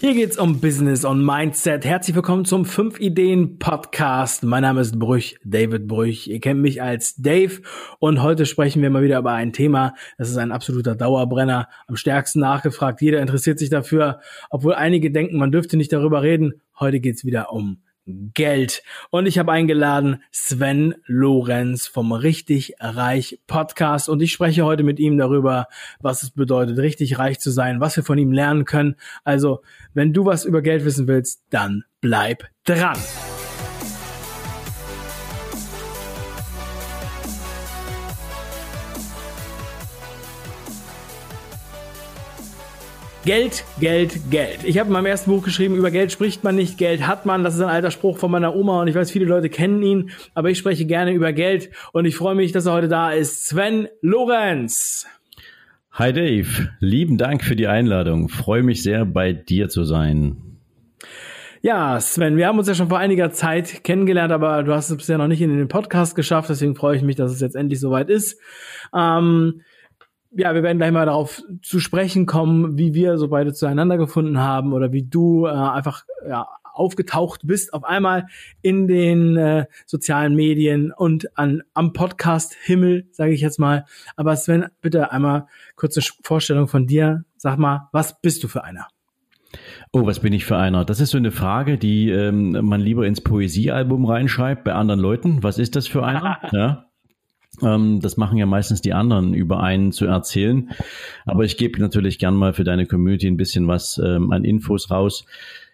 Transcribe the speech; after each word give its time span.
Hier 0.00 0.14
geht's 0.14 0.38
um 0.38 0.62
Business 0.62 1.04
und 1.04 1.22
Mindset. 1.22 1.84
Herzlich 1.84 2.16
willkommen 2.16 2.46
zum 2.46 2.64
5 2.64 3.00
Ideen 3.00 3.58
Podcast. 3.58 4.42
Mein 4.44 4.62
Name 4.62 4.80
ist 4.80 4.98
Brüch, 4.98 5.38
David 5.44 5.86
Brüch. 5.86 6.26
Ihr 6.26 6.40
kennt 6.40 6.62
mich 6.62 6.80
als 6.80 7.16
Dave 7.16 7.60
und 7.98 8.22
heute 8.22 8.46
sprechen 8.46 8.80
wir 8.80 8.88
mal 8.88 9.02
wieder 9.02 9.18
über 9.18 9.32
ein 9.32 9.52
Thema. 9.52 9.92
Das 10.16 10.30
ist 10.30 10.38
ein 10.38 10.52
absoluter 10.52 10.94
Dauerbrenner, 10.94 11.68
am 11.86 11.96
stärksten 11.96 12.40
nachgefragt. 12.40 13.02
Jeder 13.02 13.20
interessiert 13.20 13.58
sich 13.58 13.68
dafür, 13.68 14.20
obwohl 14.48 14.72
einige 14.72 15.10
denken, 15.10 15.36
man 15.36 15.52
dürfte 15.52 15.76
nicht 15.76 15.92
darüber 15.92 16.22
reden. 16.22 16.62
Heute 16.78 16.98
geht's 17.00 17.26
wieder 17.26 17.52
um 17.52 17.82
Geld. 18.06 18.82
Und 19.10 19.26
ich 19.26 19.38
habe 19.38 19.52
eingeladen 19.52 20.22
Sven 20.30 20.94
Lorenz 21.06 21.86
vom 21.86 22.12
Richtig 22.12 22.74
Reich 22.80 23.40
Podcast. 23.46 24.08
Und 24.08 24.20
ich 24.22 24.32
spreche 24.32 24.64
heute 24.64 24.82
mit 24.82 24.98
ihm 24.98 25.16
darüber, 25.18 25.66
was 26.00 26.22
es 26.22 26.30
bedeutet, 26.30 26.78
richtig 26.78 27.18
reich 27.18 27.38
zu 27.38 27.50
sein, 27.50 27.80
was 27.80 27.96
wir 27.96 28.04
von 28.04 28.18
ihm 28.18 28.32
lernen 28.32 28.64
können. 28.64 28.96
Also, 29.24 29.62
wenn 29.94 30.12
du 30.12 30.24
was 30.24 30.44
über 30.44 30.62
Geld 30.62 30.84
wissen 30.84 31.06
willst, 31.06 31.42
dann 31.50 31.84
bleib 32.00 32.44
dran. 32.64 32.98
Geld, 43.30 43.62
Geld, 43.78 44.18
Geld. 44.32 44.64
Ich 44.64 44.76
habe 44.80 44.88
in 44.88 44.92
meinem 44.92 45.06
ersten 45.06 45.30
Buch 45.30 45.44
geschrieben, 45.44 45.76
über 45.76 45.92
Geld 45.92 46.10
spricht 46.10 46.42
man 46.42 46.56
nicht, 46.56 46.78
Geld 46.78 47.06
hat 47.06 47.26
man. 47.26 47.44
Das 47.44 47.54
ist 47.54 47.60
ein 47.60 47.68
alter 47.68 47.92
Spruch 47.92 48.18
von 48.18 48.28
meiner 48.28 48.56
Oma 48.56 48.80
und 48.80 48.88
ich 48.88 48.96
weiß, 48.96 49.12
viele 49.12 49.24
Leute 49.24 49.48
kennen 49.48 49.80
ihn, 49.84 50.10
aber 50.34 50.50
ich 50.50 50.58
spreche 50.58 50.84
gerne 50.84 51.12
über 51.12 51.32
Geld 51.32 51.70
und 51.92 52.06
ich 52.06 52.16
freue 52.16 52.34
mich, 52.34 52.50
dass 52.50 52.66
er 52.66 52.72
heute 52.72 52.88
da 52.88 53.12
ist. 53.12 53.46
Sven 53.46 53.86
Lorenz. 54.00 55.06
Hi 55.92 56.12
Dave, 56.12 56.70
lieben 56.80 57.18
Dank 57.18 57.44
für 57.44 57.54
die 57.54 57.68
Einladung. 57.68 58.28
Freue 58.30 58.64
mich 58.64 58.82
sehr, 58.82 59.04
bei 59.04 59.32
dir 59.32 59.68
zu 59.68 59.84
sein. 59.84 60.58
Ja, 61.62 62.00
Sven, 62.00 62.36
wir 62.36 62.48
haben 62.48 62.58
uns 62.58 62.66
ja 62.66 62.74
schon 62.74 62.88
vor 62.88 62.98
einiger 62.98 63.30
Zeit 63.30 63.84
kennengelernt, 63.84 64.32
aber 64.32 64.64
du 64.64 64.74
hast 64.74 64.90
es 64.90 64.96
bisher 64.96 65.18
noch 65.18 65.28
nicht 65.28 65.40
in 65.40 65.56
den 65.56 65.68
Podcast 65.68 66.16
geschafft, 66.16 66.50
deswegen 66.50 66.74
freue 66.74 66.96
ich 66.96 67.02
mich, 67.02 67.14
dass 67.14 67.30
es 67.30 67.40
jetzt 67.40 67.54
endlich 67.54 67.78
soweit 67.78 68.10
ist. 68.10 68.40
Ähm, 68.92 69.60
ja, 70.32 70.54
wir 70.54 70.62
werden 70.62 70.78
gleich 70.78 70.92
mal 70.92 71.06
darauf 71.06 71.42
zu 71.62 71.80
sprechen 71.80 72.26
kommen, 72.26 72.78
wie 72.78 72.94
wir 72.94 73.18
so 73.18 73.28
beide 73.28 73.52
zueinander 73.52 73.98
gefunden 73.98 74.38
haben 74.38 74.72
oder 74.72 74.92
wie 74.92 75.02
du 75.02 75.46
äh, 75.46 75.50
einfach 75.50 76.04
ja, 76.26 76.46
aufgetaucht 76.72 77.42
bist 77.44 77.74
auf 77.74 77.84
einmal 77.84 78.26
in 78.62 78.86
den 78.86 79.36
äh, 79.36 79.66
sozialen 79.86 80.34
Medien 80.34 80.92
und 80.92 81.36
an 81.36 81.62
am 81.74 81.92
Podcast 81.92 82.54
Himmel, 82.54 83.08
sage 83.12 83.32
ich 83.32 83.40
jetzt 83.40 83.58
mal. 83.58 83.86
Aber 84.16 84.36
Sven, 84.36 84.66
bitte 84.80 85.12
einmal 85.12 85.46
kurze 85.76 86.00
Vorstellung 86.22 86.68
von 86.68 86.86
dir. 86.86 87.24
Sag 87.36 87.58
mal, 87.58 87.88
was 87.92 88.20
bist 88.20 88.44
du 88.44 88.48
für 88.48 88.64
einer? 88.64 88.86
Oh, 89.92 90.06
was 90.06 90.20
bin 90.20 90.32
ich 90.32 90.44
für 90.44 90.56
einer? 90.56 90.84
Das 90.84 91.00
ist 91.00 91.10
so 91.10 91.18
eine 91.18 91.32
Frage, 91.32 91.76
die 91.76 92.10
ähm, 92.10 92.52
man 92.64 92.80
lieber 92.80 93.06
ins 93.06 93.20
Poesiealbum 93.20 94.04
reinschreibt 94.04 94.62
bei 94.62 94.72
anderen 94.72 95.00
Leuten. 95.00 95.42
Was 95.42 95.58
ist 95.58 95.74
das 95.74 95.88
für 95.88 96.04
einer? 96.04 96.38
ja. 96.52 96.89
Ähm, 97.62 98.00
das 98.00 98.16
machen 98.16 98.38
ja 98.38 98.46
meistens 98.46 98.80
die 98.80 98.92
anderen, 98.92 99.34
über 99.34 99.60
einen 99.60 99.92
zu 99.92 100.06
erzählen. 100.06 100.70
Aber 101.26 101.44
ich 101.44 101.56
gebe 101.56 101.80
natürlich 101.80 102.18
gern 102.18 102.34
mal 102.34 102.52
für 102.52 102.64
deine 102.64 102.86
Community 102.86 103.26
ein 103.26 103.36
bisschen 103.36 103.68
was 103.68 104.00
ähm, 104.04 104.32
an 104.32 104.44
Infos 104.44 104.90
raus. 104.90 105.24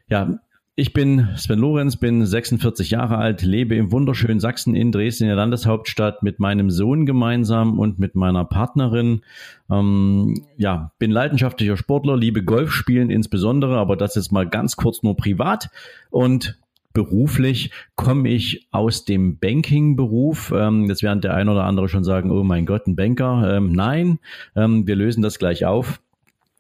Ja, 0.08 0.38
ich 0.78 0.92
bin 0.92 1.30
Sven 1.36 1.58
Lorenz, 1.58 1.96
bin 1.96 2.26
46 2.26 2.90
Jahre 2.90 3.16
alt, 3.16 3.40
lebe 3.40 3.74
im 3.76 3.92
wunderschönen 3.92 4.40
Sachsen 4.40 4.76
in 4.76 4.92
Dresden, 4.92 5.24
in 5.24 5.28
der 5.28 5.36
Landeshauptstadt, 5.36 6.22
mit 6.22 6.38
meinem 6.38 6.68
Sohn 6.68 7.06
gemeinsam 7.06 7.78
und 7.78 7.98
mit 7.98 8.14
meiner 8.14 8.44
Partnerin. 8.44 9.22
Ähm, 9.70 10.34
ja, 10.58 10.92
bin 10.98 11.10
leidenschaftlicher 11.10 11.78
Sportler, 11.78 12.18
liebe 12.18 12.44
Golf 12.44 12.72
spielen 12.72 13.08
insbesondere, 13.08 13.78
aber 13.78 13.96
das 13.96 14.16
ist 14.16 14.32
mal 14.32 14.46
ganz 14.46 14.76
kurz 14.76 15.02
nur 15.02 15.16
privat. 15.16 15.70
Und 16.10 16.58
beruflich 16.96 17.72
komme 17.94 18.30
ich 18.30 18.68
aus 18.70 19.04
dem 19.04 19.38
Banking-Beruf. 19.38 20.50
Ähm, 20.56 20.86
jetzt 20.86 21.02
werden 21.02 21.20
der 21.20 21.34
ein 21.34 21.50
oder 21.50 21.64
andere 21.64 21.90
schon 21.90 22.04
sagen, 22.04 22.30
oh 22.30 22.42
mein 22.42 22.64
Gott, 22.64 22.86
ein 22.86 22.96
Banker. 22.96 23.54
Ähm, 23.54 23.72
nein, 23.72 24.18
ähm, 24.56 24.86
wir 24.86 24.96
lösen 24.96 25.22
das 25.22 25.38
gleich 25.38 25.66
auf. 25.66 26.00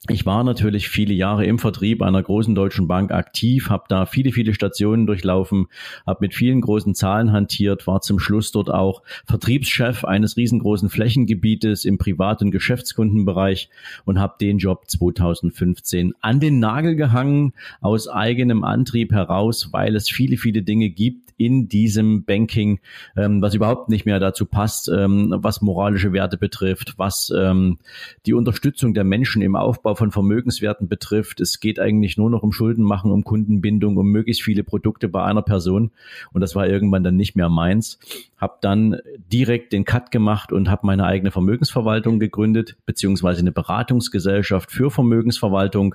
Ich 0.08 0.24
war 0.24 0.44
natürlich 0.44 0.88
viele 0.88 1.14
Jahre 1.14 1.46
im 1.46 1.58
Vertrieb 1.58 2.00
einer 2.00 2.22
großen 2.22 2.54
deutschen 2.54 2.86
Bank 2.86 3.10
aktiv, 3.10 3.70
habe 3.70 3.84
da 3.88 4.06
viele, 4.06 4.30
viele 4.30 4.54
Stationen 4.54 5.06
durchlaufen, 5.06 5.66
habe 6.06 6.18
mit 6.20 6.34
vielen 6.34 6.60
großen 6.60 6.94
Zahlen 6.94 7.32
hantiert, 7.32 7.88
war 7.88 8.00
zum 8.02 8.20
Schluss 8.20 8.52
dort 8.52 8.70
auch 8.70 9.02
Vertriebschef 9.24 10.04
eines 10.04 10.36
riesengroßen 10.36 10.90
Flächengebietes 10.90 11.84
im 11.84 11.98
Privat- 11.98 12.40
und 12.40 12.52
Geschäftskundenbereich 12.52 13.68
und 14.04 14.20
habe 14.20 14.34
den 14.40 14.58
Job 14.58 14.84
2015 14.88 16.14
an 16.20 16.38
den 16.38 16.60
Nagel 16.60 16.94
gehangen, 16.94 17.52
aus 17.80 18.06
eigenem 18.06 18.62
Antrieb 18.62 19.12
heraus, 19.12 19.70
weil 19.72 19.96
es 19.96 20.08
viele, 20.08 20.36
viele 20.36 20.62
Dinge 20.62 20.88
gibt, 20.90 21.26
in 21.38 21.68
diesem 21.68 22.24
Banking, 22.24 22.80
ähm, 23.16 23.42
was 23.42 23.54
überhaupt 23.54 23.88
nicht 23.88 24.06
mehr 24.06 24.18
dazu 24.18 24.46
passt, 24.46 24.88
ähm, 24.88 25.34
was 25.36 25.60
moralische 25.60 26.12
Werte 26.12 26.38
betrifft, 26.38 26.94
was 26.96 27.32
ähm, 27.36 27.78
die 28.24 28.32
Unterstützung 28.32 28.94
der 28.94 29.04
Menschen 29.04 29.42
im 29.42 29.56
Aufbau 29.56 29.94
von 29.96 30.12
Vermögenswerten 30.12 30.88
betrifft. 30.88 31.40
Es 31.40 31.60
geht 31.60 31.80
eigentlich 31.80 32.16
nur 32.16 32.30
noch 32.30 32.42
um 32.42 32.52
Schulden 32.52 32.84
machen, 32.84 33.10
um 33.10 33.24
Kundenbindung, 33.24 33.96
um 33.96 34.08
möglichst 34.08 34.42
viele 34.42 34.64
Produkte 34.64 35.08
bei 35.08 35.24
einer 35.24 35.42
Person. 35.42 35.90
Und 36.32 36.40
das 36.40 36.54
war 36.54 36.68
irgendwann 36.68 37.04
dann 37.04 37.16
nicht 37.16 37.36
mehr 37.36 37.48
meins. 37.48 37.98
Hab 38.38 38.60
dann 38.60 38.98
direkt 39.32 39.72
den 39.72 39.84
Cut 39.84 40.10
gemacht 40.10 40.52
und 40.52 40.70
habe 40.70 40.86
meine 40.86 41.04
eigene 41.04 41.30
Vermögensverwaltung 41.30 42.18
gegründet, 42.18 42.76
beziehungsweise 42.86 43.40
eine 43.40 43.52
Beratungsgesellschaft 43.52 44.70
für 44.70 44.90
Vermögensverwaltung, 44.90 45.94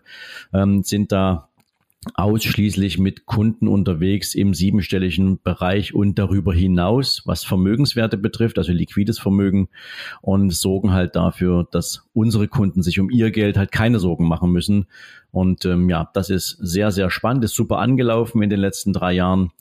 ähm, 0.54 0.84
sind 0.84 1.12
da 1.12 1.50
ausschließlich 2.16 2.98
mit 2.98 3.28
Kunden 3.28 3.68
unterwegs 3.68 4.34
im 4.34 4.56
siebenstelligen 4.56 5.40
Bereich 5.44 5.94
und 5.94 6.18
darüber 6.18 6.52
hinaus, 6.52 7.22
was 7.26 7.44
Vermögenswerte 7.44 8.18
betrifft, 8.18 8.58
also 8.58 8.72
liquides 8.72 9.20
Vermögen 9.20 9.70
und 10.22 10.52
sorgen 10.52 10.94
halt 10.94 11.16
dafür, 11.16 11.68
dass 11.72 12.08
unsere 12.14 12.48
Kunden 12.48 12.82
sich 12.82 13.00
um 13.00 13.12
ihr 13.12 13.30
Geld 13.30 13.56
halt 13.56 13.72
keine 13.72 14.00
Sorgen 14.00 14.28
machen 14.28 14.52
müssen. 14.52 14.88
Und 15.30 15.64
ähm, 15.66 15.90
ja, 15.90 16.10
das 16.14 16.32
ist 16.32 16.58
sehr, 16.60 16.92
sehr 16.92 17.12
spannend, 17.12 17.44
ist 17.44 17.56
super 17.56 17.78
angelaufen 17.78 18.42
in 18.42 18.50
den 18.50 18.60
letzten 18.60 18.94
drei 18.94 19.14
Jahren. 19.14 19.52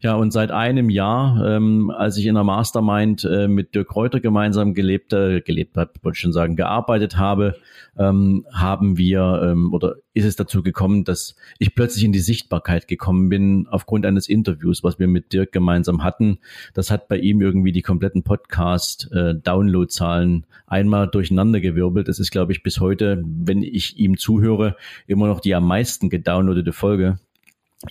Ja, 0.00 0.14
und 0.14 0.30
seit 0.30 0.52
einem 0.52 0.90
Jahr, 0.90 1.44
ähm, 1.44 1.90
als 1.90 2.16
ich 2.18 2.26
in 2.26 2.36
der 2.36 2.44
Mastermind 2.44 3.24
äh, 3.24 3.48
mit 3.48 3.74
Dirk 3.74 3.96
Reuter 3.96 4.20
gemeinsam 4.20 4.72
gelebt, 4.72 5.12
äh, 5.12 5.40
gelebt 5.40 5.76
habe, 5.76 5.90
wollte 6.02 6.14
ich 6.14 6.20
schon 6.20 6.32
sagen, 6.32 6.54
gearbeitet 6.54 7.16
habe, 7.16 7.56
ähm, 7.98 8.46
haben 8.52 8.96
wir 8.96 9.40
ähm, 9.42 9.74
oder 9.74 9.96
ist 10.14 10.24
es 10.24 10.36
dazu 10.36 10.62
gekommen, 10.62 11.02
dass 11.02 11.34
ich 11.58 11.74
plötzlich 11.74 12.04
in 12.04 12.12
die 12.12 12.20
Sichtbarkeit 12.20 12.86
gekommen 12.86 13.28
bin 13.28 13.66
aufgrund 13.68 14.06
eines 14.06 14.28
Interviews, 14.28 14.84
was 14.84 15.00
wir 15.00 15.08
mit 15.08 15.32
Dirk 15.32 15.50
gemeinsam 15.50 16.04
hatten. 16.04 16.38
Das 16.74 16.92
hat 16.92 17.08
bei 17.08 17.18
ihm 17.18 17.40
irgendwie 17.40 17.72
die 17.72 17.82
kompletten 17.82 18.22
Podcast-Download-Zahlen 18.22 20.44
äh, 20.44 20.46
einmal 20.68 21.08
durcheinandergewirbelt. 21.08 22.06
Das 22.06 22.20
ist, 22.20 22.30
glaube 22.30 22.52
ich, 22.52 22.62
bis 22.62 22.78
heute, 22.78 23.24
wenn 23.26 23.62
ich 23.62 23.98
ihm 23.98 24.16
zuhöre, 24.16 24.76
immer 25.08 25.26
noch 25.26 25.40
die 25.40 25.56
am 25.56 25.66
meisten 25.66 26.08
gedownloadete 26.08 26.72
Folge 26.72 27.18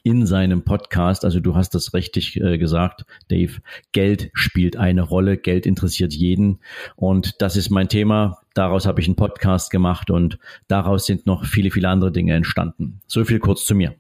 in 0.04 0.26
seinem 0.26 0.64
Podcast, 0.64 1.24
also 1.24 1.40
du 1.40 1.56
hast 1.56 1.74
das 1.74 1.94
richtig 1.94 2.40
äh, 2.42 2.58
gesagt, 2.58 3.06
Dave, 3.30 3.62
Geld 3.92 4.30
spielt 4.34 4.76
eine 4.76 5.02
Rolle, 5.02 5.38
Geld 5.38 5.66
interessiert 5.66 6.14
jeden 6.14 6.60
und 6.96 7.42
das 7.42 7.56
ist 7.56 7.70
mein 7.70 7.88
Thema. 7.88 8.40
Daraus 8.54 8.86
habe 8.86 9.00
ich 9.00 9.08
einen 9.08 9.16
Podcast 9.16 9.72
gemacht 9.72 10.10
und 10.10 10.40
daraus 10.68 11.06
sind 11.06 11.26
noch 11.26 11.46
viele, 11.46 11.72
viele 11.72 11.90
andere 11.90 12.12
Dinge 12.12 12.34
entstanden. 12.34 13.02
So 13.08 13.24
viel 13.24 13.40
kurz 13.40 13.66
zu 13.66 13.76
mir. 13.76 13.96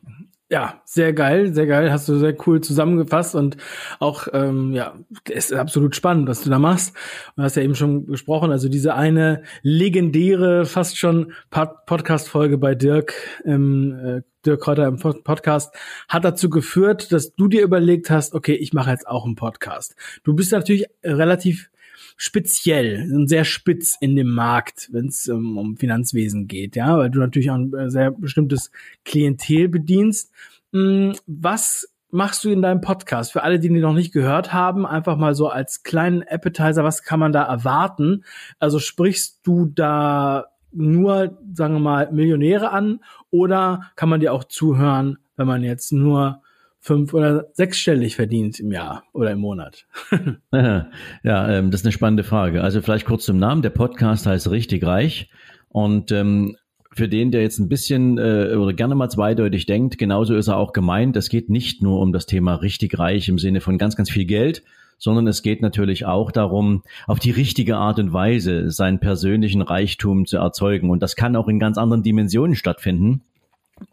Ja, 0.49 0.81
sehr 0.85 1.11
geil, 1.11 1.53
sehr 1.53 1.67
geil. 1.67 1.91
Hast 1.91 2.07
du 2.07 2.17
sehr 2.17 2.33
cool 2.47 2.61
zusammengefasst 2.61 3.35
und 3.35 3.57
auch, 3.99 4.29
ähm, 4.31 4.71
ja, 4.71 4.95
ist 5.27 5.51
absolut 5.51 5.93
spannend, 5.93 6.29
was 6.29 6.41
du 6.41 6.49
da 6.49 6.57
machst. 6.57 6.95
Du 7.35 7.43
hast 7.43 7.57
ja 7.57 7.63
eben 7.63 7.75
schon 7.75 8.05
gesprochen, 8.07 8.51
also 8.51 8.69
diese 8.69 8.95
eine 8.95 9.43
legendäre, 9.61 10.65
fast 10.65 10.97
schon 10.97 11.33
Podcast-Folge 11.49 12.57
bei 12.57 12.75
Dirk 12.75 13.13
im 13.43 13.91
äh, 13.91 14.21
Dirk 14.45 14.61
Kräuter 14.61 14.87
im 14.87 14.99
Podcast 14.99 15.75
hat 16.07 16.23
dazu 16.23 16.49
geführt, 16.49 17.11
dass 17.11 17.35
du 17.35 17.49
dir 17.49 17.61
überlegt 17.61 18.09
hast, 18.09 18.33
okay, 18.33 18.55
ich 18.55 18.71
mache 18.71 18.91
jetzt 18.91 19.05
auch 19.05 19.25
einen 19.25 19.35
Podcast. 19.35 19.97
Du 20.23 20.33
bist 20.33 20.53
natürlich 20.53 20.85
relativ 21.03 21.69
speziell 22.15 23.11
und 23.13 23.27
sehr 23.27 23.45
spitz 23.45 23.97
in 23.99 24.15
dem 24.15 24.29
Markt, 24.29 24.89
wenn 24.91 25.07
es 25.07 25.27
um, 25.27 25.37
ähm, 25.37 25.57
um 25.57 25.77
Finanzwesen 25.77 26.47
geht, 26.47 26.75
ja, 26.75 26.97
weil 26.97 27.09
du 27.09 27.19
natürlich 27.19 27.51
auch 27.51 27.55
ein 27.55 27.73
äh, 27.73 27.89
sehr 27.89 28.11
bestimmtes 28.11 28.71
Klientel 29.05 29.69
bedienst. 29.69 30.31
Hm, 30.73 31.13
was 31.25 31.93
machst 32.09 32.43
du 32.43 32.49
in 32.49 32.61
deinem 32.61 32.81
Podcast? 32.81 33.31
Für 33.31 33.43
alle, 33.43 33.59
die 33.59 33.67
ihn 33.67 33.79
noch 33.79 33.93
nicht 33.93 34.13
gehört 34.13 34.53
haben, 34.53 34.85
einfach 34.85 35.17
mal 35.17 35.35
so 35.35 35.49
als 35.49 35.83
kleinen 35.83 36.23
Appetizer, 36.23 36.83
was 36.83 37.03
kann 37.03 37.19
man 37.19 37.33
da 37.33 37.43
erwarten? 37.43 38.23
Also 38.59 38.79
sprichst 38.79 39.41
du 39.43 39.65
da 39.65 40.45
nur, 40.71 41.37
sagen 41.53 41.75
wir 41.75 41.79
mal, 41.79 42.11
Millionäre 42.11 42.71
an 42.71 42.99
oder 43.29 43.91
kann 43.95 44.09
man 44.09 44.19
dir 44.19 44.33
auch 44.33 44.43
zuhören, 44.43 45.17
wenn 45.35 45.47
man 45.47 45.63
jetzt 45.63 45.91
nur 45.91 46.41
fünf- 46.87 47.13
oder 47.13 47.47
sechsstellig 47.53 48.15
verdient 48.15 48.59
im 48.59 48.71
Jahr 48.71 49.03
oder 49.13 49.31
im 49.31 49.39
Monat? 49.39 49.85
ja, 50.51 50.89
ähm, 51.23 51.69
das 51.69 51.81
ist 51.81 51.85
eine 51.85 51.91
spannende 51.91 52.23
Frage. 52.23 52.63
Also 52.63 52.81
vielleicht 52.81 53.05
kurz 53.05 53.25
zum 53.25 53.37
Namen. 53.37 53.61
Der 53.61 53.69
Podcast 53.69 54.25
heißt 54.25 54.49
Richtig 54.49 54.85
Reich 54.85 55.29
und 55.67 56.11
ähm, 56.13 56.55
für 56.93 57.09
den, 57.09 57.31
der 57.31 57.41
jetzt 57.41 57.59
ein 57.59 57.67
bisschen 57.67 58.17
äh, 58.17 58.55
oder 58.55 58.73
gerne 58.73 58.95
mal 58.95 59.09
zweideutig 59.09 59.65
denkt, 59.65 59.97
genauso 59.97 60.35
ist 60.35 60.47
er 60.47 60.57
auch 60.57 60.71
gemeint. 60.71 61.15
Es 61.17 61.29
geht 61.29 61.49
nicht 61.49 61.83
nur 61.83 61.99
um 61.99 62.13
das 62.13 62.25
Thema 62.25 62.55
richtig 62.55 62.97
reich 62.97 63.27
im 63.27 63.37
Sinne 63.37 63.59
von 63.59 63.77
ganz, 63.77 63.97
ganz 63.97 64.09
viel 64.09 64.25
Geld, 64.25 64.63
sondern 64.97 65.27
es 65.27 65.43
geht 65.43 65.61
natürlich 65.61 66.05
auch 66.05 66.31
darum, 66.31 66.83
auf 67.05 67.19
die 67.19 67.31
richtige 67.31 67.75
Art 67.75 67.99
und 67.99 68.13
Weise 68.13 68.71
seinen 68.71 68.99
persönlichen 68.99 69.61
Reichtum 69.61 70.25
zu 70.25 70.37
erzeugen. 70.37 70.89
Und 70.89 71.03
das 71.03 71.15
kann 71.17 71.35
auch 71.35 71.49
in 71.49 71.59
ganz 71.59 71.77
anderen 71.77 72.01
Dimensionen 72.01 72.55
stattfinden. 72.55 73.21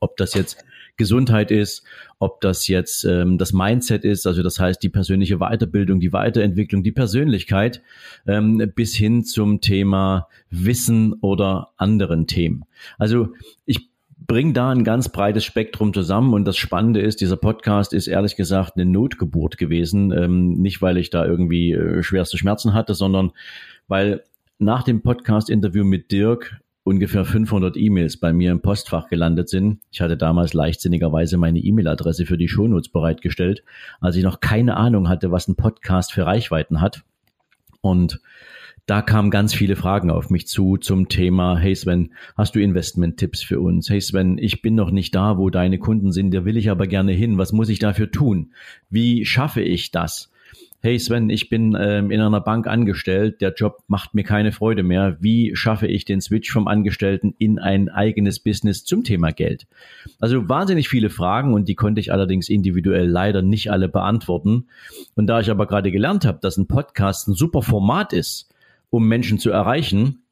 Ob 0.00 0.16
das 0.16 0.32
jetzt 0.32 0.64
Gesundheit 0.96 1.50
ist, 1.50 1.84
ob 2.18 2.40
das 2.40 2.68
jetzt 2.68 3.04
ähm, 3.04 3.38
das 3.38 3.52
Mindset 3.52 4.04
ist, 4.04 4.26
also 4.26 4.42
das 4.42 4.60
heißt 4.60 4.82
die 4.82 4.88
persönliche 4.88 5.38
Weiterbildung, 5.38 6.00
die 6.00 6.12
Weiterentwicklung, 6.12 6.82
die 6.82 6.92
Persönlichkeit, 6.92 7.82
ähm, 8.26 8.72
bis 8.74 8.94
hin 8.94 9.24
zum 9.24 9.60
Thema 9.60 10.28
Wissen 10.50 11.14
oder 11.14 11.70
anderen 11.76 12.26
Themen. 12.26 12.64
Also 12.98 13.28
ich 13.66 13.90
bringe 14.26 14.52
da 14.52 14.70
ein 14.70 14.84
ganz 14.84 15.08
breites 15.10 15.44
Spektrum 15.44 15.92
zusammen 15.92 16.32
und 16.32 16.44
das 16.44 16.56
Spannende 16.56 17.00
ist, 17.00 17.20
dieser 17.20 17.36
Podcast 17.36 17.92
ist 17.92 18.06
ehrlich 18.06 18.36
gesagt 18.36 18.72
eine 18.76 18.86
Notgeburt 18.86 19.58
gewesen, 19.58 20.12
ähm, 20.12 20.54
nicht 20.54 20.80
weil 20.80 20.96
ich 20.96 21.10
da 21.10 21.26
irgendwie 21.26 21.72
äh, 21.72 22.02
schwerste 22.02 22.38
Schmerzen 22.38 22.72
hatte, 22.72 22.94
sondern 22.94 23.32
weil 23.88 24.22
nach 24.58 24.82
dem 24.82 25.02
Podcast-Interview 25.02 25.84
mit 25.84 26.10
Dirk 26.12 26.60
ungefähr 26.84 27.24
500 27.24 27.76
E-Mails 27.76 28.18
bei 28.18 28.32
mir 28.32 28.52
im 28.52 28.60
Postfach 28.60 29.08
gelandet 29.08 29.48
sind. 29.48 29.80
Ich 29.90 30.00
hatte 30.02 30.16
damals 30.16 30.52
leichtsinnigerweise 30.52 31.38
meine 31.38 31.58
E-Mail-Adresse 31.58 32.26
für 32.26 32.36
die 32.36 32.48
Shownotes 32.48 32.90
bereitgestellt, 32.90 33.64
als 34.00 34.16
ich 34.16 34.22
noch 34.22 34.40
keine 34.40 34.76
Ahnung 34.76 35.08
hatte, 35.08 35.32
was 35.32 35.48
ein 35.48 35.56
Podcast 35.56 36.12
für 36.12 36.26
Reichweiten 36.26 36.80
hat. 36.80 37.02
Und 37.80 38.20
da 38.86 39.00
kamen 39.00 39.30
ganz 39.30 39.54
viele 39.54 39.76
Fragen 39.76 40.10
auf 40.10 40.28
mich 40.28 40.46
zu 40.46 40.76
zum 40.76 41.08
Thema, 41.08 41.56
hey 41.56 41.74
Sven, 41.74 42.12
hast 42.36 42.54
du 42.54 42.60
Investment-Tipps 42.60 43.42
für 43.42 43.60
uns? 43.60 43.88
Hey 43.88 44.02
Sven, 44.02 44.36
ich 44.36 44.60
bin 44.60 44.74
noch 44.74 44.90
nicht 44.90 45.14
da, 45.14 45.38
wo 45.38 45.48
deine 45.48 45.78
Kunden 45.78 46.12
sind, 46.12 46.34
da 46.34 46.44
will 46.44 46.58
ich 46.58 46.68
aber 46.68 46.86
gerne 46.86 47.12
hin. 47.12 47.38
Was 47.38 47.52
muss 47.54 47.70
ich 47.70 47.78
dafür 47.78 48.10
tun? 48.10 48.52
Wie 48.90 49.24
schaffe 49.24 49.62
ich 49.62 49.90
das? 49.90 50.30
Hey 50.84 50.98
Sven, 50.98 51.30
ich 51.30 51.48
bin 51.48 51.74
ähm, 51.80 52.10
in 52.10 52.20
einer 52.20 52.42
Bank 52.42 52.66
angestellt, 52.66 53.40
der 53.40 53.54
Job 53.54 53.78
macht 53.88 54.12
mir 54.12 54.22
keine 54.22 54.52
Freude 54.52 54.82
mehr. 54.82 55.16
Wie 55.18 55.56
schaffe 55.56 55.86
ich 55.86 56.04
den 56.04 56.20
Switch 56.20 56.52
vom 56.52 56.68
Angestellten 56.68 57.34
in 57.38 57.58
ein 57.58 57.88
eigenes 57.88 58.38
Business 58.38 58.84
zum 58.84 59.02
Thema 59.02 59.32
Geld? 59.32 59.66
Also 60.20 60.46
wahnsinnig 60.46 60.90
viele 60.90 61.08
Fragen 61.08 61.54
und 61.54 61.68
die 61.68 61.74
konnte 61.74 62.02
ich 62.02 62.12
allerdings 62.12 62.50
individuell 62.50 63.08
leider 63.08 63.40
nicht 63.40 63.72
alle 63.72 63.88
beantworten. 63.88 64.66
Und 65.14 65.26
da 65.26 65.40
ich 65.40 65.50
aber 65.50 65.66
gerade 65.66 65.90
gelernt 65.90 66.26
habe, 66.26 66.40
dass 66.42 66.58
ein 66.58 66.66
Podcast 66.66 67.28
ein 67.28 67.34
super 67.34 67.62
Format 67.62 68.12
ist, 68.12 68.52
um 68.90 69.08
Menschen 69.08 69.38
zu 69.38 69.48
erreichen, 69.50 70.23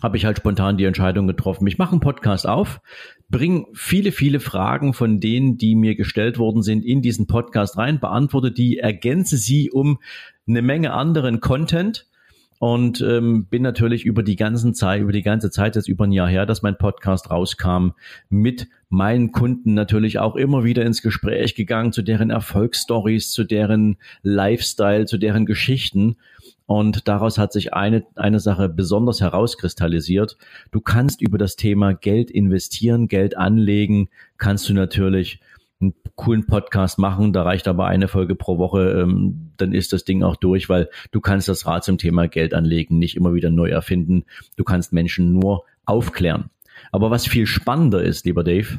habe 0.00 0.16
ich 0.16 0.24
halt 0.24 0.38
spontan 0.38 0.76
die 0.76 0.84
Entscheidung 0.84 1.26
getroffen, 1.26 1.66
ich 1.66 1.78
mache 1.78 1.92
einen 1.92 2.00
Podcast 2.00 2.46
auf, 2.46 2.80
bringe 3.28 3.66
viele, 3.74 4.12
viele 4.12 4.40
Fragen 4.40 4.94
von 4.94 5.20
denen, 5.20 5.56
die 5.56 5.74
mir 5.74 5.94
gestellt 5.94 6.38
worden 6.38 6.62
sind, 6.62 6.84
in 6.84 7.02
diesen 7.02 7.26
Podcast 7.26 7.76
rein, 7.76 8.00
beantworte 8.00 8.52
die, 8.52 8.78
ergänze 8.78 9.36
sie 9.36 9.70
um 9.70 9.98
eine 10.46 10.62
Menge 10.62 10.92
anderen 10.92 11.40
Content 11.40 12.06
und 12.62 13.00
ähm, 13.00 13.46
bin 13.46 13.62
natürlich 13.62 14.04
über 14.04 14.22
die 14.22 14.36
ganzen 14.36 14.72
Zeit, 14.72 15.00
über 15.00 15.10
die 15.10 15.24
ganze 15.24 15.50
Zeit 15.50 15.74
jetzt 15.74 15.88
über 15.88 16.04
ein 16.04 16.12
Jahr 16.12 16.28
her, 16.28 16.46
dass 16.46 16.62
mein 16.62 16.78
Podcast 16.78 17.28
rauskam, 17.28 17.88
mit 18.28 18.68
meinen 18.88 19.32
Kunden 19.32 19.74
natürlich 19.74 20.20
auch 20.20 20.36
immer 20.36 20.62
wieder 20.62 20.84
ins 20.84 21.02
Gespräch 21.02 21.56
gegangen 21.56 21.90
zu 21.90 22.02
deren 22.02 22.30
Erfolgsstories, 22.30 23.32
zu 23.32 23.42
deren 23.42 23.96
Lifestyle, 24.22 25.06
zu 25.06 25.18
deren 25.18 25.44
Geschichten 25.44 26.18
und 26.66 27.08
daraus 27.08 27.36
hat 27.36 27.52
sich 27.52 27.74
eine, 27.74 28.06
eine 28.14 28.38
Sache 28.38 28.68
besonders 28.68 29.20
herauskristallisiert. 29.20 30.38
Du 30.70 30.80
kannst 30.80 31.20
über 31.20 31.38
das 31.38 31.56
Thema 31.56 31.92
Geld 31.92 32.30
investieren, 32.30 33.08
Geld 33.08 33.36
anlegen, 33.36 34.08
kannst 34.38 34.68
du 34.68 34.74
natürlich 34.74 35.40
einen 35.82 35.94
coolen 36.14 36.46
Podcast 36.46 36.98
machen. 36.98 37.32
Da 37.32 37.42
reicht 37.42 37.68
aber 37.68 37.86
eine 37.86 38.08
Folge 38.08 38.34
pro 38.34 38.58
Woche, 38.58 39.02
ähm, 39.02 39.52
dann 39.56 39.72
ist 39.72 39.92
das 39.92 40.04
Ding 40.04 40.22
auch 40.22 40.36
durch, 40.36 40.68
weil 40.68 40.88
du 41.10 41.20
kannst 41.20 41.48
das 41.48 41.66
Rad 41.66 41.84
zum 41.84 41.98
Thema 41.98 42.28
Geld 42.28 42.54
anlegen 42.54 42.98
nicht 42.98 43.16
immer 43.16 43.34
wieder 43.34 43.50
neu 43.50 43.68
erfinden. 43.68 44.24
Du 44.56 44.64
kannst 44.64 44.92
Menschen 44.92 45.32
nur 45.32 45.64
aufklären. 45.84 46.50
Aber 46.90 47.10
was 47.10 47.26
viel 47.26 47.46
spannender 47.46 48.02
ist, 48.02 48.24
lieber 48.24 48.44
Dave, 48.44 48.78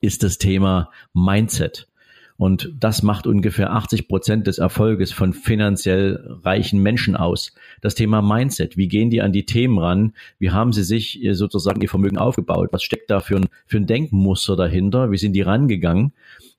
ist 0.00 0.22
das 0.22 0.38
Thema 0.38 0.90
Mindset. 1.12 1.88
Und 2.36 2.72
das 2.80 3.02
macht 3.02 3.28
ungefähr 3.28 3.72
80 3.72 4.08
Prozent 4.08 4.46
des 4.48 4.58
Erfolges 4.58 5.12
von 5.12 5.32
finanziell 5.32 6.38
reichen 6.42 6.82
Menschen 6.82 7.16
aus. 7.16 7.54
Das 7.80 7.94
Thema 7.94 8.22
Mindset. 8.22 8.76
Wie 8.76 8.88
gehen 8.88 9.10
die 9.10 9.22
an 9.22 9.32
die 9.32 9.46
Themen 9.46 9.78
ran? 9.78 10.14
Wie 10.38 10.50
haben 10.50 10.72
sie 10.72 10.82
sich 10.82 11.24
sozusagen 11.32 11.80
ihr 11.80 11.88
Vermögen 11.88 12.18
aufgebaut? 12.18 12.70
Was 12.72 12.82
steckt 12.82 13.10
da 13.10 13.20
für 13.20 13.36
ein, 13.36 13.46
für 13.66 13.76
ein 13.76 13.86
Denkmuster 13.86 14.56
dahinter? 14.56 15.12
Wie 15.12 15.18
sind 15.18 15.34
die 15.34 15.42
rangegangen? 15.42 16.12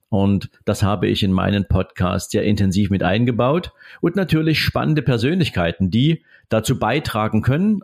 Und 0.08 0.50
das 0.64 0.82
habe 0.82 1.08
ich 1.08 1.24
in 1.24 1.34
meinen 1.34 1.68
Podcast 1.68 2.32
sehr 2.32 2.44
intensiv 2.44 2.90
mit 2.90 3.04
eingebaut. 3.04 3.74
Und 4.00 4.16
natürlich 4.16 4.60
spannende 4.62 5.02
Persönlichkeiten, 5.02 5.92
die 5.92 6.24
dazu 6.48 6.80
beitragen 6.80 7.42
können, 7.42 7.82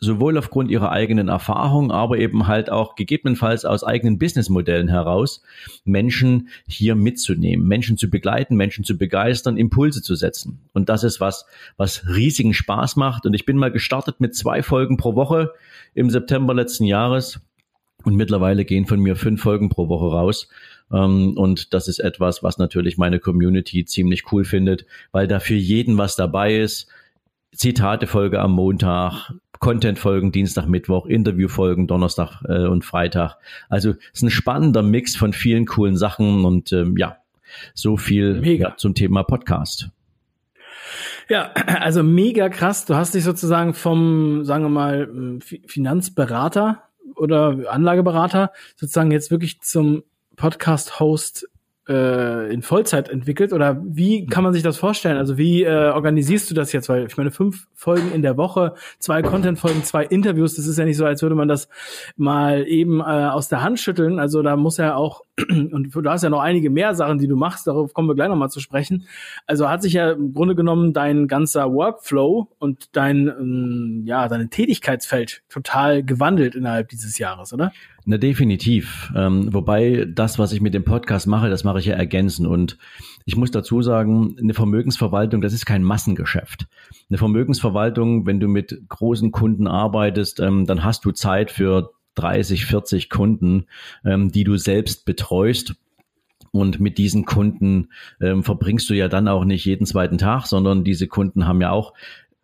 sowohl 0.00 0.38
aufgrund 0.38 0.70
ihrer 0.70 0.90
eigenen 0.90 1.28
Erfahrung, 1.28 1.92
aber 1.92 2.18
eben 2.18 2.46
halt 2.46 2.70
auch 2.70 2.94
gegebenenfalls 2.94 3.66
aus 3.66 3.84
eigenen 3.84 4.18
Businessmodellen 4.18 4.88
heraus, 4.88 5.42
Menschen 5.84 6.48
hier 6.66 6.94
mitzunehmen, 6.94 7.68
Menschen 7.68 7.98
zu 7.98 8.08
begleiten, 8.08 8.56
Menschen 8.56 8.84
zu 8.84 8.96
begeistern, 8.96 9.58
Impulse 9.58 10.00
zu 10.00 10.14
setzen. 10.14 10.60
Und 10.72 10.88
das 10.88 11.04
ist 11.04 11.20
was, 11.20 11.44
was 11.76 12.08
riesigen 12.08 12.54
Spaß 12.54 12.96
macht. 12.96 13.26
Und 13.26 13.34
ich 13.34 13.44
bin 13.44 13.58
mal 13.58 13.70
gestartet 13.70 14.20
mit 14.20 14.34
zwei 14.34 14.62
Folgen 14.62 14.96
pro 14.96 15.14
Woche 15.14 15.52
im 15.94 16.08
September 16.08 16.54
letzten 16.54 16.84
Jahres. 16.84 17.40
Und 18.02 18.16
mittlerweile 18.16 18.64
gehen 18.64 18.86
von 18.86 19.00
mir 19.00 19.14
fünf 19.16 19.42
Folgen 19.42 19.68
pro 19.68 19.88
Woche 19.88 20.06
raus. 20.06 20.48
Ähm, 20.90 21.34
und 21.36 21.74
das 21.74 21.88
ist 21.88 21.98
etwas, 21.98 22.42
was 22.42 22.56
natürlich 22.56 22.96
meine 22.96 23.18
Community 23.18 23.84
ziemlich 23.84 24.32
cool 24.32 24.44
findet, 24.44 24.86
weil 25.12 25.26
da 25.26 25.40
für 25.40 25.54
jeden 25.54 25.98
was 25.98 26.16
dabei 26.16 26.56
ist. 26.56 26.88
Zitate-Folge 27.52 28.40
am 28.40 28.52
Montag, 28.52 29.32
Content-Folgen 29.60 30.32
Dienstag, 30.32 30.66
Mittwoch, 30.66 31.06
Interview-Folgen 31.06 31.86
Donnerstag 31.86 32.42
äh, 32.48 32.66
und 32.66 32.84
Freitag. 32.84 33.36
Also 33.68 33.90
es 33.90 33.96
ist 34.14 34.22
ein 34.22 34.30
spannender 34.30 34.82
Mix 34.82 35.14
von 35.14 35.32
vielen 35.32 35.66
coolen 35.66 35.96
Sachen 35.96 36.44
und 36.44 36.72
ähm, 36.72 36.96
ja, 36.96 37.18
so 37.74 37.96
viel 37.96 38.44
ja, 38.44 38.76
zum 38.76 38.94
Thema 38.94 39.22
Podcast. 39.22 39.90
Ja, 41.28 41.52
also 41.52 42.02
mega 42.02 42.48
krass. 42.48 42.86
Du 42.86 42.94
hast 42.96 43.14
dich 43.14 43.22
sozusagen 43.22 43.74
vom, 43.74 44.44
sagen 44.44 44.64
wir 44.64 44.70
mal, 44.70 45.38
Finanzberater 45.66 46.82
oder 47.14 47.70
Anlageberater 47.70 48.52
sozusagen 48.76 49.12
jetzt 49.12 49.30
wirklich 49.30 49.60
zum 49.60 50.02
Podcast-Host 50.36 51.48
äh, 51.90 52.52
in 52.52 52.62
Vollzeit 52.62 53.08
entwickelt 53.08 53.52
oder 53.52 53.82
wie 53.84 54.26
kann 54.26 54.44
man 54.44 54.52
sich 54.52 54.62
das 54.62 54.78
vorstellen? 54.78 55.16
Also 55.16 55.36
wie 55.36 55.64
äh, 55.64 55.90
organisierst 55.90 56.48
du 56.48 56.54
das 56.54 56.72
jetzt? 56.72 56.88
Weil 56.88 57.06
ich 57.06 57.16
meine, 57.16 57.32
fünf 57.32 57.66
Folgen 57.74 58.12
in 58.12 58.22
der 58.22 58.36
Woche, 58.36 58.74
zwei 59.00 59.22
Content-Folgen, 59.22 59.82
zwei 59.82 60.04
Interviews, 60.04 60.54
das 60.54 60.66
ist 60.66 60.78
ja 60.78 60.84
nicht 60.84 60.96
so, 60.96 61.04
als 61.04 61.22
würde 61.22 61.34
man 61.34 61.48
das 61.48 61.68
mal 62.16 62.64
eben 62.68 63.00
äh, 63.00 63.02
aus 63.02 63.48
der 63.48 63.62
Hand 63.62 63.80
schütteln. 63.80 64.20
Also 64.20 64.42
da 64.42 64.56
muss 64.56 64.76
ja 64.76 64.94
auch, 64.94 65.22
und 65.48 65.90
du 65.92 66.10
hast 66.10 66.22
ja 66.22 66.30
noch 66.30 66.40
einige 66.40 66.70
mehr 66.70 66.94
Sachen, 66.94 67.18
die 67.18 67.26
du 67.26 67.36
machst, 67.36 67.66
darauf 67.66 67.92
kommen 67.92 68.08
wir 68.08 68.14
gleich 68.14 68.28
nochmal 68.28 68.50
zu 68.50 68.60
sprechen. 68.60 69.06
Also 69.46 69.68
hat 69.68 69.82
sich 69.82 69.94
ja 69.94 70.12
im 70.12 70.32
Grunde 70.32 70.54
genommen 70.54 70.92
dein 70.92 71.26
ganzer 71.26 71.72
Workflow 71.72 72.48
und 72.60 72.96
dein, 72.96 73.26
ähm, 73.26 74.02
ja, 74.04 74.28
dein 74.28 74.48
Tätigkeitsfeld 74.50 75.42
total 75.48 76.04
gewandelt 76.04 76.54
innerhalb 76.54 76.88
dieses 76.88 77.18
Jahres, 77.18 77.52
oder? 77.52 77.72
Na, 78.10 78.18
definitiv. 78.18 79.12
Ähm, 79.14 79.54
wobei 79.54 80.04
das, 80.04 80.36
was 80.36 80.52
ich 80.52 80.60
mit 80.60 80.74
dem 80.74 80.82
Podcast 80.82 81.28
mache, 81.28 81.48
das 81.48 81.62
mache 81.62 81.78
ich 81.78 81.86
ja 81.86 81.94
ergänzen. 81.94 82.44
Und 82.44 82.76
ich 83.24 83.36
muss 83.36 83.52
dazu 83.52 83.82
sagen, 83.82 84.34
eine 84.36 84.52
Vermögensverwaltung, 84.52 85.40
das 85.40 85.52
ist 85.52 85.64
kein 85.64 85.84
Massengeschäft. 85.84 86.66
Eine 87.08 87.18
Vermögensverwaltung, 87.18 88.26
wenn 88.26 88.40
du 88.40 88.48
mit 88.48 88.82
großen 88.88 89.30
Kunden 89.30 89.68
arbeitest, 89.68 90.40
ähm, 90.40 90.66
dann 90.66 90.82
hast 90.82 91.04
du 91.04 91.12
Zeit 91.12 91.52
für 91.52 91.92
30, 92.16 92.66
40 92.66 93.10
Kunden, 93.10 93.66
ähm, 94.04 94.32
die 94.32 94.42
du 94.42 94.56
selbst 94.56 95.04
betreust. 95.04 95.76
Und 96.50 96.80
mit 96.80 96.98
diesen 96.98 97.24
Kunden 97.26 97.90
ähm, 98.20 98.42
verbringst 98.42 98.90
du 98.90 98.94
ja 98.94 99.06
dann 99.06 99.28
auch 99.28 99.44
nicht 99.44 99.64
jeden 99.66 99.86
zweiten 99.86 100.18
Tag, 100.18 100.46
sondern 100.46 100.82
diese 100.82 101.06
Kunden 101.06 101.46
haben 101.46 101.60
ja 101.60 101.70
auch 101.70 101.94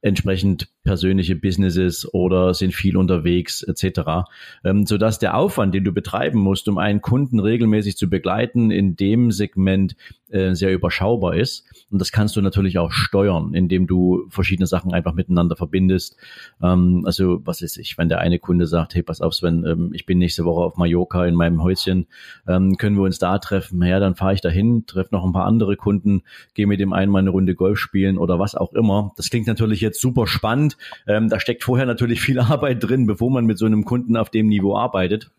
entsprechend 0.00 0.68
persönliche 0.86 1.36
Businesses 1.36 2.12
oder 2.14 2.54
sind 2.54 2.72
viel 2.72 2.96
unterwegs 2.96 3.62
etc., 3.62 4.28
ähm, 4.64 4.86
sodass 4.86 5.18
der 5.18 5.36
Aufwand, 5.36 5.74
den 5.74 5.84
du 5.84 5.92
betreiben 5.92 6.38
musst, 6.38 6.68
um 6.68 6.78
einen 6.78 7.02
Kunden 7.02 7.40
regelmäßig 7.40 7.96
zu 7.96 8.08
begleiten, 8.08 8.70
in 8.70 8.96
dem 8.96 9.32
Segment 9.32 9.96
äh, 10.28 10.54
sehr 10.54 10.72
überschaubar 10.72 11.36
ist. 11.36 11.64
Und 11.90 12.00
das 12.00 12.10
kannst 12.10 12.34
du 12.36 12.40
natürlich 12.40 12.78
auch 12.78 12.90
steuern, 12.90 13.54
indem 13.54 13.86
du 13.86 14.26
verschiedene 14.28 14.66
Sachen 14.66 14.92
einfach 14.92 15.14
miteinander 15.14 15.54
verbindest. 15.54 16.16
Ähm, 16.62 17.02
also 17.04 17.40
was 17.44 17.62
ist 17.62 17.78
ich, 17.78 17.96
wenn 17.96 18.08
der 18.08 18.18
eine 18.18 18.38
Kunde 18.38 18.66
sagt, 18.66 18.94
hey, 18.94 19.02
pass 19.02 19.20
auf, 19.20 19.34
Sven, 19.34 19.64
ähm, 19.64 19.90
ich 19.92 20.04
bin 20.06 20.18
nächste 20.18 20.44
Woche 20.44 20.62
auf 20.62 20.76
Mallorca 20.76 21.24
in 21.26 21.34
meinem 21.34 21.62
Häuschen, 21.62 22.06
ähm, 22.48 22.76
können 22.76 22.96
wir 22.96 23.04
uns 23.04 23.18
da 23.18 23.38
treffen? 23.38 23.82
Ja, 23.84 24.00
dann 24.00 24.16
fahre 24.16 24.34
ich 24.34 24.40
dahin, 24.40 24.84
treffe 24.86 25.14
noch 25.14 25.24
ein 25.24 25.32
paar 25.32 25.46
andere 25.46 25.76
Kunden, 25.76 26.22
gehe 26.54 26.66
mit 26.66 26.80
dem 26.80 26.92
einen 26.92 27.12
mal 27.12 27.20
eine 27.20 27.30
Runde 27.30 27.54
Golf 27.54 27.78
spielen 27.78 28.18
oder 28.18 28.38
was 28.38 28.54
auch 28.54 28.72
immer. 28.72 29.12
Das 29.16 29.30
klingt 29.30 29.46
natürlich 29.46 29.80
jetzt 29.80 30.00
super 30.00 30.26
spannend, 30.26 30.75
Ähm, 31.06 31.28
da 31.28 31.40
steckt 31.40 31.64
vorher 31.64 31.86
natürlich 31.86 32.20
viel 32.20 32.38
Arbeit 32.40 32.82
drin, 32.82 33.06
bevor 33.06 33.30
man 33.30 33.46
mit 33.46 33.58
so 33.58 33.66
einem 33.66 33.84
Kunden 33.84 34.16
auf 34.16 34.30
dem 34.30 34.46
Niveau 34.46 34.76
arbeitet. 34.76 35.30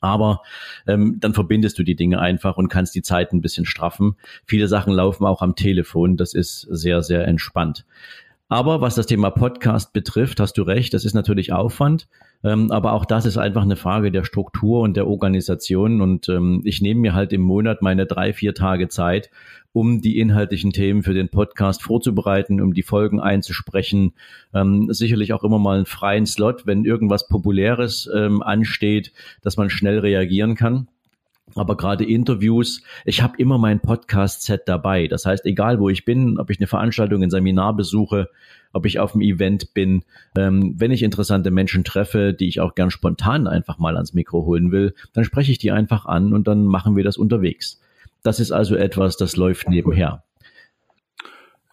Aber 0.00 0.42
ähm, 0.86 1.18
dann 1.20 1.34
verbindest 1.34 1.78
du 1.78 1.84
die 1.84 1.94
Dinge 1.94 2.20
einfach 2.20 2.56
und 2.56 2.68
kannst 2.68 2.94
die 2.94 3.02
Zeit 3.02 3.32
ein 3.32 3.40
bisschen 3.40 3.66
straffen. 3.66 4.16
Viele 4.46 4.66
Sachen 4.66 4.92
laufen 4.92 5.26
auch 5.26 5.42
am 5.42 5.54
Telefon. 5.54 6.16
Das 6.16 6.34
ist 6.34 6.62
sehr, 6.62 7.02
sehr 7.02 7.26
entspannt. 7.26 7.84
Aber 8.48 8.80
was 8.80 8.94
das 8.94 9.06
Thema 9.06 9.30
Podcast 9.30 9.92
betrifft, 9.92 10.40
hast 10.40 10.58
du 10.58 10.62
recht, 10.62 10.92
das 10.92 11.04
ist 11.04 11.14
natürlich 11.14 11.52
Aufwand. 11.52 12.08
Ähm, 12.44 12.70
aber 12.70 12.92
auch 12.92 13.04
das 13.04 13.26
ist 13.26 13.36
einfach 13.36 13.62
eine 13.62 13.76
Frage 13.76 14.10
der 14.10 14.24
Struktur 14.24 14.80
und 14.80 14.96
der 14.96 15.06
Organisation. 15.06 16.00
Und 16.00 16.28
ähm, 16.28 16.62
ich 16.64 16.80
nehme 16.80 17.00
mir 17.00 17.14
halt 17.14 17.32
im 17.32 17.42
Monat 17.42 17.82
meine 17.82 18.06
drei, 18.06 18.32
vier 18.32 18.54
Tage 18.54 18.88
Zeit, 18.88 19.30
um 19.72 20.00
die 20.02 20.18
inhaltlichen 20.18 20.72
Themen 20.72 21.02
für 21.02 21.14
den 21.14 21.28
Podcast 21.28 21.82
vorzubereiten, 21.82 22.60
um 22.60 22.74
die 22.74 22.82
Folgen 22.82 23.20
einzusprechen. 23.20 24.12
Ähm, 24.52 24.92
sicherlich 24.92 25.32
auch 25.32 25.44
immer 25.44 25.58
mal 25.58 25.76
einen 25.76 25.86
freien 25.86 26.26
Slot, 26.26 26.66
wenn 26.66 26.84
irgendwas 26.84 27.28
Populäres 27.28 28.08
ähm, 28.14 28.42
ansteht, 28.42 29.12
dass 29.42 29.56
man 29.56 29.70
schnell 29.70 30.00
reagieren 30.00 30.56
kann. 30.56 30.88
Aber 31.54 31.76
gerade 31.76 32.04
Interviews, 32.04 32.82
ich 33.04 33.22
habe 33.22 33.34
immer 33.36 33.58
mein 33.58 33.80
Podcast-Set 33.80 34.62
dabei. 34.66 35.06
Das 35.06 35.26
heißt, 35.26 35.44
egal 35.44 35.80
wo 35.80 35.88
ich 35.88 36.04
bin, 36.04 36.38
ob 36.38 36.50
ich 36.50 36.58
eine 36.58 36.66
Veranstaltung, 36.66 37.22
ein 37.22 37.30
Seminar 37.30 37.76
besuche, 37.76 38.30
ob 38.72 38.86
ich 38.86 38.98
auf 38.98 39.14
einem 39.14 39.22
Event 39.22 39.74
bin, 39.74 40.04
ähm, 40.36 40.74
wenn 40.78 40.90
ich 40.90 41.02
interessante 41.02 41.50
Menschen 41.50 41.84
treffe, 41.84 42.32
die 42.32 42.48
ich 42.48 42.60
auch 42.60 42.74
gern 42.74 42.90
spontan 42.90 43.46
einfach 43.46 43.78
mal 43.78 43.96
ans 43.96 44.14
Mikro 44.14 44.44
holen 44.44 44.72
will, 44.72 44.94
dann 45.12 45.24
spreche 45.24 45.52
ich 45.52 45.58
die 45.58 45.72
einfach 45.72 46.06
an 46.06 46.32
und 46.32 46.48
dann 46.48 46.64
machen 46.64 46.96
wir 46.96 47.04
das 47.04 47.16
unterwegs. 47.16 47.80
Das 48.22 48.40
ist 48.40 48.52
also 48.52 48.76
etwas, 48.76 49.16
das 49.16 49.36
läuft 49.36 49.68
nebenher. 49.68 50.22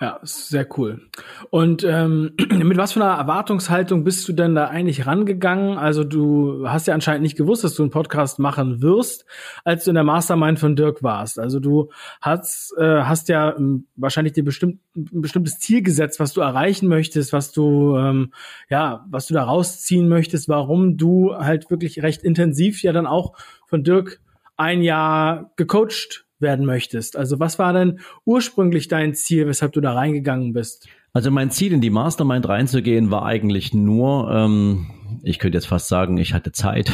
Ja, 0.02 0.18
sehr 0.24 0.66
cool. 0.78 1.10
Und 1.50 1.84
ähm, 1.84 2.32
mit 2.50 2.78
was 2.78 2.94
für 2.94 3.04
einer 3.04 3.18
Erwartungshaltung 3.18 4.06
bist 4.06 4.30
du 4.30 4.34
denn 4.34 4.56
da 4.56 4.68
eigentlich 4.70 5.06
rangegangen? 5.06 5.78
Also 5.78 6.06
du 6.06 6.70
hast 6.70 6.88
ja 6.88 6.94
anscheinend 6.94 7.24
nicht 7.24 7.38
gewusst, 7.38 7.66
dass 7.66 7.76
du 7.76 7.84
einen 7.84 7.92
Podcast 7.92 8.40
machen 8.40 8.82
wirst, 8.82 9.26
als 9.66 9.84
du 9.84 9.92
in 9.92 9.96
der 9.96 10.06
Mastermind 10.06 10.58
von 10.58 10.78
Dirk 10.78 11.04
warst. 11.04 11.38
Also 11.38 11.60
du 11.60 11.90
hast, 12.22 12.74
äh, 12.78 13.02
hast 13.02 13.28
ja 13.28 13.54
ähm, 13.58 13.88
wahrscheinlich 13.98 14.32
dir 14.32 14.46
bestimmt, 14.46 14.80
ein 14.96 15.22
bestimmtes 15.22 15.60
Ziel 15.60 15.82
gesetzt, 15.82 16.22
was 16.22 16.32
du 16.32 16.40
erreichen 16.40 16.88
möchtest, 16.88 17.34
was 17.34 17.52
du 17.52 17.98
ähm, 17.98 18.32
ja, 18.70 19.06
was 19.10 19.28
du 19.28 19.34
da 19.34 19.44
rausziehen 19.44 20.08
möchtest, 20.08 20.48
warum 20.48 20.96
du 20.96 21.36
halt 21.36 21.70
wirklich 21.72 22.02
recht 22.02 22.24
intensiv 22.24 22.82
ja 22.84 22.94
dann 22.94 23.06
auch 23.06 23.36
von 23.68 23.84
Dirk 23.84 24.22
ein 24.56 24.82
Jahr 24.82 25.52
gecoacht 25.58 26.26
werden 26.40 26.66
möchtest. 26.66 27.18
Also 27.18 27.40
was 27.40 27.60
war 27.60 27.74
denn 27.74 28.00
ursprünglich 28.26 28.88
dein 28.88 29.14
Ziel, 29.14 29.48
weshalb 29.48 29.74
du 29.74 29.82
da 29.82 29.94
reingegangen 29.94 30.54
bist? 30.54 30.88
Also 31.12 31.32
mein 31.32 31.50
Ziel, 31.50 31.74
in 31.74 31.82
die 31.82 31.90
Mastermind 31.90 32.48
reinzugehen, 32.48 33.10
war 33.10 33.26
eigentlich 33.26 33.74
nur, 33.74 34.32
ähm, 34.32 34.92
ich 35.24 35.40
könnte 35.40 35.58
jetzt 35.58 35.68
fast 35.68 35.88
sagen, 35.88 36.18
ich 36.18 36.34
hatte 36.34 36.52
Zeit. 36.52 36.92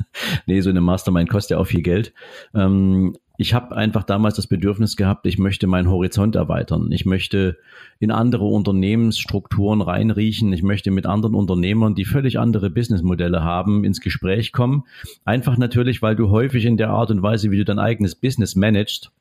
nee, 0.46 0.60
so 0.60 0.70
eine 0.70 0.80
Mastermind 0.80 1.28
kostet 1.28 1.52
ja 1.52 1.58
auch 1.58 1.66
viel 1.66 1.82
Geld. 1.82 2.12
Ähm, 2.54 3.16
ich 3.40 3.54
habe 3.54 3.76
einfach 3.76 4.02
damals 4.02 4.34
das 4.34 4.48
Bedürfnis 4.48 4.96
gehabt, 4.96 5.24
ich 5.24 5.38
möchte 5.38 5.68
meinen 5.68 5.88
Horizont 5.88 6.34
erweitern. 6.34 6.90
Ich 6.90 7.06
möchte 7.06 7.56
in 8.00 8.10
andere 8.10 8.44
Unternehmensstrukturen 8.44 9.80
reinriechen. 9.80 10.52
Ich 10.52 10.64
möchte 10.64 10.90
mit 10.90 11.06
anderen 11.06 11.36
Unternehmern, 11.36 11.94
die 11.94 12.04
völlig 12.04 12.40
andere 12.40 12.68
Businessmodelle 12.68 13.44
haben, 13.44 13.84
ins 13.84 14.00
Gespräch 14.00 14.50
kommen. 14.50 14.82
Einfach 15.24 15.56
natürlich, 15.56 16.02
weil 16.02 16.16
du 16.16 16.30
häufig 16.30 16.64
in 16.64 16.76
der 16.76 16.90
Art 16.90 17.12
und 17.12 17.22
Weise, 17.22 17.52
wie 17.52 17.58
du 17.58 17.64
dein 17.64 17.78
eigenes 17.78 18.16
Business 18.16 18.56
managst, 18.56 19.12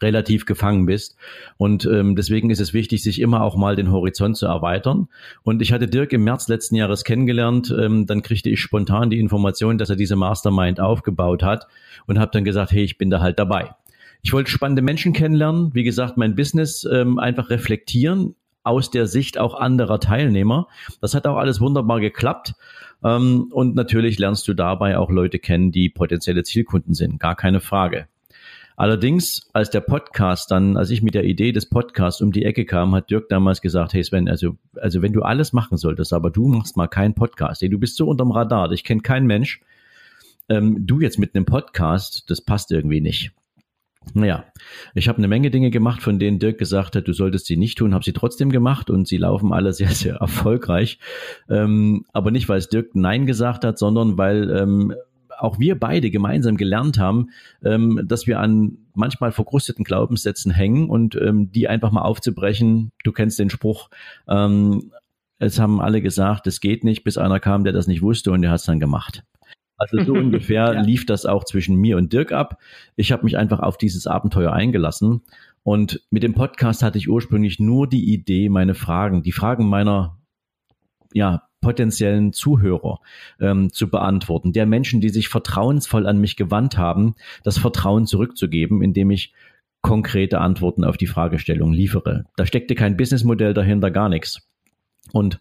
relativ 0.00 0.46
gefangen 0.46 0.86
bist. 0.86 1.16
Und 1.56 1.84
ähm, 1.86 2.16
deswegen 2.16 2.50
ist 2.50 2.60
es 2.60 2.72
wichtig, 2.72 3.02
sich 3.02 3.20
immer 3.20 3.42
auch 3.42 3.56
mal 3.56 3.76
den 3.76 3.90
Horizont 3.90 4.36
zu 4.36 4.46
erweitern. 4.46 5.08
Und 5.42 5.60
ich 5.60 5.72
hatte 5.72 5.88
Dirk 5.88 6.12
im 6.12 6.24
März 6.24 6.48
letzten 6.48 6.76
Jahres 6.76 7.04
kennengelernt. 7.04 7.74
Ähm, 7.78 8.06
dann 8.06 8.22
kriegte 8.22 8.50
ich 8.50 8.60
spontan 8.60 9.10
die 9.10 9.18
Information, 9.18 9.78
dass 9.78 9.90
er 9.90 9.96
diese 9.96 10.16
Mastermind 10.16 10.80
aufgebaut 10.80 11.42
hat 11.42 11.66
und 12.06 12.18
habe 12.18 12.30
dann 12.32 12.44
gesagt, 12.44 12.72
hey, 12.72 12.84
ich 12.84 12.98
bin 12.98 13.10
da 13.10 13.20
halt 13.20 13.38
dabei. 13.38 13.74
Ich 14.22 14.32
wollte 14.32 14.50
spannende 14.50 14.82
Menschen 14.82 15.12
kennenlernen, 15.12 15.74
wie 15.74 15.82
gesagt, 15.82 16.16
mein 16.16 16.36
Business 16.36 16.88
ähm, 16.90 17.18
einfach 17.18 17.50
reflektieren 17.50 18.36
aus 18.62 18.90
der 18.90 19.06
Sicht 19.06 19.38
auch 19.38 19.54
anderer 19.54 19.98
Teilnehmer. 19.98 20.68
Das 21.00 21.14
hat 21.14 21.26
auch 21.26 21.36
alles 21.36 21.60
wunderbar 21.60 22.00
geklappt. 22.00 22.54
Ähm, 23.04 23.48
und 23.50 23.74
natürlich 23.74 24.18
lernst 24.18 24.46
du 24.46 24.54
dabei 24.54 24.98
auch 24.98 25.10
Leute 25.10 25.38
kennen, 25.38 25.72
die 25.72 25.88
potenzielle 25.88 26.44
Zielkunden 26.44 26.94
sind. 26.94 27.18
Gar 27.18 27.34
keine 27.34 27.60
Frage. 27.60 28.06
Allerdings, 28.76 29.48
als 29.52 29.70
der 29.70 29.80
Podcast 29.80 30.50
dann, 30.50 30.76
als 30.76 30.90
ich 30.90 31.02
mit 31.02 31.14
der 31.14 31.24
Idee 31.24 31.52
des 31.52 31.68
Podcasts 31.68 32.20
um 32.20 32.32
die 32.32 32.44
Ecke 32.44 32.64
kam, 32.64 32.94
hat 32.94 33.10
Dirk 33.10 33.28
damals 33.28 33.60
gesagt, 33.60 33.92
hey 33.94 34.02
Sven, 34.02 34.28
also, 34.28 34.56
also 34.76 35.02
wenn 35.02 35.12
du 35.12 35.22
alles 35.22 35.52
machen 35.52 35.76
solltest, 35.76 36.12
aber 36.12 36.30
du 36.30 36.48
machst 36.48 36.76
mal 36.76 36.88
keinen 36.88 37.14
Podcast, 37.14 37.62
hey, 37.62 37.68
du 37.68 37.78
bist 37.78 37.96
so 37.96 38.06
unterm 38.06 38.30
Radar, 38.30 38.70
ich 38.72 38.84
kenne 38.84 39.02
keinen 39.02 39.26
Mensch, 39.26 39.60
ähm, 40.48 40.86
du 40.86 41.00
jetzt 41.00 41.18
mit 41.18 41.34
einem 41.34 41.44
Podcast, 41.44 42.30
das 42.30 42.40
passt 42.40 42.72
irgendwie 42.72 43.00
nicht. 43.00 43.32
Naja, 44.14 44.44
ich 44.94 45.08
habe 45.08 45.18
eine 45.18 45.28
Menge 45.28 45.50
Dinge 45.50 45.70
gemacht, 45.70 46.02
von 46.02 46.18
denen 46.18 46.38
Dirk 46.38 46.58
gesagt 46.58 46.96
hat, 46.96 47.06
du 47.06 47.12
solltest 47.12 47.46
sie 47.46 47.56
nicht 47.56 47.78
tun, 47.78 47.94
habe 47.94 48.04
sie 48.04 48.12
trotzdem 48.12 48.50
gemacht 48.50 48.90
und 48.90 49.06
sie 49.06 49.16
laufen 49.16 49.52
alle 49.52 49.72
sehr, 49.72 49.90
sehr 49.90 50.16
erfolgreich. 50.16 50.98
Ähm, 51.48 52.04
aber 52.12 52.30
nicht, 52.30 52.48
weil 52.48 52.58
es 52.58 52.68
Dirk 52.68 52.94
Nein 52.94 53.26
gesagt 53.26 53.64
hat, 53.64 53.78
sondern 53.78 54.18
weil 54.18 54.50
ähm, 54.50 54.94
auch 55.42 55.58
wir 55.58 55.78
beide 55.78 56.10
gemeinsam 56.10 56.56
gelernt 56.56 56.98
haben, 56.98 57.30
ähm, 57.64 58.00
dass 58.04 58.26
wir 58.26 58.40
an 58.40 58.78
manchmal 58.94 59.32
verkrusteten 59.32 59.84
Glaubenssätzen 59.84 60.52
hängen 60.52 60.88
und 60.88 61.16
ähm, 61.16 61.50
die 61.50 61.68
einfach 61.68 61.90
mal 61.90 62.02
aufzubrechen. 62.02 62.92
Du 63.04 63.12
kennst 63.12 63.38
den 63.38 63.50
Spruch, 63.50 63.90
ähm, 64.28 64.92
es 65.38 65.58
haben 65.58 65.80
alle 65.80 66.00
gesagt, 66.00 66.46
es 66.46 66.60
geht 66.60 66.84
nicht, 66.84 67.02
bis 67.02 67.18
einer 67.18 67.40
kam, 67.40 67.64
der 67.64 67.72
das 67.72 67.88
nicht 67.88 68.02
wusste 68.02 68.30
und 68.30 68.42
der 68.42 68.52
hat 68.52 68.60
es 68.60 68.66
dann 68.66 68.78
gemacht. 68.78 69.24
Also 69.76 70.04
so 70.04 70.12
ungefähr 70.18 70.74
ja. 70.74 70.80
lief 70.80 71.06
das 71.06 71.26
auch 71.26 71.44
zwischen 71.44 71.76
mir 71.76 71.96
und 71.96 72.12
Dirk 72.12 72.30
ab. 72.30 72.58
Ich 72.94 73.10
habe 73.10 73.24
mich 73.24 73.36
einfach 73.36 73.58
auf 73.58 73.76
dieses 73.76 74.06
Abenteuer 74.06 74.52
eingelassen. 74.52 75.22
Und 75.64 76.00
mit 76.10 76.22
dem 76.22 76.34
Podcast 76.34 76.82
hatte 76.82 76.98
ich 76.98 77.08
ursprünglich 77.08 77.58
nur 77.58 77.88
die 77.88 78.12
Idee, 78.12 78.48
meine 78.48 78.74
Fragen, 78.74 79.22
die 79.22 79.32
Fragen 79.32 79.68
meiner 79.68 80.18
ja, 81.12 81.48
potenziellen 81.62 82.34
Zuhörer 82.34 83.00
ähm, 83.40 83.72
zu 83.72 83.88
beantworten, 83.88 84.52
der 84.52 84.66
Menschen, 84.66 85.00
die 85.00 85.08
sich 85.08 85.28
vertrauensvoll 85.28 86.06
an 86.06 86.18
mich 86.18 86.36
gewandt 86.36 86.76
haben, 86.76 87.14
das 87.42 87.56
Vertrauen 87.56 88.04
zurückzugeben, 88.06 88.82
indem 88.82 89.10
ich 89.10 89.32
konkrete 89.80 90.40
Antworten 90.40 90.84
auf 90.84 90.98
die 90.98 91.06
Fragestellung 91.06 91.72
liefere. 91.72 92.26
Da 92.36 92.44
steckte 92.44 92.74
kein 92.74 92.98
Businessmodell 92.98 93.54
dahinter, 93.54 93.90
gar 93.90 94.10
nichts. 94.10 94.46
Und 95.12 95.40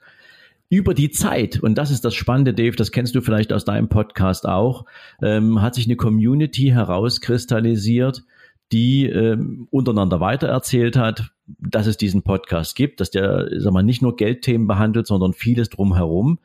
über 0.69 0.93
die 0.93 1.11
Zeit, 1.11 1.59
und 1.59 1.77
das 1.77 1.91
ist 1.91 2.05
das 2.05 2.15
Spannende, 2.15 2.53
Dave, 2.53 2.77
das 2.77 2.93
kennst 2.93 3.13
du 3.13 3.21
vielleicht 3.21 3.51
aus 3.51 3.65
deinem 3.65 3.89
Podcast 3.89 4.47
auch, 4.47 4.85
ähm, 5.21 5.61
hat 5.61 5.75
sich 5.75 5.85
eine 5.85 5.97
Community 5.97 6.69
herauskristallisiert, 6.69 8.23
die 8.71 9.05
ähm, 9.05 9.67
untereinander 9.71 10.19
weitererzählt 10.19 10.95
hat, 10.95 11.31
dass 11.59 11.87
es 11.87 11.97
diesen 11.97 12.21
Podcast 12.21 12.75
gibt, 12.75 12.99
dass 12.99 13.11
der, 13.11 13.49
sag 13.57 13.73
mal, 13.73 13.83
nicht 13.83 14.01
nur 14.01 14.15
Geldthemen 14.15 14.67
behandelt, 14.67 15.07
sondern 15.07 15.33
vieles 15.33 15.69
drumherum. 15.69 16.39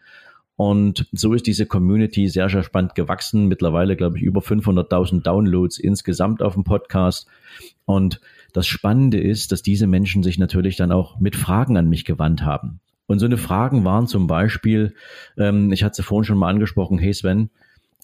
Und 0.56 1.06
so 1.12 1.34
ist 1.34 1.46
diese 1.46 1.66
Community 1.66 2.28
sehr, 2.28 2.48
sehr 2.48 2.62
spannend 2.62 2.94
gewachsen. 2.94 3.46
Mittlerweile, 3.46 3.94
glaube 3.94 4.16
ich, 4.16 4.22
über 4.22 4.40
500.000 4.40 5.22
Downloads 5.22 5.78
insgesamt 5.78 6.42
auf 6.42 6.54
dem 6.54 6.64
Podcast. 6.64 7.28
Und 7.84 8.20
das 8.54 8.66
Spannende 8.66 9.20
ist, 9.20 9.52
dass 9.52 9.62
diese 9.62 9.86
Menschen 9.86 10.22
sich 10.22 10.38
natürlich 10.38 10.76
dann 10.76 10.92
auch 10.92 11.20
mit 11.20 11.36
Fragen 11.36 11.76
an 11.76 11.90
mich 11.90 12.06
gewandt 12.06 12.42
haben. 12.42 12.80
Und 13.06 13.18
so 13.18 13.26
eine 13.26 13.36
Fragen 13.36 13.84
waren 13.84 14.06
zum 14.06 14.26
Beispiel, 14.26 14.94
ähm, 15.36 15.70
ich 15.72 15.84
hatte 15.84 16.02
vorhin 16.02 16.24
schon 16.24 16.38
mal 16.38 16.48
angesprochen, 16.48 16.98
hey 16.98 17.12
Sven, 17.12 17.50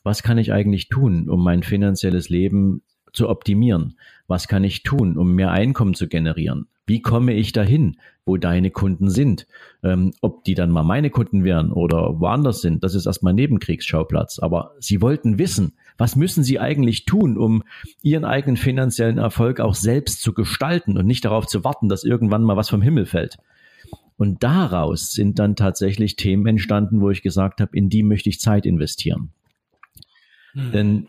was 0.04 0.22
kann 0.22 0.38
ich 0.38 0.52
eigentlich 0.52 0.88
tun, 0.88 1.28
um 1.28 1.42
mein 1.42 1.62
finanzielles 1.62 2.28
Leben 2.28 2.82
zu 3.12 3.28
optimieren? 3.28 3.96
Was 4.26 4.48
kann 4.48 4.64
ich 4.64 4.82
tun, 4.82 5.16
um 5.16 5.34
mehr 5.34 5.50
Einkommen 5.50 5.94
zu 5.94 6.08
generieren? 6.08 6.66
Wie 6.86 7.00
komme 7.00 7.32
ich 7.32 7.52
dahin, 7.52 7.96
wo 8.24 8.36
deine 8.36 8.70
Kunden 8.70 9.08
sind? 9.08 9.46
Ähm, 9.82 10.12
ob 10.20 10.44
die 10.44 10.54
dann 10.54 10.70
mal 10.70 10.82
meine 10.82 11.10
Kunden 11.10 11.44
wären 11.44 11.70
oder 11.70 12.20
woanders 12.20 12.60
sind, 12.60 12.82
das 12.82 12.94
ist 12.94 13.06
erstmal 13.06 13.34
Nebenkriegsschauplatz. 13.34 14.40
Aber 14.40 14.74
sie 14.80 15.00
wollten 15.00 15.38
wissen, 15.38 15.74
was 15.96 16.16
müssen 16.16 16.42
sie 16.42 16.58
eigentlich 16.58 17.04
tun, 17.04 17.36
um 17.36 17.62
ihren 18.02 18.24
eigenen 18.24 18.56
finanziellen 18.56 19.18
Erfolg 19.18 19.60
auch 19.60 19.74
selbst 19.74 20.22
zu 20.22 20.32
gestalten 20.32 20.98
und 20.98 21.06
nicht 21.06 21.24
darauf 21.24 21.46
zu 21.46 21.62
warten, 21.62 21.88
dass 21.88 22.04
irgendwann 22.04 22.42
mal 22.42 22.56
was 22.56 22.68
vom 22.68 22.82
Himmel 22.82 23.06
fällt. 23.06 23.38
Und 24.16 24.42
daraus 24.42 25.12
sind 25.12 25.38
dann 25.38 25.56
tatsächlich 25.56 26.16
Themen 26.16 26.46
entstanden, 26.46 27.00
wo 27.00 27.10
ich 27.10 27.22
gesagt 27.22 27.60
habe, 27.60 27.76
in 27.76 27.88
die 27.88 28.02
möchte 28.02 28.28
ich 28.28 28.40
Zeit 28.40 28.66
investieren. 28.66 29.30
Hm. 30.54 30.72
Denn 30.72 31.06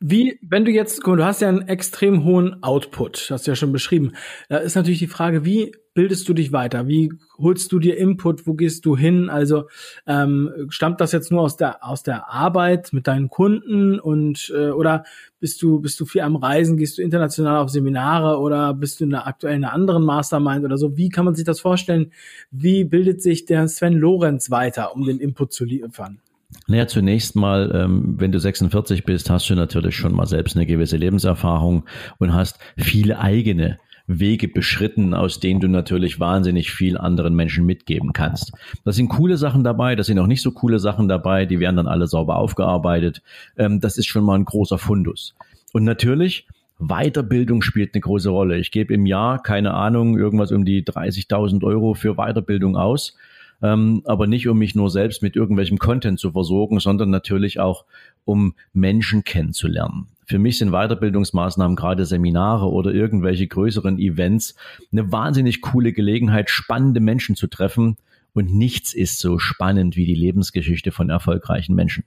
wie, 0.00 0.38
wenn 0.42 0.64
du 0.64 0.70
jetzt, 0.70 1.02
guck 1.02 1.12
mal, 1.12 1.16
du 1.16 1.24
hast 1.24 1.40
ja 1.40 1.48
einen 1.48 1.68
extrem 1.68 2.24
hohen 2.24 2.62
Output, 2.62 3.28
hast 3.30 3.46
du 3.46 3.52
ja 3.52 3.56
schon 3.56 3.72
beschrieben. 3.72 4.12
Da 4.48 4.58
ist 4.58 4.74
natürlich 4.74 4.98
die 4.98 5.06
Frage, 5.06 5.44
wie 5.44 5.72
bildest 5.94 6.28
du 6.28 6.34
dich 6.34 6.52
weiter? 6.52 6.86
Wie 6.88 7.12
holst 7.38 7.70
du 7.72 7.78
dir 7.78 7.96
Input? 7.96 8.46
Wo 8.46 8.54
gehst 8.54 8.84
du 8.86 8.96
hin? 8.96 9.28
Also 9.28 9.68
ähm, 10.06 10.50
stammt 10.68 11.00
das 11.00 11.12
jetzt 11.12 11.30
nur 11.30 11.42
aus 11.42 11.56
der 11.56 11.84
aus 11.84 12.02
der 12.02 12.30
Arbeit 12.30 12.92
mit 12.92 13.06
deinen 13.06 13.28
Kunden 13.28 13.98
und 13.98 14.52
äh, 14.54 14.70
oder 14.70 15.04
bist 15.40 15.60
du 15.62 15.80
bist 15.80 16.00
du 16.00 16.06
viel 16.06 16.22
am 16.22 16.36
Reisen? 16.36 16.76
Gehst 16.76 16.98
du 16.98 17.02
international 17.02 17.58
auf 17.58 17.70
Seminare 17.70 18.38
oder 18.38 18.74
bist 18.74 19.00
du 19.00 19.04
in 19.04 19.14
einer 19.14 19.26
aktuellen 19.26 19.64
einer 19.64 19.74
anderen 19.74 20.04
Mastermind 20.04 20.64
oder 20.64 20.78
so? 20.78 20.96
Wie 20.96 21.10
kann 21.10 21.24
man 21.24 21.34
sich 21.34 21.44
das 21.44 21.60
vorstellen? 21.60 22.12
Wie 22.50 22.84
bildet 22.84 23.22
sich 23.22 23.44
der 23.44 23.68
Sven 23.68 23.94
Lorenz 23.94 24.50
weiter, 24.50 24.94
um 24.94 25.04
den 25.04 25.18
Input 25.18 25.52
zu 25.52 25.64
liefern? 25.64 26.20
Naja, 26.66 26.86
zunächst 26.86 27.36
mal, 27.36 27.72
ähm, 27.74 28.14
wenn 28.18 28.32
du 28.32 28.38
46 28.38 29.04
bist, 29.04 29.30
hast 29.30 29.48
du 29.50 29.54
natürlich 29.54 29.96
schon 29.96 30.14
mal 30.14 30.26
selbst 30.26 30.56
eine 30.56 30.66
gewisse 30.66 30.96
Lebenserfahrung 30.96 31.84
und 32.18 32.34
hast 32.34 32.58
viele 32.76 33.18
eigene 33.18 33.78
Wege 34.06 34.48
beschritten, 34.48 35.14
aus 35.14 35.40
denen 35.40 35.60
du 35.60 35.68
natürlich 35.68 36.20
wahnsinnig 36.20 36.72
viel 36.72 36.98
anderen 36.98 37.34
Menschen 37.34 37.64
mitgeben 37.64 38.12
kannst. 38.12 38.52
Da 38.84 38.92
sind 38.92 39.08
coole 39.08 39.36
Sachen 39.36 39.64
dabei, 39.64 39.94
da 39.96 40.02
sind 40.02 40.18
auch 40.18 40.26
nicht 40.26 40.42
so 40.42 40.52
coole 40.52 40.78
Sachen 40.78 41.08
dabei, 41.08 41.46
die 41.46 41.60
werden 41.60 41.76
dann 41.76 41.86
alle 41.86 42.06
sauber 42.06 42.36
aufgearbeitet. 42.36 43.22
Ähm, 43.56 43.80
das 43.80 43.98
ist 43.98 44.06
schon 44.06 44.24
mal 44.24 44.38
ein 44.38 44.44
großer 44.44 44.78
Fundus. 44.78 45.34
Und 45.72 45.84
natürlich, 45.84 46.46
Weiterbildung 46.78 47.62
spielt 47.62 47.94
eine 47.94 48.00
große 48.00 48.28
Rolle. 48.28 48.58
Ich 48.58 48.72
gebe 48.72 48.92
im 48.92 49.06
Jahr, 49.06 49.40
keine 49.40 49.74
Ahnung, 49.74 50.18
irgendwas 50.18 50.50
um 50.50 50.64
die 50.64 50.84
30.000 50.84 51.62
Euro 51.64 51.94
für 51.94 52.14
Weiterbildung 52.16 52.76
aus 52.76 53.16
ähm, 53.62 54.02
aber 54.04 54.26
nicht 54.26 54.48
um 54.48 54.58
mich 54.58 54.74
nur 54.74 54.90
selbst 54.90 55.22
mit 55.22 55.36
irgendwelchem 55.36 55.78
Content 55.78 56.18
zu 56.18 56.32
versorgen, 56.32 56.80
sondern 56.80 57.10
natürlich 57.10 57.60
auch 57.60 57.84
um 58.24 58.54
Menschen 58.72 59.24
kennenzulernen. 59.24 60.08
Für 60.26 60.38
mich 60.38 60.58
sind 60.58 60.70
Weiterbildungsmaßnahmen, 60.70 61.76
gerade 61.76 62.04
Seminare 62.06 62.70
oder 62.70 62.92
irgendwelche 62.92 63.46
größeren 63.46 63.98
Events, 63.98 64.54
eine 64.90 65.12
wahnsinnig 65.12 65.60
coole 65.60 65.92
Gelegenheit, 65.92 66.50
spannende 66.50 67.00
Menschen 67.00 67.36
zu 67.36 67.46
treffen. 67.46 67.96
Und 68.32 68.54
nichts 68.54 68.94
ist 68.94 69.18
so 69.18 69.38
spannend 69.38 69.94
wie 69.96 70.06
die 70.06 70.14
Lebensgeschichte 70.14 70.90
von 70.90 71.10
erfolgreichen 71.10 71.74
Menschen. 71.74 72.04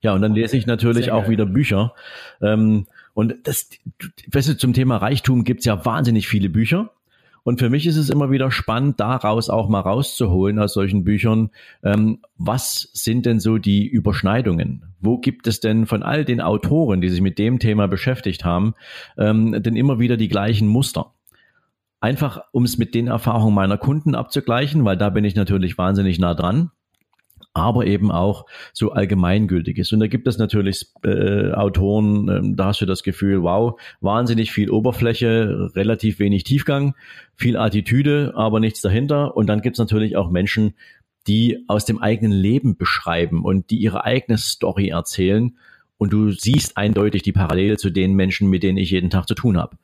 Ja, 0.00 0.14
und 0.14 0.22
dann 0.22 0.34
lese 0.34 0.56
ich 0.56 0.66
natürlich 0.66 1.10
auch 1.10 1.28
wieder 1.28 1.46
Bücher. 1.46 1.94
Ähm, 2.40 2.86
und 3.12 3.34
das, 3.44 3.68
weißt 4.30 4.50
du, 4.50 4.56
zum 4.56 4.72
Thema 4.72 4.98
Reichtum 4.98 5.44
gibt's 5.44 5.64
ja 5.64 5.84
wahnsinnig 5.84 6.28
viele 6.28 6.48
Bücher. 6.48 6.90
Und 7.46 7.60
für 7.60 7.70
mich 7.70 7.86
ist 7.86 7.96
es 7.96 8.10
immer 8.10 8.32
wieder 8.32 8.50
spannend, 8.50 8.98
daraus 8.98 9.50
auch 9.50 9.68
mal 9.68 9.78
rauszuholen 9.78 10.58
aus 10.58 10.72
solchen 10.72 11.04
Büchern, 11.04 11.50
ähm, 11.84 12.18
was 12.36 12.90
sind 12.92 13.24
denn 13.24 13.38
so 13.38 13.58
die 13.58 13.86
Überschneidungen? 13.86 14.82
Wo 14.98 15.18
gibt 15.18 15.46
es 15.46 15.60
denn 15.60 15.86
von 15.86 16.02
all 16.02 16.24
den 16.24 16.40
Autoren, 16.40 17.00
die 17.00 17.08
sich 17.08 17.20
mit 17.20 17.38
dem 17.38 17.60
Thema 17.60 17.86
beschäftigt 17.86 18.44
haben, 18.44 18.74
ähm, 19.16 19.62
denn 19.62 19.76
immer 19.76 20.00
wieder 20.00 20.16
die 20.16 20.26
gleichen 20.26 20.66
Muster? 20.66 21.12
Einfach, 22.00 22.42
um 22.50 22.64
es 22.64 22.78
mit 22.78 22.96
den 22.96 23.06
Erfahrungen 23.06 23.54
meiner 23.54 23.78
Kunden 23.78 24.16
abzugleichen, 24.16 24.84
weil 24.84 24.96
da 24.96 25.10
bin 25.10 25.24
ich 25.24 25.36
natürlich 25.36 25.78
wahnsinnig 25.78 26.18
nah 26.18 26.34
dran 26.34 26.72
aber 27.56 27.86
eben 27.86 28.10
auch 28.10 28.46
so 28.72 28.92
allgemeingültig 28.92 29.78
ist. 29.78 29.92
Und 29.92 30.00
da 30.00 30.06
gibt 30.06 30.26
es 30.28 30.38
natürlich 30.38 30.86
äh, 31.04 31.52
Autoren, 31.52 32.28
äh, 32.28 32.40
da 32.54 32.66
hast 32.66 32.80
du 32.80 32.86
das 32.86 33.02
Gefühl, 33.02 33.42
wow, 33.42 33.80
wahnsinnig 34.00 34.52
viel 34.52 34.70
Oberfläche, 34.70 35.70
relativ 35.74 36.18
wenig 36.18 36.44
Tiefgang, 36.44 36.94
viel 37.34 37.56
Attitüde, 37.56 38.32
aber 38.36 38.60
nichts 38.60 38.82
dahinter. 38.82 39.36
Und 39.36 39.46
dann 39.46 39.62
gibt 39.62 39.76
es 39.76 39.78
natürlich 39.78 40.16
auch 40.16 40.30
Menschen, 40.30 40.74
die 41.26 41.64
aus 41.66 41.84
dem 41.84 41.98
eigenen 41.98 42.32
Leben 42.32 42.76
beschreiben 42.76 43.44
und 43.44 43.70
die 43.70 43.78
ihre 43.78 44.04
eigene 44.04 44.38
Story 44.38 44.88
erzählen. 44.88 45.56
Und 45.98 46.12
du 46.12 46.30
siehst 46.30 46.76
eindeutig 46.76 47.22
die 47.22 47.32
Parallele 47.32 47.78
zu 47.78 47.90
den 47.90 48.12
Menschen, 48.12 48.50
mit 48.50 48.62
denen 48.62 48.78
ich 48.78 48.90
jeden 48.90 49.10
Tag 49.10 49.26
zu 49.26 49.34
tun 49.34 49.56
habe. 49.56 49.76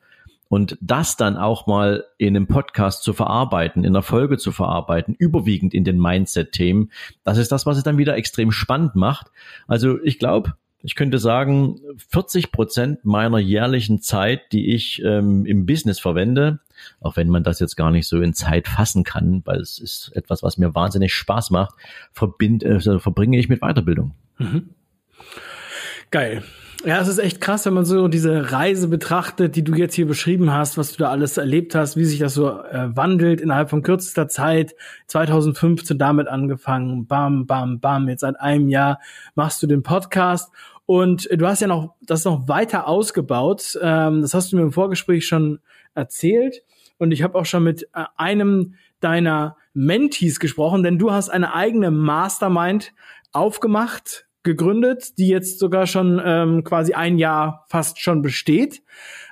Und 0.53 0.77
das 0.81 1.17
dann 1.17 1.35
auch 1.35 1.65
mal 1.65 2.03
in 2.19 2.35
einem 2.35 2.45
Podcast 2.45 3.01
zu 3.01 3.13
verarbeiten, 3.13 3.83
in 3.83 3.89
einer 3.89 4.03
Folge 4.03 4.37
zu 4.37 4.51
verarbeiten, 4.51 5.15
überwiegend 5.17 5.73
in 5.73 5.83
den 5.83 5.99
Mindset-Themen, 5.99 6.91
das 7.23 7.39
ist 7.39 7.51
das, 7.51 7.65
was 7.65 7.77
es 7.77 7.83
dann 7.83 7.97
wieder 7.97 8.15
extrem 8.15 8.51
spannend 8.51 8.93
macht. 8.93 9.31
Also 9.67 9.99
ich 10.03 10.19
glaube, 10.19 10.53
ich 10.83 10.93
könnte 10.93 11.17
sagen, 11.17 11.79
40 12.07 12.51
Prozent 12.51 13.03
meiner 13.03 13.39
jährlichen 13.39 13.99
Zeit, 13.99 14.51
die 14.51 14.75
ich 14.75 15.01
ähm, 15.03 15.47
im 15.47 15.65
Business 15.65 15.99
verwende, 15.99 16.59
auch 17.01 17.17
wenn 17.17 17.29
man 17.29 17.43
das 17.43 17.59
jetzt 17.59 17.75
gar 17.75 17.89
nicht 17.89 18.07
so 18.07 18.21
in 18.21 18.35
Zeit 18.35 18.67
fassen 18.67 19.03
kann, 19.03 19.41
weil 19.45 19.59
es 19.59 19.79
ist 19.79 20.11
etwas, 20.13 20.43
was 20.43 20.59
mir 20.59 20.75
wahnsinnig 20.75 21.15
Spaß 21.15 21.49
macht, 21.49 21.73
verbind, 22.11 22.61
äh, 22.61 22.79
verbringe 22.79 23.39
ich 23.39 23.49
mit 23.49 23.61
Weiterbildung. 23.61 24.13
Mhm. 24.37 24.69
Geil. 26.13 26.43
Ja, 26.85 27.01
es 27.01 27.07
ist 27.07 27.17
echt 27.17 27.41
krass, 27.41 27.65
wenn 27.65 27.73
man 27.73 27.85
so 27.85 28.07
diese 28.07 28.51
Reise 28.51 28.87
betrachtet, 28.87 29.55
die 29.55 29.63
du 29.63 29.73
jetzt 29.73 29.95
hier 29.95 30.05
beschrieben 30.05 30.53
hast, 30.53 30.77
was 30.77 30.91
du 30.91 30.99
da 30.99 31.09
alles 31.09 31.37
erlebt 31.37 31.73
hast, 31.73 31.97
wie 31.97 32.05
sich 32.05 32.19
das 32.19 32.35
so 32.35 32.49
äh, 32.51 32.95
wandelt 32.95 33.41
innerhalb 33.41 33.71
von 33.71 33.81
kürzester 33.81 34.27
Zeit. 34.27 34.75
2015 35.07 35.97
damit 35.97 36.27
angefangen, 36.27 37.07
bam, 37.07 37.47
bam, 37.47 37.79
bam. 37.79 38.07
Jetzt 38.09 38.21
seit 38.21 38.39
einem 38.39 38.69
Jahr 38.69 38.99
machst 39.33 39.63
du 39.63 39.65
den 39.65 39.81
Podcast 39.81 40.53
und 40.85 41.27
du 41.31 41.47
hast 41.47 41.61
ja 41.61 41.67
noch 41.67 41.95
das 42.01 42.25
noch 42.25 42.47
weiter 42.47 42.87
ausgebaut. 42.87 43.79
Ähm, 43.81 44.21
das 44.21 44.35
hast 44.35 44.51
du 44.51 44.57
mir 44.57 44.61
im 44.61 44.71
Vorgespräch 44.71 45.25
schon 45.25 45.61
erzählt 45.95 46.61
und 46.99 47.11
ich 47.11 47.23
habe 47.23 47.39
auch 47.39 47.47
schon 47.47 47.63
mit 47.63 47.89
äh, 47.95 48.03
einem 48.17 48.75
deiner 48.99 49.57
Mentees 49.73 50.39
gesprochen, 50.39 50.83
denn 50.83 50.99
du 50.99 51.11
hast 51.11 51.29
eine 51.29 51.55
eigene 51.55 51.89
Mastermind 51.89 52.93
aufgemacht 53.31 54.27
gegründet, 54.43 55.17
die 55.17 55.27
jetzt 55.27 55.59
sogar 55.59 55.87
schon 55.87 56.21
ähm, 56.23 56.63
quasi 56.63 56.93
ein 56.93 57.17
Jahr 57.17 57.65
fast 57.69 57.99
schon 57.99 58.21
besteht. 58.21 58.83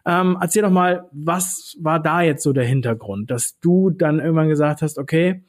Ähm, 0.06 0.38
erzähl 0.40 0.64
doch 0.64 0.72
mal, 0.72 1.10
was 1.12 1.78
war 1.80 2.02
da 2.02 2.22
jetzt 2.22 2.44
so 2.44 2.54
der 2.54 2.66
Hintergrund, 2.66 3.30
dass 3.30 3.60
du 3.60 3.90
dann 3.90 4.20
irgendwann 4.20 4.50
gesagt 4.50 4.82
hast, 4.82 4.98
okay, 4.98 5.44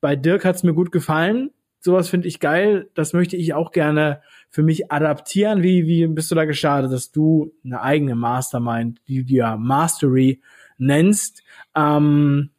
bei 0.00 0.16
Dirk 0.16 0.44
hat's 0.44 0.62
mir 0.62 0.74
gut 0.74 0.92
gefallen, 0.92 1.50
sowas 1.80 2.08
finde 2.08 2.28
ich 2.28 2.40
geil, 2.40 2.90
das 2.94 3.12
möchte 3.12 3.36
ich 3.36 3.54
auch 3.54 3.72
gerne 3.72 4.20
für 4.50 4.62
mich 4.62 4.90
adaptieren. 4.92 5.62
Wie, 5.62 5.86
wie 5.86 6.06
bist 6.08 6.30
du 6.30 6.34
da 6.34 6.44
gestartet, 6.44 6.92
dass 6.92 7.12
du 7.12 7.52
eine 7.64 7.80
eigene 7.80 8.14
Mastermind, 8.14 9.00
die 9.08 9.24
du 9.24 9.34
ja 9.34 9.56
Mastery 9.56 10.42
nennst, 10.78 11.42
ähm, 11.74 12.50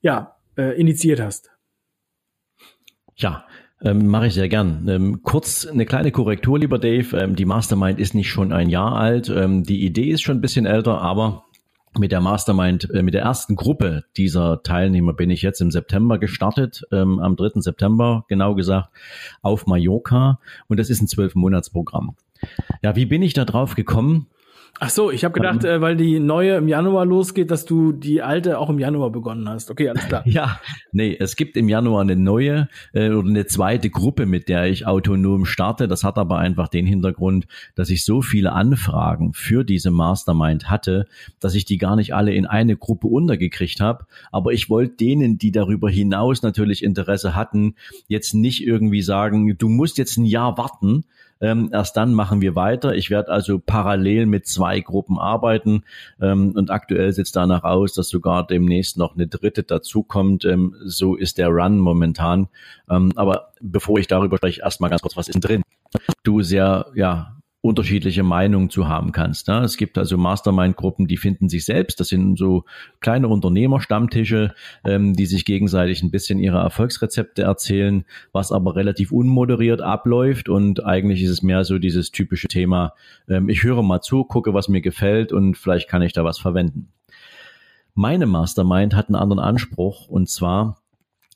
ja, 0.00 0.36
äh, 0.56 0.78
initiiert 0.80 1.20
hast? 1.20 1.50
Ja, 3.16 3.44
ähm, 3.84 4.06
Mache 4.06 4.28
ich 4.28 4.34
sehr 4.34 4.48
gern. 4.48 4.86
Ähm, 4.88 5.22
kurz 5.22 5.66
eine 5.66 5.86
kleine 5.86 6.12
Korrektur, 6.12 6.58
lieber 6.58 6.78
Dave. 6.78 7.16
Ähm, 7.16 7.36
die 7.36 7.44
Mastermind 7.44 7.98
ist 7.98 8.14
nicht 8.14 8.30
schon 8.30 8.52
ein 8.52 8.68
Jahr 8.68 8.96
alt. 8.96 9.28
Ähm, 9.28 9.64
die 9.64 9.84
Idee 9.84 10.10
ist 10.10 10.22
schon 10.22 10.38
ein 10.38 10.40
bisschen 10.40 10.66
älter, 10.66 11.00
aber 11.00 11.44
mit 11.98 12.12
der 12.12 12.20
Mastermind, 12.20 12.90
äh, 12.90 13.02
mit 13.02 13.14
der 13.14 13.22
ersten 13.22 13.56
Gruppe 13.56 14.04
dieser 14.16 14.62
Teilnehmer 14.62 15.12
bin 15.12 15.30
ich 15.30 15.42
jetzt 15.42 15.60
im 15.60 15.70
September 15.70 16.18
gestartet, 16.18 16.86
ähm, 16.92 17.18
am 17.18 17.36
3. 17.36 17.60
September 17.60 18.24
genau 18.28 18.54
gesagt, 18.54 18.90
auf 19.42 19.66
Mallorca. 19.66 20.38
Und 20.68 20.78
das 20.78 20.88
ist 20.88 21.02
ein 21.02 21.08
Zwölf-Monats-Programm. 21.08 22.16
Ja, 22.82 22.96
wie 22.96 23.06
bin 23.06 23.22
ich 23.22 23.34
da 23.34 23.44
drauf 23.44 23.74
gekommen? 23.74 24.26
Ach 24.80 24.90
so, 24.90 25.12
ich 25.12 25.22
habe 25.22 25.34
gedacht, 25.34 25.62
ähm, 25.62 25.70
äh, 25.70 25.80
weil 25.80 25.96
die 25.96 26.18
neue 26.18 26.56
im 26.56 26.66
Januar 26.66 27.06
losgeht, 27.06 27.52
dass 27.52 27.64
du 27.64 27.92
die 27.92 28.20
alte 28.20 28.58
auch 28.58 28.68
im 28.68 28.80
Januar 28.80 29.10
begonnen 29.10 29.48
hast. 29.48 29.70
Okay, 29.70 29.88
alles 29.88 30.06
klar. 30.08 30.22
ja, 30.26 30.60
nee, 30.90 31.16
es 31.18 31.36
gibt 31.36 31.56
im 31.56 31.68
Januar 31.68 32.00
eine 32.00 32.16
neue 32.16 32.68
äh, 32.92 33.10
oder 33.10 33.28
eine 33.28 33.46
zweite 33.46 33.90
Gruppe, 33.90 34.26
mit 34.26 34.48
der 34.48 34.66
ich 34.66 34.86
autonom 34.86 35.44
starte. 35.44 35.86
Das 35.86 36.02
hat 36.02 36.18
aber 36.18 36.38
einfach 36.38 36.66
den 36.66 36.84
Hintergrund, 36.84 37.46
dass 37.76 37.90
ich 37.90 38.04
so 38.04 38.22
viele 38.22 38.54
Anfragen 38.54 39.34
für 39.34 39.62
diese 39.62 39.92
Mastermind 39.92 40.68
hatte, 40.68 41.06
dass 41.38 41.54
ich 41.54 41.64
die 41.64 41.78
gar 41.78 41.94
nicht 41.94 42.14
alle 42.14 42.34
in 42.34 42.46
eine 42.46 42.76
Gruppe 42.76 43.06
untergekriegt 43.06 43.80
habe. 43.80 44.06
Aber 44.32 44.52
ich 44.52 44.68
wollte 44.68 44.96
denen, 44.96 45.38
die 45.38 45.52
darüber 45.52 45.90
hinaus 45.90 46.42
natürlich 46.42 46.82
Interesse 46.82 47.36
hatten, 47.36 47.76
jetzt 48.08 48.34
nicht 48.34 48.66
irgendwie 48.66 49.02
sagen, 49.02 49.56
du 49.56 49.68
musst 49.68 49.98
jetzt 49.98 50.16
ein 50.16 50.24
Jahr 50.24 50.58
warten, 50.58 51.04
ähm, 51.42 51.70
erst 51.72 51.96
dann 51.96 52.14
machen 52.14 52.40
wir 52.40 52.54
weiter. 52.54 52.94
Ich 52.94 53.10
werde 53.10 53.30
also 53.30 53.58
parallel 53.58 54.26
mit 54.26 54.46
zwei 54.46 54.80
Gruppen 54.80 55.18
arbeiten 55.18 55.82
ähm, 56.20 56.52
und 56.52 56.70
aktuell 56.70 57.12
sieht 57.12 57.26
es 57.26 57.32
danach 57.32 57.64
aus, 57.64 57.94
dass 57.94 58.08
sogar 58.08 58.46
demnächst 58.46 58.96
noch 58.96 59.14
eine 59.14 59.26
dritte 59.26 59.64
dazukommt. 59.64 60.44
Ähm, 60.44 60.76
so 60.84 61.16
ist 61.16 61.38
der 61.38 61.48
Run 61.48 61.78
momentan. 61.78 62.48
Ähm, 62.88 63.12
aber 63.16 63.52
bevor 63.60 63.98
ich 63.98 64.06
darüber 64.06 64.36
spreche, 64.36 64.62
erstmal 64.62 64.88
ganz 64.88 65.02
kurz, 65.02 65.16
was 65.16 65.28
ist 65.28 65.34
denn 65.34 65.40
drin? 65.42 65.62
Du 66.22 66.42
sehr, 66.42 66.86
ja, 66.94 67.36
unterschiedliche 67.62 68.24
Meinungen 68.24 68.70
zu 68.70 68.88
haben 68.88 69.12
kannst. 69.12 69.46
Ne? 69.46 69.60
Es 69.60 69.76
gibt 69.76 69.96
also 69.96 70.18
Mastermind-Gruppen, 70.18 71.06
die 71.06 71.16
finden 71.16 71.48
sich 71.48 71.64
selbst. 71.64 72.00
Das 72.00 72.08
sind 72.08 72.36
so 72.36 72.64
kleine 73.00 73.28
Unternehmerstammtische, 73.28 74.52
ähm, 74.84 75.14
die 75.14 75.26
sich 75.26 75.44
gegenseitig 75.44 76.02
ein 76.02 76.10
bisschen 76.10 76.40
ihre 76.40 76.58
Erfolgsrezepte 76.58 77.42
erzählen, 77.42 78.04
was 78.32 78.50
aber 78.50 78.74
relativ 78.74 79.12
unmoderiert 79.12 79.80
abläuft. 79.80 80.48
Und 80.48 80.84
eigentlich 80.84 81.22
ist 81.22 81.30
es 81.30 81.42
mehr 81.42 81.62
so 81.62 81.78
dieses 81.78 82.10
typische 82.10 82.48
Thema, 82.48 82.94
ähm, 83.28 83.48
ich 83.48 83.62
höre 83.62 83.82
mal 83.84 84.00
zu, 84.00 84.24
gucke, 84.24 84.52
was 84.52 84.68
mir 84.68 84.80
gefällt 84.80 85.32
und 85.32 85.56
vielleicht 85.56 85.88
kann 85.88 86.02
ich 86.02 86.12
da 86.12 86.24
was 86.24 86.40
verwenden. 86.40 86.88
Meine 87.94 88.26
Mastermind 88.26 88.96
hat 88.96 89.06
einen 89.06 89.14
anderen 89.14 89.40
Anspruch 89.40 90.08
und 90.08 90.28
zwar 90.28 90.82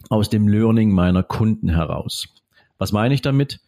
aus 0.09 0.29
dem 0.29 0.49
Learning 0.49 0.91
meiner 0.91 1.23
Kunden 1.23 1.69
heraus. 1.69 2.29
Was 2.79 2.91
meine 2.91 3.15
ich 3.15 3.23
damit? 3.23 3.61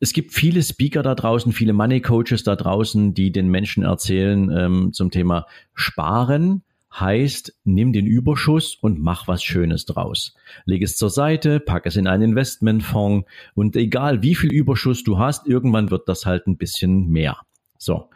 Es 0.00 0.14
gibt 0.14 0.32
viele 0.32 0.62
Speaker 0.62 1.02
da 1.02 1.14
draußen, 1.14 1.52
viele 1.52 1.74
Money 1.74 2.00
Coaches 2.00 2.42
da 2.42 2.56
draußen, 2.56 3.14
die 3.14 3.32
den 3.32 3.48
Menschen 3.48 3.84
erzählen 3.84 4.50
ähm, 4.50 4.92
zum 4.92 5.10
Thema 5.10 5.46
Sparen 5.74 6.62
heißt, 6.92 7.54
nimm 7.64 7.92
den 7.92 8.06
Überschuss 8.06 8.74
und 8.74 8.98
mach 8.98 9.28
was 9.28 9.44
Schönes 9.44 9.84
draus. 9.84 10.34
Leg 10.64 10.82
es 10.82 10.96
zur 10.96 11.10
Seite, 11.10 11.60
pack 11.60 11.86
es 11.86 11.96
in 11.96 12.08
einen 12.08 12.30
Investmentfonds 12.30 13.28
und 13.54 13.76
egal 13.76 14.22
wie 14.22 14.34
viel 14.34 14.52
Überschuss 14.52 15.04
du 15.04 15.18
hast, 15.18 15.46
irgendwann 15.46 15.90
wird 15.90 16.08
das 16.08 16.26
halt 16.26 16.46
ein 16.46 16.56
bisschen 16.56 17.08
mehr. 17.08 17.36
So. 17.78 18.10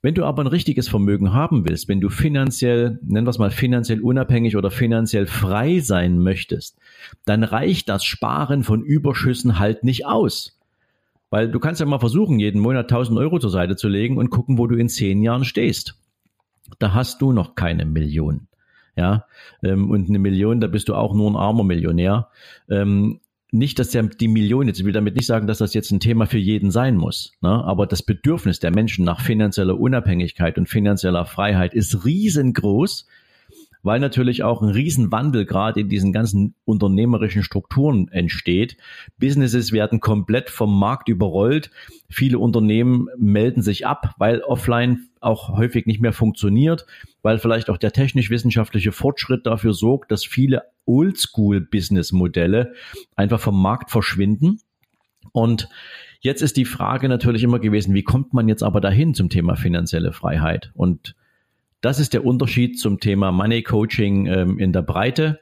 Wenn 0.00 0.14
du 0.14 0.24
aber 0.24 0.44
ein 0.44 0.48
richtiges 0.48 0.88
Vermögen 0.88 1.32
haben 1.32 1.68
willst, 1.68 1.88
wenn 1.88 2.00
du 2.00 2.08
finanziell, 2.08 3.00
nennen 3.02 3.26
wir 3.26 3.30
es 3.30 3.38
mal 3.38 3.50
finanziell 3.50 4.00
unabhängig 4.00 4.56
oder 4.56 4.70
finanziell 4.70 5.26
frei 5.26 5.80
sein 5.80 6.20
möchtest, 6.20 6.78
dann 7.24 7.42
reicht 7.42 7.88
das 7.88 8.04
Sparen 8.04 8.62
von 8.62 8.82
Überschüssen 8.82 9.58
halt 9.58 9.82
nicht 9.82 10.06
aus. 10.06 10.57
Weil 11.30 11.50
du 11.50 11.60
kannst 11.60 11.80
ja 11.80 11.86
mal 11.86 11.98
versuchen, 11.98 12.38
jeden 12.38 12.60
Monat 12.60 12.90
1000 12.90 13.18
Euro 13.18 13.38
zur 13.38 13.50
Seite 13.50 13.76
zu 13.76 13.88
legen 13.88 14.16
und 14.16 14.30
gucken, 14.30 14.58
wo 14.58 14.66
du 14.66 14.76
in 14.76 14.88
zehn 14.88 15.22
Jahren 15.22 15.44
stehst. 15.44 15.94
Da 16.78 16.94
hast 16.94 17.20
du 17.20 17.32
noch 17.32 17.54
keine 17.54 17.84
Million. 17.84 18.48
Ja, 18.96 19.26
ähm, 19.62 19.90
und 19.90 20.08
eine 20.08 20.18
Million, 20.18 20.60
da 20.60 20.66
bist 20.66 20.88
du 20.88 20.94
auch 20.94 21.14
nur 21.14 21.30
ein 21.30 21.36
armer 21.36 21.62
Millionär. 21.62 22.28
Ähm, 22.68 23.20
nicht, 23.50 23.78
dass 23.78 23.90
der, 23.90 24.02
die 24.02 24.28
Million, 24.28 24.66
jetzt 24.66 24.80
ich 24.80 24.84
will 24.84 24.92
damit 24.92 25.14
nicht 25.14 25.26
sagen, 25.26 25.46
dass 25.46 25.58
das 25.58 25.72
jetzt 25.72 25.90
ein 25.90 26.00
Thema 26.00 26.26
für 26.26 26.38
jeden 26.38 26.70
sein 26.70 26.96
muss, 26.96 27.32
ne? 27.40 27.48
aber 27.48 27.86
das 27.86 28.02
Bedürfnis 28.02 28.58
der 28.58 28.72
Menschen 28.72 29.04
nach 29.04 29.20
finanzieller 29.20 29.78
Unabhängigkeit 29.78 30.58
und 30.58 30.68
finanzieller 30.68 31.24
Freiheit 31.24 31.74
ist 31.74 32.04
riesengroß 32.04 33.06
weil 33.88 34.00
natürlich 34.00 34.42
auch 34.42 34.60
ein 34.60 34.68
Riesenwandel 34.68 35.46
gerade 35.46 35.80
in 35.80 35.88
diesen 35.88 36.12
ganzen 36.12 36.54
unternehmerischen 36.66 37.42
Strukturen 37.42 38.08
entsteht. 38.08 38.76
Businesses 39.16 39.72
werden 39.72 40.00
komplett 40.00 40.50
vom 40.50 40.78
Markt 40.78 41.08
überrollt. 41.08 41.70
Viele 42.10 42.38
Unternehmen 42.38 43.08
melden 43.16 43.62
sich 43.62 43.86
ab, 43.86 44.14
weil 44.18 44.42
offline 44.42 45.08
auch 45.20 45.56
häufig 45.56 45.86
nicht 45.86 46.02
mehr 46.02 46.12
funktioniert, 46.12 46.84
weil 47.22 47.38
vielleicht 47.38 47.70
auch 47.70 47.78
der 47.78 47.92
technisch-wissenschaftliche 47.92 48.92
Fortschritt 48.92 49.46
dafür 49.46 49.72
sorgt, 49.72 50.12
dass 50.12 50.22
viele 50.22 50.64
Oldschool-Business-Modelle 50.84 52.74
einfach 53.16 53.40
vom 53.40 53.58
Markt 53.58 53.90
verschwinden. 53.90 54.60
Und 55.32 55.70
jetzt 56.20 56.42
ist 56.42 56.58
die 56.58 56.66
Frage 56.66 57.08
natürlich 57.08 57.42
immer 57.42 57.58
gewesen, 57.58 57.94
wie 57.94 58.04
kommt 58.04 58.34
man 58.34 58.48
jetzt 58.48 58.62
aber 58.62 58.82
dahin 58.82 59.14
zum 59.14 59.30
Thema 59.30 59.56
finanzielle 59.56 60.12
Freiheit? 60.12 60.72
Und 60.74 61.14
das 61.80 61.98
ist 61.98 62.12
der 62.12 62.24
Unterschied 62.24 62.78
zum 62.78 63.00
Thema 63.00 63.32
Money 63.32 63.62
Coaching 63.62 64.26
ähm, 64.26 64.58
in 64.58 64.72
der 64.72 64.82
Breite. 64.82 65.40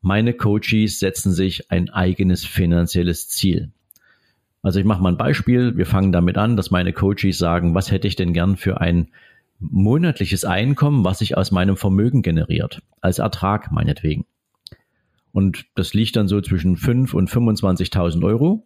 Meine 0.00 0.34
Coaches 0.34 1.00
setzen 1.00 1.32
sich 1.32 1.70
ein 1.70 1.90
eigenes 1.90 2.44
finanzielles 2.44 3.28
Ziel. 3.28 3.72
Also 4.62 4.80
ich 4.80 4.84
mache 4.84 5.02
mal 5.02 5.12
ein 5.12 5.18
Beispiel. 5.18 5.76
Wir 5.76 5.86
fangen 5.86 6.12
damit 6.12 6.36
an, 6.36 6.56
dass 6.56 6.70
meine 6.70 6.92
Coaches 6.92 7.38
sagen, 7.38 7.74
was 7.74 7.90
hätte 7.90 8.08
ich 8.08 8.16
denn 8.16 8.32
gern 8.32 8.56
für 8.56 8.80
ein 8.80 9.08
monatliches 9.60 10.44
Einkommen, 10.44 11.04
was 11.04 11.20
sich 11.20 11.36
aus 11.36 11.50
meinem 11.50 11.76
Vermögen 11.76 12.22
generiert, 12.22 12.80
als 13.00 13.18
Ertrag 13.18 13.72
meinetwegen. 13.72 14.26
Und 15.32 15.66
das 15.74 15.94
liegt 15.94 16.16
dann 16.16 16.28
so 16.28 16.40
zwischen 16.40 16.76
5 16.76 17.14
und 17.14 17.30
25.000 17.30 18.24
Euro, 18.24 18.64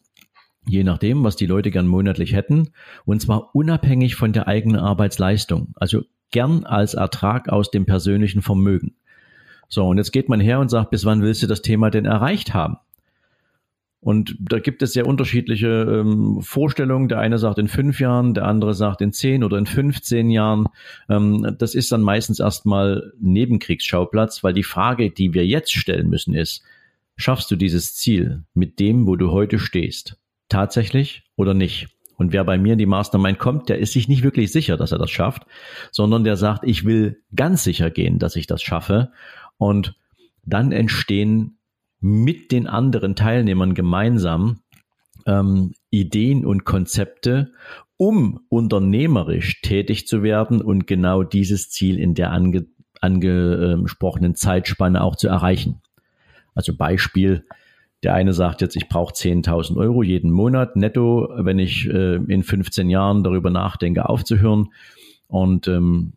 je 0.66 0.84
nachdem, 0.84 1.24
was 1.24 1.36
die 1.36 1.46
Leute 1.46 1.70
gern 1.70 1.86
monatlich 1.86 2.34
hätten, 2.34 2.70
und 3.04 3.20
zwar 3.20 3.54
unabhängig 3.54 4.16
von 4.16 4.32
der 4.32 4.48
eigenen 4.48 4.80
Arbeitsleistung. 4.80 5.72
Also 5.76 6.02
gern 6.32 6.64
als 6.64 6.94
Ertrag 6.94 7.48
aus 7.48 7.70
dem 7.70 7.86
persönlichen 7.86 8.42
Vermögen. 8.42 8.94
So, 9.68 9.86
und 9.86 9.96
jetzt 9.96 10.12
geht 10.12 10.28
man 10.28 10.40
her 10.40 10.60
und 10.60 10.68
sagt, 10.68 10.90
bis 10.90 11.04
wann 11.04 11.22
willst 11.22 11.42
du 11.42 11.46
das 11.46 11.62
Thema 11.62 11.90
denn 11.90 12.04
erreicht 12.04 12.52
haben? 12.52 12.76
Und 14.02 14.36
da 14.40 14.58
gibt 14.58 14.82
es 14.82 14.92
sehr 14.92 15.06
unterschiedliche 15.06 15.68
ähm, 15.68 16.40
Vorstellungen. 16.42 17.08
Der 17.08 17.20
eine 17.20 17.38
sagt 17.38 17.58
in 17.58 17.68
fünf 17.68 18.00
Jahren, 18.00 18.34
der 18.34 18.46
andere 18.46 18.74
sagt 18.74 19.00
in 19.00 19.12
zehn 19.12 19.44
oder 19.44 19.58
in 19.58 19.66
15 19.66 20.28
Jahren. 20.28 20.66
Ähm, 21.08 21.54
das 21.56 21.76
ist 21.76 21.92
dann 21.92 22.02
meistens 22.02 22.40
erstmal 22.40 23.12
Nebenkriegsschauplatz, 23.20 24.42
weil 24.42 24.54
die 24.54 24.64
Frage, 24.64 25.10
die 25.10 25.34
wir 25.34 25.46
jetzt 25.46 25.72
stellen 25.72 26.10
müssen, 26.10 26.34
ist, 26.34 26.64
schaffst 27.16 27.48
du 27.52 27.56
dieses 27.56 27.94
Ziel 27.94 28.42
mit 28.54 28.80
dem, 28.80 29.06
wo 29.06 29.14
du 29.14 29.30
heute 29.30 29.60
stehst? 29.60 30.18
Tatsächlich 30.48 31.22
oder 31.36 31.54
nicht? 31.54 31.88
Und 32.16 32.32
wer 32.32 32.44
bei 32.44 32.58
mir 32.58 32.74
in 32.74 32.78
die 32.78 32.86
Mastermind 32.86 33.38
kommt, 33.38 33.68
der 33.68 33.78
ist 33.78 33.92
sich 33.92 34.08
nicht 34.08 34.22
wirklich 34.22 34.52
sicher, 34.52 34.76
dass 34.76 34.92
er 34.92 34.98
das 34.98 35.10
schafft, 35.10 35.44
sondern 35.90 36.24
der 36.24 36.36
sagt, 36.36 36.64
ich 36.64 36.84
will 36.84 37.22
ganz 37.34 37.64
sicher 37.64 37.90
gehen, 37.90 38.18
dass 38.18 38.36
ich 38.36 38.46
das 38.46 38.62
schaffe. 38.62 39.12
Und 39.58 39.96
dann 40.44 40.72
entstehen 40.72 41.58
mit 42.00 42.52
den 42.52 42.66
anderen 42.66 43.14
Teilnehmern 43.14 43.74
gemeinsam 43.74 44.60
ähm, 45.26 45.72
Ideen 45.90 46.44
und 46.44 46.64
Konzepte, 46.64 47.52
um 47.96 48.40
unternehmerisch 48.48 49.60
tätig 49.62 50.08
zu 50.08 50.22
werden 50.22 50.60
und 50.60 50.86
genau 50.86 51.22
dieses 51.22 51.70
Ziel 51.70 51.98
in 51.98 52.14
der 52.14 52.32
ange, 52.32 52.66
angesprochenen 53.00 54.34
Zeitspanne 54.34 55.02
auch 55.02 55.16
zu 55.16 55.28
erreichen. 55.28 55.80
Also 56.54 56.76
Beispiel, 56.76 57.44
der 58.02 58.14
eine 58.14 58.32
sagt 58.32 58.60
jetzt, 58.60 58.76
ich 58.76 58.88
brauche 58.88 59.14
10.000 59.14 59.76
Euro 59.76 60.02
jeden 60.02 60.30
Monat 60.30 60.76
netto, 60.76 61.28
wenn 61.36 61.58
ich 61.58 61.88
äh, 61.88 62.16
in 62.16 62.42
15 62.42 62.90
Jahren 62.90 63.22
darüber 63.22 63.50
nachdenke, 63.50 64.08
aufzuhören. 64.08 64.68
Und 65.28 65.68
ähm, 65.68 66.14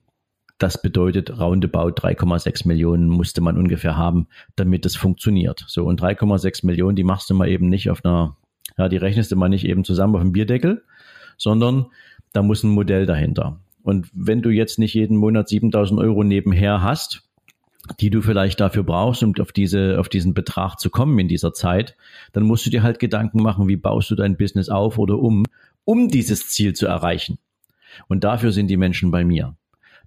das 0.58 0.82
bedeutet, 0.82 1.38
roundabout 1.38 1.96
3,6 2.02 2.68
Millionen 2.68 3.08
musste 3.08 3.42
man 3.42 3.58
ungefähr 3.58 3.98
haben, 3.98 4.28
damit 4.56 4.86
es 4.86 4.96
funktioniert. 4.96 5.66
So, 5.68 5.86
und 5.86 6.02
3,6 6.02 6.66
Millionen, 6.66 6.96
die 6.96 7.04
machst 7.04 7.30
du 7.30 7.34
mal 7.34 7.50
eben 7.50 7.70
nicht 7.70 7.90
auf 7.90 8.04
einer, 8.04 8.38
ja, 8.78 8.90
die 8.90 8.98
rechnest 8.98 9.32
du 9.32 9.36
mal 9.36 9.50
nicht 9.50 9.66
eben 9.66 9.84
zusammen 9.84 10.16
auf 10.16 10.22
dem 10.22 10.32
Bierdeckel, 10.32 10.84
sondern 11.38 11.88
da 12.34 12.42
muss 12.42 12.64
ein 12.64 12.70
Modell 12.70 13.06
dahinter. 13.06 13.60
Und 13.84 14.10
wenn 14.14 14.42
du 14.42 14.50
jetzt 14.50 14.80
nicht 14.80 14.94
jeden 14.94 15.18
Monat 15.18 15.50
7000 15.50 16.00
Euro 16.00 16.24
nebenher 16.24 16.82
hast, 16.82 17.25
die 18.00 18.10
du 18.10 18.22
vielleicht 18.22 18.60
dafür 18.60 18.84
brauchst, 18.84 19.24
um 19.24 19.34
auf 19.40 19.52
diese, 19.52 20.00
auf 20.00 20.10
diesen 20.10 20.34
Betrag 20.34 20.80
zu 20.80 20.90
kommen 20.90 21.18
in 21.20 21.28
dieser 21.28 21.54
Zeit, 21.54 21.96
dann 22.34 22.44
musst 22.44 22.66
du 22.66 22.70
dir 22.70 22.84
halt 22.84 23.00
Gedanken 23.00 23.42
machen, 23.42 23.68
wie 23.68 23.78
baust 23.78 24.12
du 24.12 24.16
dein 24.16 24.38
Business 24.38 24.70
auf 24.70 24.98
oder 24.98 25.20
um, 25.20 25.46
um 25.84 26.10
dieses 26.10 26.50
Ziel 26.50 26.74
zu 26.74 26.88
erreichen. 26.88 27.38
Und 28.08 28.24
dafür 28.24 28.52
sind 28.52 28.68
die 28.68 28.78
Menschen 28.78 29.12
bei 29.12 29.24
mir. 29.24 29.56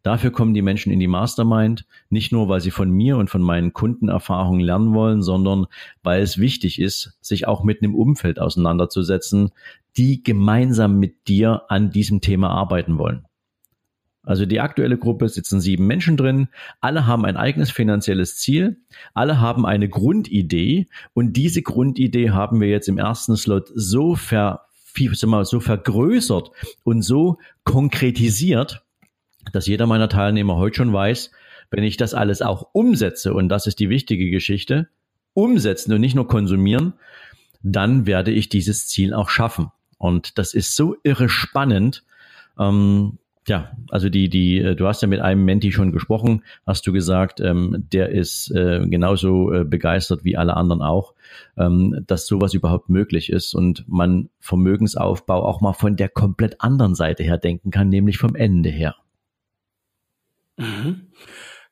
Dafür 0.02 0.30
kommen 0.30 0.54
die 0.54 0.62
Menschen 0.62 0.92
in 0.92 1.00
die 1.00 1.08
Mastermind, 1.08 1.84
nicht 2.08 2.30
nur, 2.30 2.48
weil 2.48 2.60
sie 2.60 2.70
von 2.70 2.90
mir 2.90 3.16
und 3.16 3.30
von 3.30 3.42
meinen 3.42 3.72
Kundenerfahrungen 3.72 4.60
lernen 4.60 4.94
wollen, 4.94 5.22
sondern 5.22 5.66
weil 6.02 6.22
es 6.22 6.38
wichtig 6.38 6.80
ist, 6.80 7.18
sich 7.20 7.48
auch 7.48 7.64
mit 7.64 7.82
einem 7.82 7.94
Umfeld 7.94 8.38
auseinanderzusetzen, 8.38 9.50
die 9.96 10.22
gemeinsam 10.22 10.98
mit 10.98 11.26
dir 11.26 11.62
an 11.68 11.90
diesem 11.90 12.20
Thema 12.20 12.50
arbeiten 12.50 12.98
wollen. 12.98 13.27
Also 14.28 14.44
die 14.44 14.60
aktuelle 14.60 14.98
Gruppe 14.98 15.26
sitzen 15.30 15.58
sieben 15.58 15.86
Menschen 15.86 16.18
drin. 16.18 16.48
Alle 16.82 17.06
haben 17.06 17.24
ein 17.24 17.38
eigenes 17.38 17.70
finanzielles 17.70 18.36
Ziel. 18.36 18.76
Alle 19.14 19.40
haben 19.40 19.64
eine 19.64 19.88
Grundidee. 19.88 20.86
Und 21.14 21.32
diese 21.32 21.62
Grundidee 21.62 22.28
haben 22.30 22.60
wir 22.60 22.68
jetzt 22.68 22.90
im 22.90 22.98
ersten 22.98 23.38
Slot 23.38 23.70
so 23.74 24.16
ver, 24.16 24.66
so 24.94 25.60
vergrößert 25.60 26.50
und 26.84 27.00
so 27.00 27.38
konkretisiert, 27.64 28.84
dass 29.54 29.66
jeder 29.66 29.86
meiner 29.86 30.10
Teilnehmer 30.10 30.56
heute 30.56 30.76
schon 30.76 30.92
weiß, 30.92 31.30
wenn 31.70 31.84
ich 31.84 31.96
das 31.96 32.12
alles 32.12 32.42
auch 32.42 32.68
umsetze, 32.72 33.32
und 33.32 33.48
das 33.48 33.66
ist 33.66 33.78
die 33.78 33.88
wichtige 33.88 34.28
Geschichte, 34.28 34.88
umsetzen 35.32 35.90
und 35.94 36.02
nicht 36.02 36.14
nur 36.14 36.28
konsumieren, 36.28 36.92
dann 37.62 38.04
werde 38.04 38.32
ich 38.32 38.50
dieses 38.50 38.88
Ziel 38.88 39.14
auch 39.14 39.30
schaffen. 39.30 39.72
Und 39.96 40.36
das 40.36 40.52
ist 40.52 40.76
so 40.76 40.96
irre 41.02 41.30
spannend. 41.30 42.04
Ähm, 42.58 43.16
ja, 43.48 43.72
also 43.90 44.08
die, 44.08 44.28
die, 44.28 44.58
äh, 44.58 44.76
du 44.76 44.87
hast 44.87 45.02
ja 45.02 45.08
mit 45.08 45.20
einem 45.20 45.44
Menti 45.44 45.72
schon 45.72 45.92
gesprochen, 45.92 46.44
hast 46.66 46.87
du 46.87 46.92
gesagt, 46.92 47.40
ähm, 47.40 47.87
der 47.92 48.11
ist 48.11 48.50
äh, 48.50 48.87
genauso 48.87 49.52
äh, 49.52 49.64
begeistert 49.64 50.24
wie 50.24 50.37
alle 50.37 50.56
anderen 50.56 50.82
auch, 50.82 51.14
ähm, 51.56 52.04
dass 52.06 52.26
sowas 52.26 52.54
überhaupt 52.54 52.88
möglich 52.88 53.30
ist 53.30 53.54
und 53.54 53.88
man 53.88 54.28
Vermögensaufbau 54.40 55.44
auch 55.44 55.61
mal 55.61 55.72
von 55.72 55.96
der 55.96 56.08
komplett 56.08 56.61
anderen 56.61 56.94
Seite 56.94 57.22
her 57.22 57.38
denken 57.38 57.70
kann, 57.70 57.88
nämlich 57.88 58.18
vom 58.18 58.34
Ende 58.34 58.68
her. 58.68 58.94
Mhm. 60.56 61.08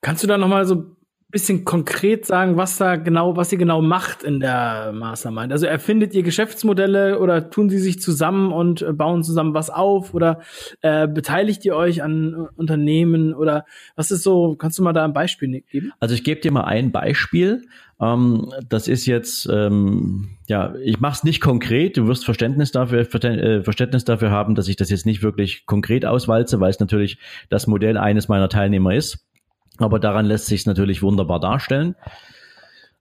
Kannst 0.00 0.22
du 0.22 0.26
da 0.26 0.38
nochmal 0.38 0.66
so 0.66 0.95
bisschen 1.37 1.66
konkret 1.66 2.25
sagen, 2.25 2.57
was 2.57 2.79
da 2.79 2.96
genau, 2.96 3.37
was 3.37 3.53
ihr 3.53 3.59
genau 3.59 3.83
macht 3.83 4.22
in 4.22 4.40
der 4.40 4.94
Mastermind? 4.94 5.53
Also 5.53 5.66
erfindet 5.66 6.14
ihr 6.14 6.22
Geschäftsmodelle 6.22 7.18
oder 7.18 7.51
tun 7.51 7.68
sie 7.68 7.79
sich 7.79 8.01
zusammen 8.01 8.53
und 8.53 8.81
äh, 8.81 8.94
bauen 8.94 9.22
zusammen 9.22 9.53
was 9.53 9.68
auf 9.68 10.14
oder 10.14 10.40
äh, 10.81 11.07
beteiligt 11.07 11.62
ihr 11.66 11.77
euch 11.77 12.03
an 12.03 12.33
äh, 12.33 12.59
Unternehmen 12.59 13.35
oder 13.35 13.66
was 13.96 14.11
ist 14.11 14.22
so? 14.22 14.57
Kannst 14.57 14.79
du 14.79 14.83
mal 14.83 14.94
da 14.94 15.05
ein 15.05 15.12
Beispiel 15.12 15.61
geben? 15.70 15.92
Also 16.01 16.14
ich 16.14 16.25
gebe 16.25 16.40
dir 16.40 16.53
mal 16.53 16.64
ein 16.64 16.90
Beispiel. 16.90 17.66
Ähm, 18.01 18.51
das 18.66 18.88
ist 18.88 19.05
jetzt, 19.05 19.46
ähm, 19.53 20.38
ja, 20.49 20.75
ich 20.83 21.01
mache 21.01 21.16
es 21.16 21.25
nicht 21.25 21.42
konkret. 21.42 21.99
Du 21.99 22.09
wirst 22.09 22.25
Verständnis 22.25 22.72
dafür, 22.72 23.01
äh, 23.01 23.62
Verständnis 23.62 24.07
dafür 24.07 24.31
haben, 24.31 24.55
dass 24.55 24.68
ich 24.68 24.77
das 24.77 24.88
jetzt 24.88 25.05
nicht 25.05 25.22
wirklich 25.22 25.66
konkret 25.66 26.07
auswalze, 26.07 26.61
weil 26.61 26.70
es 26.70 26.81
natürlich 26.81 27.18
das 27.51 27.66
Modell 27.66 27.99
eines 27.99 28.29
meiner 28.29 28.49
Teilnehmer 28.49 28.94
ist 28.94 29.25
aber 29.78 29.98
daran 29.98 30.26
lässt 30.26 30.46
sich 30.46 30.66
natürlich 30.66 31.02
wunderbar 31.02 31.40
darstellen. 31.40 31.94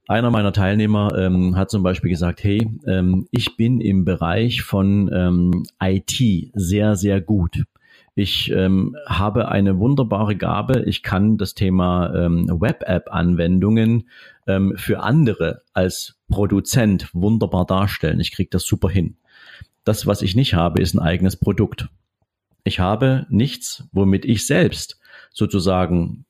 einer 0.07 0.31
meiner 0.31 0.53
Teilnehmer 0.53 1.17
ähm, 1.17 1.55
hat 1.55 1.71
zum 1.71 1.83
Beispiel 1.83 2.11
gesagt, 2.11 2.43
hey, 2.43 2.67
ähm, 2.85 3.27
ich 3.31 3.57
bin 3.57 3.81
im 3.81 4.05
Bereich 4.05 4.61
von 4.61 5.09
ähm, 5.13 5.63
IT 5.81 6.51
sehr, 6.53 6.95
sehr 6.95 7.21
gut. 7.21 7.63
Ich 8.17 8.49
ähm, 8.51 8.95
habe 9.07 9.49
eine 9.49 9.77
wunderbare 9.77 10.37
Gabe. 10.37 10.83
Ich 10.85 11.03
kann 11.03 11.37
das 11.37 11.53
Thema 11.53 12.13
ähm, 12.15 12.47
Web-App-Anwendungen 12.49 14.09
ähm, 14.47 14.73
für 14.77 15.01
andere 15.03 15.63
als 15.73 16.17
Produzent 16.29 17.09
wunderbar 17.13 17.65
darstellen. 17.65 18.21
Ich 18.21 18.31
kriege 18.31 18.49
das 18.49 18.63
super 18.63 18.89
hin. 18.89 19.17
Das, 19.83 20.07
was 20.07 20.21
ich 20.21 20.33
nicht 20.33 20.53
habe, 20.53 20.81
ist 20.81 20.93
ein 20.93 20.99
eigenes 20.99 21.35
Produkt. 21.35 21.89
Ich 22.63 22.79
habe 22.79 23.27
nichts, 23.29 23.87
womit 23.91 24.23
ich 24.23 24.47
selbst 24.47 24.99
sozusagen 25.31 26.25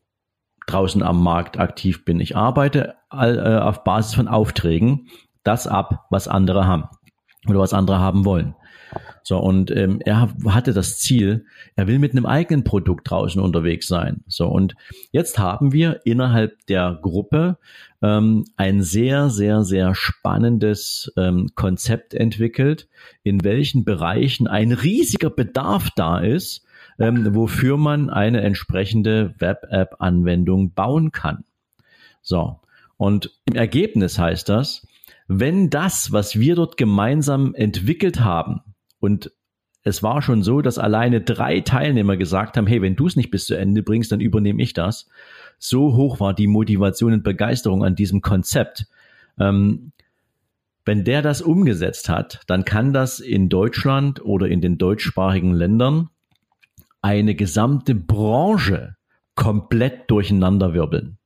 draußen 0.68 1.04
am 1.04 1.22
Markt 1.24 1.60
aktiv 1.60 2.06
bin. 2.06 2.20
Ich 2.20 2.36
arbeite 2.36 2.96
äh, 3.12 3.58
auf 3.58 3.84
Basis 3.84 4.16
von 4.16 4.28
Aufträgen 4.28 5.08
das 5.44 5.68
ab, 5.68 6.06
was 6.10 6.28
andere 6.28 6.68
haben 6.68 6.86
oder 7.48 7.60
was 7.60 7.74
andere 7.74 8.00
haben 8.00 8.26
wollen. 8.26 8.56
So, 9.24 9.40
und 9.40 9.72
ähm, 9.72 10.00
er 10.06 10.30
hatte 10.46 10.74
das 10.74 11.00
Ziel, 11.00 11.46
er 11.76 11.88
will 11.88 11.98
mit 11.98 12.12
einem 12.12 12.28
eigenen 12.28 12.64
Produkt 12.64 13.10
draußen 13.10 13.42
unterwegs 13.42 13.88
sein. 13.88 14.24
So, 14.28 14.48
und 14.48 14.76
jetzt 15.12 15.40
haben 15.40 15.72
wir 15.74 16.02
innerhalb 16.06 16.66
der 16.68 17.00
Gruppe 17.02 17.58
ähm, 18.04 18.46
ein 18.56 18.84
sehr, 18.84 19.30
sehr, 19.30 19.64
sehr 19.64 19.96
spannendes 19.96 21.12
ähm, 21.18 21.50
Konzept 21.56 22.14
entwickelt, 22.14 22.88
in 23.24 23.44
welchen 23.44 23.84
Bereichen 23.84 24.48
ein 24.48 24.72
riesiger 24.72 25.32
Bedarf 25.32 25.90
da 25.96 26.20
ist, 26.20 26.65
ähm, 27.00 27.36
wofür 27.36 27.78
man 27.78 28.10
eine 28.10 28.42
entsprechende 28.42 29.36
Web-App-Anwendung 29.40 30.72
bauen 30.72 31.12
kann. 31.12 31.44
So, 32.22 32.60
und 32.98 33.32
im 33.46 33.56
Ergebnis 33.56 34.18
heißt 34.18 34.50
das, 34.50 34.88
wenn 35.28 35.70
das, 35.70 36.12
was 36.12 36.40
wir 36.40 36.56
dort 36.56 36.78
gemeinsam 36.78 37.56
entwickelt 37.56 38.22
haben, 38.22 38.62
und 39.00 39.32
es 39.84 40.02
war 40.02 40.22
schon 40.22 40.42
so, 40.42 40.62
dass 40.62 40.80
alleine 40.80 41.22
drei 41.22 41.62
Teilnehmer 41.62 42.18
gesagt 42.18 42.58
haben, 42.58 42.66
hey, 42.66 42.82
wenn 42.82 42.96
du 42.96 43.06
es 43.06 43.16
nicht 43.16 43.30
bis 43.30 43.46
zu 43.46 43.56
Ende 43.56 43.84
bringst, 43.84 44.12
dann 44.12 44.20
übernehme 44.20 44.62
ich 44.62 44.74
das. 44.74 45.08
So 45.60 45.96
hoch 45.96 46.20
war 46.20 46.34
die 46.34 46.48
Motivation 46.48 47.14
und 47.14 47.24
Begeisterung 47.24 47.84
an 47.84 47.96
diesem 47.96 48.22
Konzept. 48.22 48.88
Ähm, 49.40 49.92
wenn 50.86 51.04
der 51.04 51.22
das 51.22 51.42
umgesetzt 51.42 52.10
hat, 52.10 52.42
dann 52.48 52.66
kann 52.66 52.94
das 52.94 53.20
in 53.20 53.48
Deutschland 53.50 54.24
oder 54.26 54.48
in 54.48 54.62
den 54.62 54.78
deutschsprachigen 54.78 55.54
Ländern 55.54 56.10
eine 57.06 57.36
gesamte 57.36 57.94
Branche 57.94 58.96
komplett 59.36 60.10
durcheinanderwirbeln. 60.10 61.20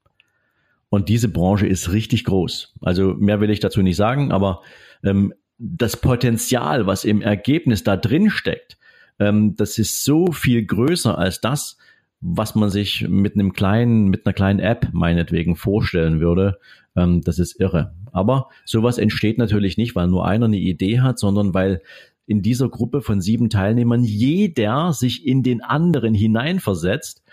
Und 0.90 1.08
diese 1.08 1.30
Branche 1.30 1.68
ist 1.68 1.94
richtig 1.94 2.26
groß. 2.26 2.76
Also 2.82 3.14
mehr 3.14 3.40
will 3.40 3.50
ich 3.50 3.62
dazu 3.62 3.82
nicht 3.82 3.96
sagen, 3.96 4.34
aber 4.34 4.62
ähm, 5.06 5.34
das 5.58 5.96
Potenzial, 5.96 6.86
was 6.86 7.06
im 7.06 7.22
Ergebnis 7.22 7.86
da 7.86 7.96
drin 7.96 8.30
steckt, 8.30 8.78
ähm, 9.20 9.56
das 9.56 9.78
ist 9.78 10.04
so 10.04 10.34
viel 10.34 10.66
größer 10.66 11.18
als 11.18 11.40
das, 11.40 11.78
was 12.20 12.56
man 12.56 12.70
sich 12.70 13.08
mit 13.08 13.36
einem 13.36 13.54
kleinen, 13.54 14.10
mit 14.10 14.26
einer 14.26 14.34
kleinen 14.34 14.60
App 14.60 14.90
meinetwegen 14.92 15.56
vorstellen 15.56 16.20
würde. 16.20 16.60
Ähm, 16.98 17.22
das 17.22 17.40
ist 17.40 17.58
irre. 17.58 17.94
Aber 18.12 18.50
sowas 18.66 18.98
entsteht 18.98 19.38
natürlich 19.38 19.78
nicht, 19.78 19.96
weil 19.96 20.08
nur 20.08 20.28
einer 20.28 20.48
eine 20.48 20.58
Idee 20.58 21.00
hat, 21.00 21.20
sondern 21.20 21.54
weil 21.54 21.82
in 22.30 22.44
dieser 22.44 22.70
Gruppe 22.70 23.02
von 23.02 23.22
sieben 23.22 23.50
Teilnehmern 23.50 24.04
jeder 24.04 24.94
sich 24.94 25.26
in 25.26 25.42
den 25.42 25.64
anderen 25.64 26.14
hineinversetzt, 26.14 27.24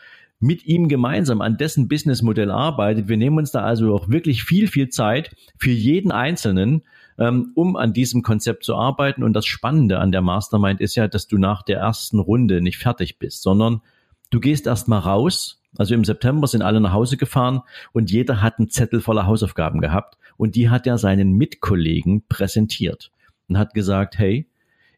mit 0.40 0.64
ihm 0.64 0.88
gemeinsam 0.88 1.42
an 1.42 1.58
dessen 1.58 1.86
Businessmodell 1.86 2.50
arbeitet. 2.50 3.06
Wir 3.06 3.18
nehmen 3.18 3.36
uns 3.36 3.50
da 3.50 3.62
also 3.62 3.94
auch 3.94 4.08
wirklich 4.08 4.42
viel, 4.44 4.68
viel 4.68 4.88
Zeit 4.88 5.36
für 5.58 5.70
jeden 5.70 6.12
Einzelnen, 6.12 6.82
ähm, 7.18 7.52
um 7.54 7.76
an 7.76 7.92
diesem 7.92 8.22
Konzept 8.22 8.64
zu 8.64 8.74
arbeiten. 8.74 9.22
Und 9.22 9.34
das 9.34 9.44
Spannende 9.44 9.98
an 9.98 10.12
der 10.12 10.22
Mastermind 10.22 10.80
ist 10.80 10.94
ja, 10.94 11.08
dass 11.08 11.26
du 11.26 11.36
nach 11.36 11.62
der 11.62 11.78
ersten 11.78 12.18
Runde 12.18 12.62
nicht 12.62 12.78
fertig 12.78 13.18
bist, 13.18 13.42
sondern 13.42 13.82
du 14.30 14.40
gehst 14.40 14.66
erst 14.66 14.88
mal 14.88 14.98
raus. 14.98 15.60
Also 15.76 15.94
im 15.94 16.04
September 16.04 16.46
sind 16.46 16.62
alle 16.62 16.80
nach 16.80 16.92
Hause 16.92 17.18
gefahren 17.18 17.60
und 17.92 18.10
jeder 18.10 18.40
hat 18.40 18.58
einen 18.58 18.70
Zettel 18.70 19.02
voller 19.02 19.26
Hausaufgaben 19.26 19.82
gehabt 19.82 20.16
und 20.38 20.54
die 20.54 20.70
hat 20.70 20.86
er 20.86 20.96
seinen 20.96 21.32
Mitkollegen 21.32 22.24
präsentiert 22.28 23.10
und 23.46 23.58
hat 23.58 23.74
gesagt, 23.74 24.18
hey, 24.18 24.48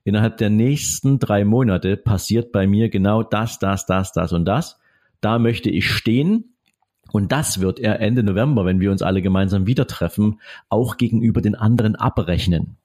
innerhalb 0.09 0.37
der 0.39 0.51
nächsten 0.51 1.19
drei 1.19 1.45
Monate 1.45 1.97
passiert 1.97 2.53
bei 2.53 2.67
mir 2.67 2.89
genau 2.89 3.23
das, 3.23 3.59
das, 3.59 3.87
das, 3.87 4.13
das 4.13 4.33
und 4.33 4.45
das. 4.45 4.79
Da 5.21 5.39
möchte 5.39 5.71
ich 5.71 5.89
stehen 5.91 6.55
und 7.13 7.33
das 7.33 7.61
wird 7.61 7.81
er 7.81 8.01
Ende 8.01 8.23
November, 8.23 8.65
wenn 8.65 8.81
wir 8.81 8.91
uns 8.91 9.03
alle 9.03 9.23
gemeinsam 9.23 9.67
wieder 9.67 9.87
treffen, 9.87 10.41
auch 10.69 10.97
gegenüber 10.97 11.41
den 11.41 11.55
anderen 11.55 11.97
abrechnen. 11.97 12.77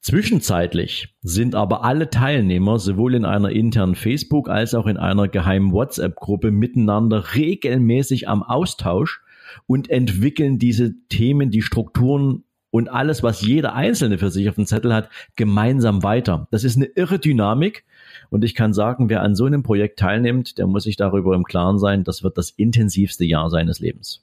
Zwischenzeitlich 0.00 1.16
sind 1.22 1.56
aber 1.56 1.82
alle 1.82 2.10
Teilnehmer 2.10 2.78
sowohl 2.78 3.14
in 3.16 3.24
einer 3.24 3.50
internen 3.50 3.96
Facebook 3.96 4.48
als 4.48 4.74
auch 4.74 4.86
in 4.86 4.98
einer 4.98 5.26
geheimen 5.26 5.72
WhatsApp-Gruppe 5.72 6.52
miteinander 6.52 7.34
regelmäßig 7.34 8.28
am 8.28 8.44
Austausch 8.44 9.20
und 9.66 9.90
entwickeln 9.90 10.58
diese 10.58 10.94
Themen, 11.08 11.50
die 11.50 11.62
Strukturen 11.62 12.44
und 12.76 12.88
alles, 12.88 13.22
was 13.22 13.40
jeder 13.40 13.74
Einzelne 13.74 14.18
für 14.18 14.30
sich 14.30 14.48
auf 14.48 14.54
dem 14.56 14.66
Zettel 14.66 14.94
hat, 14.94 15.08
gemeinsam 15.34 16.02
weiter. 16.02 16.46
Das 16.50 16.64
ist 16.64 16.76
eine 16.76 16.86
irre 16.86 17.18
Dynamik, 17.18 17.84
und 18.30 18.44
ich 18.44 18.54
kann 18.54 18.72
sagen, 18.72 19.08
wer 19.08 19.22
an 19.22 19.34
so 19.34 19.44
einem 19.44 19.62
Projekt 19.62 19.98
teilnimmt, 19.98 20.58
der 20.58 20.66
muss 20.66 20.84
sich 20.84 20.96
darüber 20.96 21.34
im 21.34 21.44
Klaren 21.44 21.78
sein, 21.78 22.04
das 22.04 22.22
wird 22.22 22.38
das 22.38 22.50
intensivste 22.50 23.24
Jahr 23.24 23.50
seines 23.50 23.80
Lebens. 23.80 24.22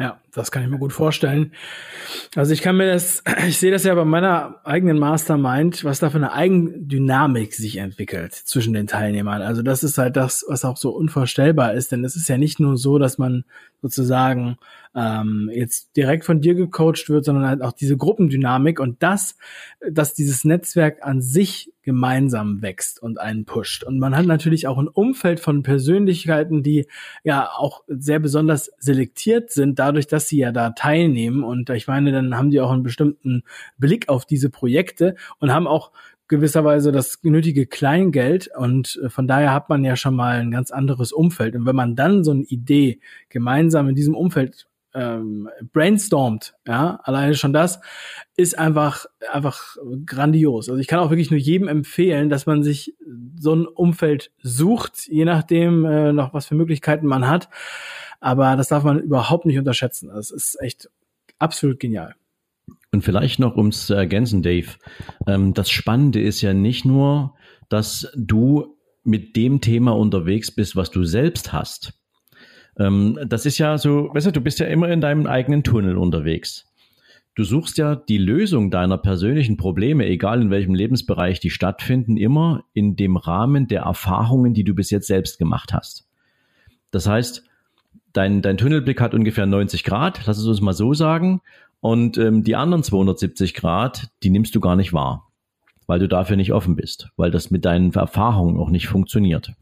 Ja, 0.00 0.20
das 0.32 0.52
kann 0.52 0.62
ich 0.62 0.68
mir 0.68 0.78
gut 0.78 0.92
vorstellen. 0.92 1.52
Also 2.36 2.52
ich 2.52 2.62
kann 2.62 2.76
mir 2.76 2.92
das, 2.92 3.24
ich 3.48 3.58
sehe 3.58 3.72
das 3.72 3.82
ja 3.82 3.92
bei 3.96 4.04
meiner 4.04 4.60
eigenen 4.62 4.96
Mastermind, 4.98 5.82
was 5.82 5.98
da 5.98 6.10
für 6.10 6.18
eine 6.18 6.32
Eigendynamik 6.32 7.52
sich 7.52 7.78
entwickelt 7.78 8.32
zwischen 8.32 8.74
den 8.74 8.86
Teilnehmern. 8.86 9.42
Also 9.42 9.62
das 9.62 9.82
ist 9.82 9.98
halt 9.98 10.14
das, 10.14 10.44
was 10.46 10.64
auch 10.64 10.76
so 10.76 10.90
unvorstellbar 10.90 11.74
ist, 11.74 11.90
denn 11.90 12.04
es 12.04 12.14
ist 12.14 12.28
ja 12.28 12.38
nicht 12.38 12.60
nur 12.60 12.76
so, 12.76 12.98
dass 12.98 13.18
man 13.18 13.44
sozusagen 13.80 14.56
ähm, 14.94 15.50
jetzt 15.52 15.96
direkt 15.96 16.24
von 16.24 16.40
dir 16.40 16.54
gecoacht 16.54 17.08
wird, 17.08 17.24
sondern 17.24 17.46
halt 17.46 17.62
auch 17.62 17.72
diese 17.72 17.96
Gruppendynamik 17.96 18.80
und 18.80 19.02
das, 19.02 19.36
dass 19.88 20.14
dieses 20.14 20.44
Netzwerk 20.44 21.02
an 21.02 21.20
sich 21.20 21.72
gemeinsam 21.82 22.60
wächst 22.60 23.02
und 23.02 23.18
einen 23.18 23.44
pusht. 23.44 23.84
Und 23.84 23.98
man 23.98 24.16
hat 24.16 24.26
natürlich 24.26 24.66
auch 24.66 24.78
ein 24.78 24.88
Umfeld 24.88 25.40
von 25.40 25.62
Persönlichkeiten, 25.62 26.62
die 26.62 26.86
ja 27.24 27.48
auch 27.48 27.82
sehr 27.86 28.18
besonders 28.18 28.70
selektiert 28.78 29.50
sind, 29.50 29.78
dadurch, 29.78 30.06
dass 30.06 30.28
sie 30.28 30.38
ja 30.38 30.52
da 30.52 30.70
teilnehmen. 30.70 31.44
Und 31.44 31.70
ich 31.70 31.86
meine, 31.86 32.12
dann 32.12 32.36
haben 32.36 32.50
die 32.50 32.60
auch 32.60 32.72
einen 32.72 32.82
bestimmten 32.82 33.42
Blick 33.78 34.08
auf 34.08 34.26
diese 34.26 34.50
Projekte 34.50 35.14
und 35.38 35.52
haben 35.52 35.66
auch 35.66 35.92
gewisserweise 36.28 36.92
das 36.92 37.18
nötige 37.22 37.66
Kleingeld 37.66 38.50
und 38.56 39.00
äh, 39.02 39.08
von 39.08 39.26
daher 39.26 39.52
hat 39.52 39.68
man 39.68 39.84
ja 39.84 39.96
schon 39.96 40.14
mal 40.14 40.38
ein 40.38 40.50
ganz 40.50 40.70
anderes 40.70 41.12
Umfeld. 41.12 41.56
Und 41.56 41.66
wenn 41.66 41.76
man 41.76 41.96
dann 41.96 42.22
so 42.22 42.30
eine 42.30 42.44
Idee 42.44 43.00
gemeinsam 43.28 43.88
in 43.88 43.94
diesem 43.94 44.14
Umfeld 44.14 44.66
ähm, 44.94 45.48
brainstormt, 45.72 46.54
ja, 46.66 47.00
alleine 47.02 47.34
schon 47.34 47.52
das 47.52 47.80
ist 48.36 48.58
einfach 48.58 49.06
einfach 49.30 49.76
grandios. 50.06 50.68
Also 50.68 50.80
ich 50.80 50.86
kann 50.86 51.00
auch 51.00 51.10
wirklich 51.10 51.30
nur 51.30 51.40
jedem 51.40 51.68
empfehlen, 51.68 52.28
dass 52.28 52.46
man 52.46 52.62
sich 52.62 52.94
so 53.38 53.54
ein 53.54 53.66
Umfeld 53.66 54.30
sucht, 54.42 55.08
je 55.08 55.24
nachdem 55.24 55.84
äh, 55.84 56.12
noch 56.12 56.34
was 56.34 56.46
für 56.46 56.54
Möglichkeiten 56.54 57.06
man 57.06 57.28
hat. 57.28 57.48
Aber 58.20 58.56
das 58.56 58.68
darf 58.68 58.84
man 58.84 59.00
überhaupt 59.00 59.46
nicht 59.46 59.58
unterschätzen. 59.58 60.08
Das 60.08 60.30
ist 60.30 60.60
echt 60.60 60.90
absolut 61.38 61.78
genial. 61.80 62.14
Und 62.92 63.02
vielleicht 63.02 63.38
noch, 63.38 63.56
um 63.56 63.68
es 63.68 63.86
zu 63.86 63.94
ergänzen, 63.94 64.42
Dave, 64.42 64.68
ähm, 65.26 65.54
das 65.54 65.70
Spannende 65.70 66.20
ist 66.20 66.40
ja 66.40 66.54
nicht 66.54 66.84
nur, 66.84 67.34
dass 67.68 68.10
du 68.16 68.76
mit 69.04 69.36
dem 69.36 69.60
Thema 69.60 69.92
unterwegs 69.96 70.50
bist, 70.50 70.76
was 70.76 70.90
du 70.90 71.04
selbst 71.04 71.52
hast. 71.52 71.94
Ähm, 72.78 73.18
das 73.26 73.46
ist 73.46 73.58
ja 73.58 73.76
so, 73.78 74.10
weißt 74.12 74.26
du, 74.26 74.32
du 74.32 74.40
bist 74.40 74.58
ja 74.58 74.66
immer 74.66 74.88
in 74.88 75.00
deinem 75.00 75.26
eigenen 75.26 75.62
Tunnel 75.62 75.96
unterwegs. 75.96 76.66
Du 77.34 77.44
suchst 77.44 77.78
ja 77.78 77.94
die 77.94 78.18
Lösung 78.18 78.70
deiner 78.70 78.98
persönlichen 78.98 79.56
Probleme, 79.56 80.06
egal 80.06 80.42
in 80.42 80.50
welchem 80.50 80.74
Lebensbereich 80.74 81.38
die 81.38 81.50
stattfinden, 81.50 82.16
immer 82.16 82.64
in 82.72 82.96
dem 82.96 83.16
Rahmen 83.16 83.68
der 83.68 83.82
Erfahrungen, 83.82 84.54
die 84.54 84.64
du 84.64 84.74
bis 84.74 84.90
jetzt 84.90 85.06
selbst 85.06 85.38
gemacht 85.38 85.72
hast. 85.72 86.08
Das 86.90 87.06
heißt, 87.06 87.44
dein, 88.12 88.42
dein 88.42 88.56
Tunnelblick 88.56 89.00
hat 89.00 89.14
ungefähr 89.14 89.46
90 89.46 89.84
Grad, 89.84 90.26
lass 90.26 90.38
es 90.38 90.46
uns 90.46 90.60
mal 90.60 90.72
so 90.72 90.94
sagen, 90.94 91.40
und 91.80 92.18
ähm, 92.18 92.42
die 92.42 92.56
anderen 92.56 92.82
270 92.82 93.54
Grad, 93.54 94.08
die 94.22 94.30
nimmst 94.30 94.54
du 94.54 94.60
gar 94.60 94.76
nicht 94.76 94.92
wahr, 94.92 95.30
weil 95.86 95.98
du 95.98 96.08
dafür 96.08 96.36
nicht 96.36 96.52
offen 96.52 96.76
bist, 96.76 97.08
weil 97.16 97.30
das 97.30 97.50
mit 97.50 97.64
deinen 97.64 97.92
Erfahrungen 97.92 98.58
auch 98.58 98.70
nicht 98.70 98.88
funktioniert. 98.88 99.52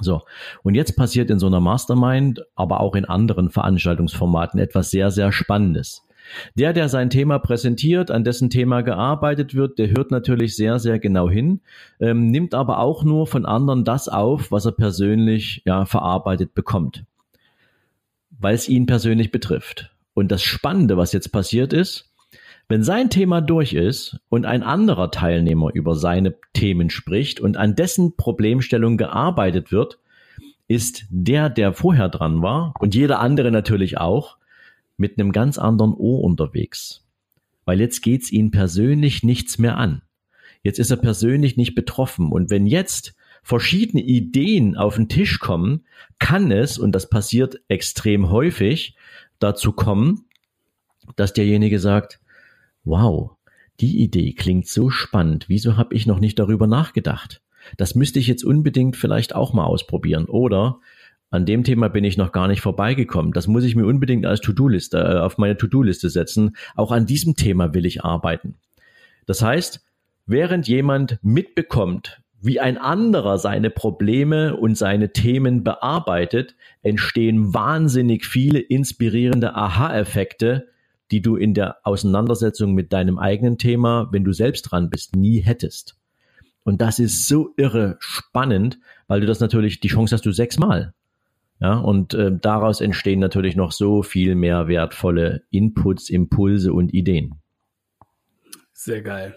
So, 0.00 0.22
und 0.62 0.74
jetzt 0.74 0.96
passiert 0.96 1.30
in 1.30 1.38
so 1.38 1.46
einer 1.46 1.60
Mastermind, 1.60 2.42
aber 2.54 2.80
auch 2.80 2.94
in 2.94 3.04
anderen 3.04 3.50
Veranstaltungsformaten 3.50 4.58
etwas 4.58 4.90
sehr, 4.90 5.10
sehr 5.10 5.32
Spannendes. 5.32 6.06
Der, 6.54 6.72
der 6.72 6.88
sein 6.88 7.10
Thema 7.10 7.38
präsentiert, 7.38 8.10
an 8.10 8.24
dessen 8.24 8.48
Thema 8.48 8.82
gearbeitet 8.82 9.54
wird, 9.54 9.78
der 9.78 9.90
hört 9.90 10.10
natürlich 10.10 10.56
sehr, 10.56 10.78
sehr 10.78 10.98
genau 10.98 11.28
hin, 11.28 11.60
ähm, 12.00 12.28
nimmt 12.28 12.54
aber 12.54 12.78
auch 12.78 13.04
nur 13.04 13.26
von 13.26 13.44
anderen 13.44 13.84
das 13.84 14.08
auf, 14.08 14.50
was 14.50 14.64
er 14.64 14.72
persönlich 14.72 15.62
ja, 15.64 15.84
verarbeitet 15.84 16.54
bekommt, 16.54 17.04
weil 18.30 18.54
es 18.54 18.68
ihn 18.68 18.86
persönlich 18.86 19.30
betrifft. 19.30 19.91
Und 20.14 20.30
das 20.30 20.42
Spannende, 20.42 20.96
was 20.96 21.12
jetzt 21.12 21.32
passiert 21.32 21.72
ist, 21.72 22.12
wenn 22.68 22.82
sein 22.82 23.10
Thema 23.10 23.40
durch 23.40 23.74
ist 23.74 24.18
und 24.28 24.46
ein 24.46 24.62
anderer 24.62 25.10
Teilnehmer 25.10 25.70
über 25.74 25.94
seine 25.94 26.34
Themen 26.54 26.90
spricht 26.90 27.40
und 27.40 27.56
an 27.56 27.74
dessen 27.74 28.16
Problemstellung 28.16 28.96
gearbeitet 28.96 29.72
wird, 29.72 29.98
ist 30.68 31.04
der, 31.10 31.50
der 31.50 31.74
vorher 31.74 32.08
dran 32.08 32.40
war 32.40 32.72
und 32.78 32.94
jeder 32.94 33.20
andere 33.20 33.50
natürlich 33.50 33.98
auch, 33.98 34.38
mit 34.96 35.18
einem 35.18 35.32
ganz 35.32 35.58
anderen 35.58 35.94
Ohr 35.94 36.22
unterwegs. 36.22 37.04
Weil 37.64 37.80
jetzt 37.80 38.02
geht's 38.02 38.30
ihn 38.30 38.50
persönlich 38.50 39.22
nichts 39.22 39.58
mehr 39.58 39.76
an. 39.76 40.02
Jetzt 40.62 40.78
ist 40.78 40.90
er 40.90 40.96
persönlich 40.96 41.56
nicht 41.56 41.74
betroffen. 41.74 42.30
Und 42.30 42.50
wenn 42.50 42.66
jetzt 42.66 43.14
verschiedene 43.42 44.02
Ideen 44.02 44.76
auf 44.76 44.96
den 44.96 45.08
Tisch 45.08 45.40
kommen, 45.40 45.84
kann 46.18 46.50
es, 46.52 46.78
und 46.78 46.92
das 46.92 47.10
passiert 47.10 47.60
extrem 47.68 48.30
häufig, 48.30 48.96
dazu 49.42 49.72
kommen, 49.72 50.26
dass 51.16 51.32
derjenige 51.32 51.78
sagt, 51.78 52.20
wow, 52.84 53.32
die 53.80 54.02
Idee 54.02 54.32
klingt 54.32 54.66
so 54.66 54.90
spannend, 54.90 55.48
wieso 55.48 55.76
habe 55.76 55.94
ich 55.94 56.06
noch 56.06 56.20
nicht 56.20 56.38
darüber 56.38 56.66
nachgedacht? 56.66 57.42
Das 57.76 57.94
müsste 57.94 58.18
ich 58.18 58.26
jetzt 58.26 58.44
unbedingt 58.44 58.96
vielleicht 58.96 59.34
auch 59.34 59.52
mal 59.52 59.64
ausprobieren. 59.64 60.26
Oder 60.26 60.80
an 61.30 61.46
dem 61.46 61.64
Thema 61.64 61.88
bin 61.88 62.04
ich 62.04 62.16
noch 62.16 62.32
gar 62.32 62.48
nicht 62.48 62.60
vorbeigekommen. 62.60 63.32
Das 63.32 63.46
muss 63.46 63.64
ich 63.64 63.76
mir 63.76 63.86
unbedingt 63.86 64.26
als 64.26 64.40
To-Do-Liste 64.40 64.98
äh, 64.98 65.18
auf 65.18 65.38
meine 65.38 65.56
To-Do-Liste 65.56 66.10
setzen. 66.10 66.56
Auch 66.74 66.92
an 66.92 67.06
diesem 67.06 67.36
Thema 67.36 67.72
will 67.72 67.86
ich 67.86 68.04
arbeiten. 68.04 68.56
Das 69.26 69.42
heißt, 69.42 69.84
während 70.26 70.68
jemand 70.68 71.18
mitbekommt, 71.22 72.21
wie 72.42 72.58
ein 72.58 72.76
anderer 72.76 73.38
seine 73.38 73.70
Probleme 73.70 74.56
und 74.56 74.76
seine 74.76 75.12
Themen 75.12 75.62
bearbeitet, 75.62 76.56
entstehen 76.82 77.54
wahnsinnig 77.54 78.26
viele 78.26 78.58
inspirierende 78.58 79.54
Aha-Effekte, 79.54 80.68
die 81.12 81.22
du 81.22 81.36
in 81.36 81.54
der 81.54 81.76
Auseinandersetzung 81.84 82.74
mit 82.74 82.92
deinem 82.92 83.18
eigenen 83.18 83.58
Thema, 83.58 84.08
wenn 84.10 84.24
du 84.24 84.32
selbst 84.32 84.62
dran 84.62 84.90
bist, 84.90 85.14
nie 85.14 85.40
hättest. 85.40 85.96
Und 86.64 86.80
das 86.80 86.98
ist 86.98 87.28
so 87.28 87.50
irre 87.56 87.96
spannend, 88.00 88.78
weil 89.06 89.20
du 89.20 89.26
das 89.26 89.40
natürlich, 89.40 89.80
die 89.80 89.88
Chance 89.88 90.14
hast 90.14 90.26
du 90.26 90.32
sechsmal. 90.32 90.94
Ja, 91.60 91.78
und 91.78 92.12
äh, 92.14 92.32
daraus 92.36 92.80
entstehen 92.80 93.20
natürlich 93.20 93.54
noch 93.54 93.70
so 93.70 94.02
viel 94.02 94.34
mehr 94.34 94.66
wertvolle 94.66 95.42
Inputs, 95.50 96.10
Impulse 96.10 96.72
und 96.72 96.92
Ideen. 96.92 97.41
Sehr 98.84 99.00
geil. 99.00 99.36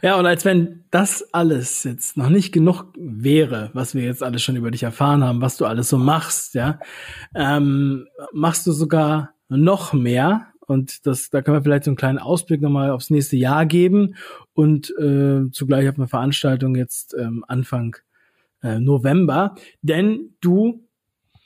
Ja, 0.00 0.16
und 0.16 0.26
als 0.26 0.44
wenn 0.44 0.84
das 0.92 1.34
alles 1.34 1.82
jetzt 1.82 2.16
noch 2.16 2.28
nicht 2.28 2.52
genug 2.52 2.84
wäre, 2.96 3.70
was 3.72 3.96
wir 3.96 4.04
jetzt 4.04 4.22
alles 4.22 4.44
schon 4.44 4.54
über 4.54 4.70
dich 4.70 4.84
erfahren 4.84 5.24
haben, 5.24 5.40
was 5.40 5.56
du 5.56 5.66
alles 5.66 5.88
so 5.88 5.98
machst, 5.98 6.54
ja, 6.54 6.78
ähm, 7.34 8.06
machst 8.32 8.68
du 8.68 8.70
sogar 8.70 9.34
noch 9.48 9.92
mehr. 9.92 10.46
Und 10.60 11.04
das, 11.04 11.30
da 11.30 11.42
können 11.42 11.56
wir 11.56 11.62
vielleicht 11.64 11.82
so 11.82 11.90
einen 11.90 11.96
kleinen 11.96 12.20
Ausblick 12.20 12.60
nochmal 12.60 12.92
aufs 12.92 13.10
nächste 13.10 13.36
Jahr 13.36 13.66
geben 13.66 14.14
und 14.52 14.94
äh, 15.00 15.50
zugleich 15.50 15.88
auf 15.88 15.96
eine 15.96 16.06
Veranstaltung 16.06 16.76
jetzt 16.76 17.16
ähm, 17.18 17.44
Anfang 17.48 17.96
äh, 18.62 18.78
November. 18.78 19.56
Denn 19.82 20.36
du 20.40 20.86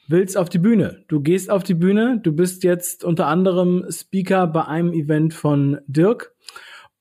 willst 0.08 0.36
auf 0.36 0.50
die 0.50 0.58
Bühne. 0.58 1.04
Du 1.08 1.22
gehst 1.22 1.50
auf 1.50 1.62
die 1.62 1.72
Bühne. 1.72 2.20
Du 2.22 2.32
bist 2.32 2.64
jetzt 2.64 3.02
unter 3.02 3.28
anderem 3.28 3.86
Speaker 3.88 4.46
bei 4.46 4.66
einem 4.66 4.92
Event 4.92 5.32
von 5.32 5.78
Dirk 5.86 6.34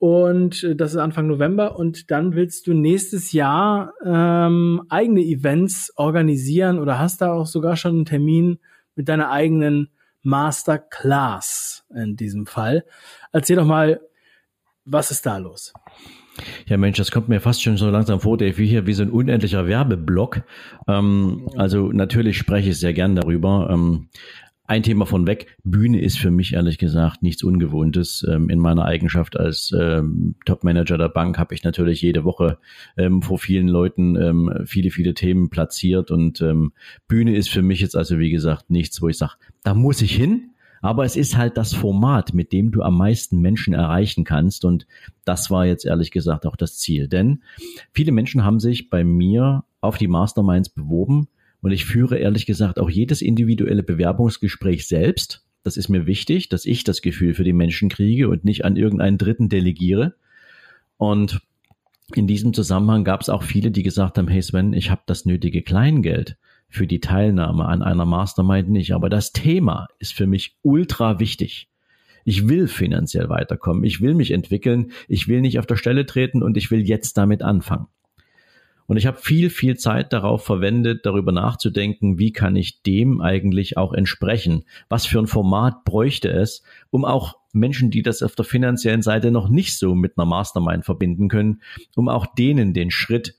und 0.03 0.65
äh, 0.65 0.75
das 0.75 0.91
ist 0.91 0.97
Anfang 0.97 1.27
November. 1.27 1.79
Und 1.79 2.11
dann 2.11 2.35
willst 2.35 2.67
du 2.67 2.73
nächstes 2.73 3.31
Jahr 3.31 3.93
ähm, 4.03 4.81
eigene 4.89 5.21
Events 5.21 5.93
organisieren 5.95 6.77
oder 6.77 6.99
hast 6.99 7.21
da 7.21 7.31
auch 7.31 7.45
sogar 7.45 7.77
schon 7.77 7.95
einen 7.95 8.05
Termin 8.05 8.59
mit 8.97 9.07
deiner 9.07 9.31
eigenen 9.31 9.87
Masterclass 10.21 11.85
in 11.95 12.17
diesem 12.17 12.47
Fall. 12.47 12.83
Erzähl 13.31 13.55
doch 13.55 13.65
mal, 13.65 14.01
was 14.83 15.09
ist 15.09 15.25
da 15.25 15.37
los? 15.37 15.71
Ja, 16.65 16.75
Mensch, 16.75 16.97
das 16.97 17.11
kommt 17.11 17.29
mir 17.29 17.39
fast 17.39 17.63
schon 17.63 17.77
so 17.77 17.89
langsam 17.89 18.19
vor, 18.19 18.37
Dave, 18.37 18.57
wie 18.57 18.67
hier 18.67 18.85
wie 18.85 18.93
so 18.93 19.03
ein 19.03 19.11
unendlicher 19.11 19.67
Werbeblock. 19.67 20.41
Ähm, 20.85 21.47
also 21.55 21.93
natürlich 21.93 22.37
spreche 22.37 22.71
ich 22.71 22.79
sehr 22.79 22.93
gern 22.93 23.15
darüber. 23.15 23.69
Ähm, 23.71 24.09
ein 24.73 24.81
Thema 24.81 25.05
von 25.05 25.27
weg. 25.27 25.55
Bühne 25.63 26.01
ist 26.01 26.17
für 26.17 26.31
mich 26.31 26.53
ehrlich 26.53 26.79
gesagt 26.79 27.21
nichts 27.21 27.43
Ungewohntes. 27.43 28.25
Ähm, 28.27 28.49
in 28.49 28.57
meiner 28.57 28.85
Eigenschaft 28.85 29.39
als 29.39 29.71
ähm, 29.79 30.33
Top-Manager 30.45 30.97
der 30.97 31.09
Bank 31.09 31.37
habe 31.37 31.53
ich 31.53 31.63
natürlich 31.63 32.01
jede 32.01 32.23
Woche 32.23 32.57
ähm, 32.97 33.21
vor 33.21 33.37
vielen 33.37 33.67
Leuten 33.67 34.15
ähm, 34.15 34.51
viele, 34.65 34.89
viele 34.89 35.13
Themen 35.13 35.51
platziert 35.51 36.09
und 36.09 36.41
ähm, 36.41 36.73
Bühne 37.07 37.35
ist 37.35 37.49
für 37.49 37.61
mich 37.61 37.81
jetzt 37.81 37.95
also 37.95 38.17
wie 38.17 38.31
gesagt 38.31 38.71
nichts, 38.71 38.99
wo 38.99 39.09
ich 39.09 39.17
sage, 39.19 39.33
da 39.61 39.75
muss 39.75 40.01
ich 40.01 40.15
hin. 40.15 40.49
Aber 40.81 41.05
es 41.05 41.15
ist 41.15 41.37
halt 41.37 41.55
das 41.55 41.73
Format, 41.73 42.33
mit 42.33 42.51
dem 42.51 42.71
du 42.71 42.81
am 42.81 42.97
meisten 42.97 43.39
Menschen 43.39 43.73
erreichen 43.73 44.25
kannst. 44.25 44.65
Und 44.65 44.85
das 45.23 45.49
war 45.49 45.65
jetzt 45.65 45.85
ehrlich 45.85 46.11
gesagt 46.11 46.45
auch 46.45 46.57
das 46.57 46.77
Ziel. 46.77 47.07
Denn 47.07 47.43
viele 47.93 48.11
Menschen 48.11 48.43
haben 48.43 48.59
sich 48.59 48.89
bei 48.89 49.05
mir 49.05 49.63
auf 49.79 49.97
die 49.97 50.09
Masterminds 50.09 50.69
beworben, 50.69 51.27
und 51.63 51.71
ich 51.71 51.85
führe 51.85 52.17
ehrlich 52.17 52.45
gesagt 52.45 52.77
auch 52.77 52.89
jedes 52.89 53.21
individuelle 53.21 53.83
Bewerbungsgespräch 53.83 54.85
selbst. 54.85 55.45
Das 55.63 55.77
ist 55.77 55.87
mir 55.87 56.05
wichtig, 56.05 56.49
dass 56.49 56.65
ich 56.65 56.83
das 56.83 57.01
Gefühl 57.01 57.33
für 57.33 57.45
die 57.45 57.53
Menschen 57.53 57.87
kriege 57.87 58.27
und 58.27 58.43
nicht 58.43 58.65
an 58.65 58.75
irgendeinen 58.75 59.17
Dritten 59.17 59.47
delegiere. 59.47 60.13
Und 60.97 61.39
in 62.13 62.27
diesem 62.27 62.53
Zusammenhang 62.53 63.05
gab 63.05 63.21
es 63.21 63.29
auch 63.29 63.43
viele, 63.43 63.71
die 63.71 63.81
gesagt 63.81 64.17
haben, 64.17 64.27
hey 64.27 64.41
Sven, 64.41 64.73
ich 64.73 64.91
habe 64.91 65.03
das 65.05 65.25
nötige 65.25 65.61
Kleingeld 65.61 66.37
für 66.67 66.85
die 66.85 66.99
Teilnahme 66.99 67.65
an 67.65 67.81
einer 67.81 68.05
Mastermind 68.05 68.69
nicht, 68.69 68.93
aber 68.93 69.09
das 69.09 69.31
Thema 69.31 69.87
ist 69.99 70.13
für 70.13 70.27
mich 70.27 70.57
ultra 70.63 71.21
wichtig. 71.21 71.69
Ich 72.25 72.49
will 72.49 72.67
finanziell 72.67 73.29
weiterkommen, 73.29 73.85
ich 73.85 74.01
will 74.01 74.15
mich 74.15 74.31
entwickeln, 74.31 74.91
ich 75.07 75.29
will 75.29 75.39
nicht 75.39 75.59
auf 75.59 75.65
der 75.65 75.77
Stelle 75.77 76.05
treten 76.05 76.43
und 76.43 76.57
ich 76.57 76.71
will 76.71 76.81
jetzt 76.81 77.17
damit 77.17 77.41
anfangen. 77.41 77.87
Und 78.93 78.97
ich 78.97 79.07
habe 79.07 79.17
viel, 79.17 79.49
viel 79.49 79.75
Zeit 79.75 80.13
darauf 80.13 80.45
verwendet, 80.45 81.03
darüber 81.07 81.31
nachzudenken, 81.31 82.19
wie 82.19 82.31
kann 82.31 82.55
ich 82.55 82.83
dem 82.83 83.21
eigentlich 83.21 83.75
auch 83.75 83.91
entsprechen? 83.91 84.65
Was 84.87 85.07
für 85.07 85.17
ein 85.17 85.25
Format 85.25 85.83
bräuchte 85.83 86.29
es, 86.29 86.61
um 86.91 87.03
auch 87.03 87.39
Menschen, 87.53 87.89
die 87.89 88.03
das 88.03 88.21
auf 88.21 88.35
der 88.35 88.45
finanziellen 88.45 89.01
Seite 89.01 89.31
noch 89.31 89.49
nicht 89.49 89.79
so 89.79 89.95
mit 89.95 90.15
einer 90.15 90.27
Mastermind 90.27 90.85
verbinden 90.85 91.27
können, 91.27 91.63
um 91.95 92.07
auch 92.07 92.27
denen 92.35 92.75
den 92.75 92.91
Schritt 92.91 93.33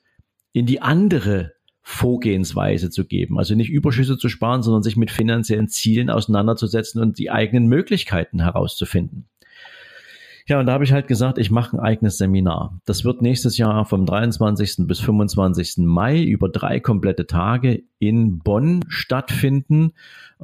in 0.53 0.67
die 0.67 0.83
andere 0.83 1.53
Vorgehensweise 1.83 2.91
zu 2.91 3.05
geben. 3.05 3.39
Also 3.39 3.55
nicht 3.55 3.71
Überschüsse 3.71 4.19
zu 4.19 4.29
sparen, 4.29 4.65
sondern 4.65 4.83
sich 4.83 4.97
mit 4.97 5.13
finanziellen 5.13 5.69
Zielen 5.69 6.11
auseinanderzusetzen 6.11 7.01
und 7.01 7.17
die 7.17 7.31
eigenen 7.31 7.69
Möglichkeiten 7.69 8.41
herauszufinden. 8.41 9.29
Ja, 10.47 10.61
und 10.61 10.67
da 10.67 10.73
habe 10.73 10.85
ich 10.85 10.93
halt 10.93 11.09
gesagt, 11.09 11.39
ich 11.39 11.51
mache 11.51 11.75
ein 11.75 11.81
eigenes 11.81 12.19
Seminar. 12.19 12.79
Das 12.85 13.03
wird 13.03 13.23
nächstes 13.23 13.57
Jahr 13.57 13.87
vom 13.87 14.05
23. 14.05 14.87
bis 14.87 15.01
25. 15.01 15.79
Mai 15.79 16.23
über 16.23 16.51
drei 16.51 16.81
komplette 16.81 17.27
Tage 17.27 17.85
in 17.99 18.41
Bonn 18.41 18.85
stattfinden. 18.89 19.93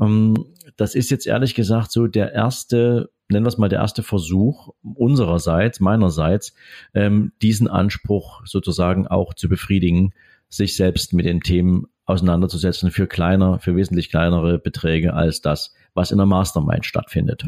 Ähm, 0.00 0.46
das 0.78 0.94
ist 0.94 1.10
jetzt 1.10 1.26
ehrlich 1.26 1.54
gesagt 1.54 1.92
so 1.92 2.06
der 2.06 2.32
erste, 2.32 3.10
nennen 3.28 3.44
wir 3.44 3.50
es 3.50 3.58
mal 3.58 3.68
der 3.68 3.80
erste 3.80 4.02
Versuch 4.02 4.72
unsererseits, 4.82 5.80
meinerseits, 5.80 6.54
ähm, 6.94 7.32
diesen 7.42 7.68
Anspruch 7.68 8.40
sozusagen 8.46 9.06
auch 9.06 9.34
zu 9.34 9.50
befriedigen, 9.50 10.14
sich 10.48 10.76
selbst 10.76 11.12
mit 11.12 11.26
den 11.26 11.42
Themen 11.42 11.88
auseinanderzusetzen 12.06 12.90
für 12.90 13.06
kleiner, 13.06 13.58
für 13.58 13.76
wesentlich 13.76 14.08
kleinere 14.08 14.58
Beträge 14.58 15.12
als 15.12 15.42
das, 15.42 15.74
was 15.92 16.10
in 16.10 16.16
der 16.16 16.26
Mastermind 16.26 16.86
stattfindet. 16.86 17.46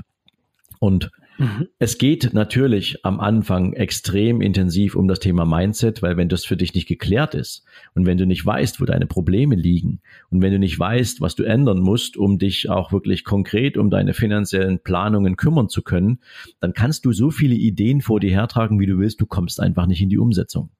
Und 0.78 1.10
Mhm. 1.42 1.66
Es 1.80 1.98
geht 1.98 2.34
natürlich 2.34 3.04
am 3.04 3.18
Anfang 3.18 3.72
extrem 3.72 4.40
intensiv 4.40 4.94
um 4.94 5.08
das 5.08 5.18
Thema 5.18 5.44
Mindset, 5.44 6.00
weil 6.00 6.16
wenn 6.16 6.28
das 6.28 6.44
für 6.44 6.56
dich 6.56 6.72
nicht 6.72 6.86
geklärt 6.86 7.34
ist 7.34 7.64
und 7.94 8.06
wenn 8.06 8.16
du 8.16 8.26
nicht 8.26 8.46
weißt, 8.46 8.80
wo 8.80 8.84
deine 8.84 9.06
Probleme 9.06 9.56
liegen 9.56 10.00
und 10.30 10.40
wenn 10.40 10.52
du 10.52 10.60
nicht 10.60 10.78
weißt, 10.78 11.20
was 11.20 11.34
du 11.34 11.42
ändern 11.42 11.80
musst, 11.80 12.16
um 12.16 12.38
dich 12.38 12.70
auch 12.70 12.92
wirklich 12.92 13.24
konkret 13.24 13.76
um 13.76 13.90
deine 13.90 14.14
finanziellen 14.14 14.78
Planungen 14.78 15.36
kümmern 15.36 15.68
zu 15.68 15.82
können, 15.82 16.20
dann 16.60 16.74
kannst 16.74 17.04
du 17.06 17.12
so 17.12 17.32
viele 17.32 17.56
Ideen 17.56 18.02
vor 18.02 18.20
dir 18.20 18.30
hertragen, 18.30 18.78
wie 18.78 18.86
du 18.86 18.98
willst, 18.98 19.20
du 19.20 19.26
kommst 19.26 19.58
einfach 19.58 19.86
nicht 19.86 20.00
in 20.00 20.10
die 20.10 20.18
Umsetzung. 20.18 20.70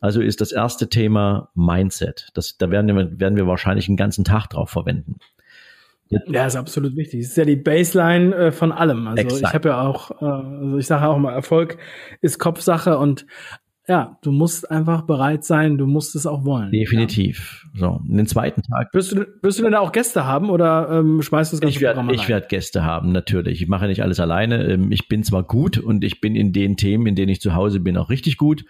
Also 0.00 0.20
ist 0.20 0.40
das 0.40 0.52
erste 0.52 0.88
Thema 0.88 1.48
Mindset. 1.54 2.28
Das, 2.34 2.58
da 2.58 2.70
werden 2.70 2.94
wir, 2.94 3.18
werden 3.18 3.36
wir 3.36 3.48
wahrscheinlich 3.48 3.88
einen 3.88 3.96
ganzen 3.96 4.22
Tag 4.22 4.48
drauf 4.48 4.70
verwenden. 4.70 5.16
Ja, 6.10 6.46
ist 6.46 6.56
absolut 6.56 6.96
wichtig. 6.96 7.22
Das 7.22 7.30
ist 7.30 7.36
ja 7.36 7.44
die 7.44 7.56
Baseline 7.56 8.34
äh, 8.34 8.52
von 8.52 8.72
allem. 8.72 9.08
Also 9.08 9.22
Exakt. 9.22 9.42
ich 9.46 9.54
habe 9.54 9.68
ja 9.70 9.80
auch, 9.82 10.10
äh, 10.22 10.24
also 10.24 10.78
ich 10.78 10.86
sage 10.86 11.08
auch 11.08 11.18
mal, 11.18 11.32
Erfolg 11.32 11.78
ist 12.20 12.38
Kopfsache 12.38 12.98
und 12.98 13.26
ja, 13.86 14.18
du 14.22 14.32
musst 14.32 14.70
einfach 14.70 15.02
bereit 15.02 15.44
sein, 15.44 15.76
du 15.76 15.86
musst 15.86 16.16
es 16.16 16.24
auch 16.24 16.44
wollen. 16.44 16.70
Definitiv. 16.70 17.66
Ja. 17.74 17.80
So, 17.80 18.00
den 18.04 18.26
zweiten 18.26 18.62
Tag. 18.62 18.88
Wirst 18.94 19.12
du, 19.12 19.26
wirst 19.42 19.58
du 19.58 19.62
denn 19.62 19.72
da 19.72 19.80
auch 19.80 19.92
Gäste 19.92 20.24
haben 20.24 20.48
oder 20.48 20.88
ähm, 20.90 21.20
schmeißt 21.20 21.52
du 21.52 21.56
das 21.56 21.60
ganze 21.60 21.76
ich 21.76 21.82
werd, 21.82 21.96
Programm 21.96 22.14
Ich 22.14 22.28
werde 22.28 22.46
Gäste 22.46 22.82
haben, 22.82 23.12
natürlich. 23.12 23.60
Ich 23.60 23.68
mache 23.68 23.86
nicht 23.86 24.02
alles 24.02 24.20
alleine. 24.20 24.64
Ähm, 24.64 24.90
ich 24.90 25.08
bin 25.08 25.22
zwar 25.22 25.42
gut 25.42 25.78
und 25.78 26.02
ich 26.02 26.22
bin 26.22 26.34
in 26.34 26.52
den 26.54 26.78
Themen, 26.78 27.06
in 27.06 27.14
denen 27.14 27.28
ich 27.28 27.42
zu 27.42 27.54
Hause 27.54 27.80
bin, 27.80 27.98
auch 27.98 28.08
richtig 28.08 28.38
gut, 28.38 28.64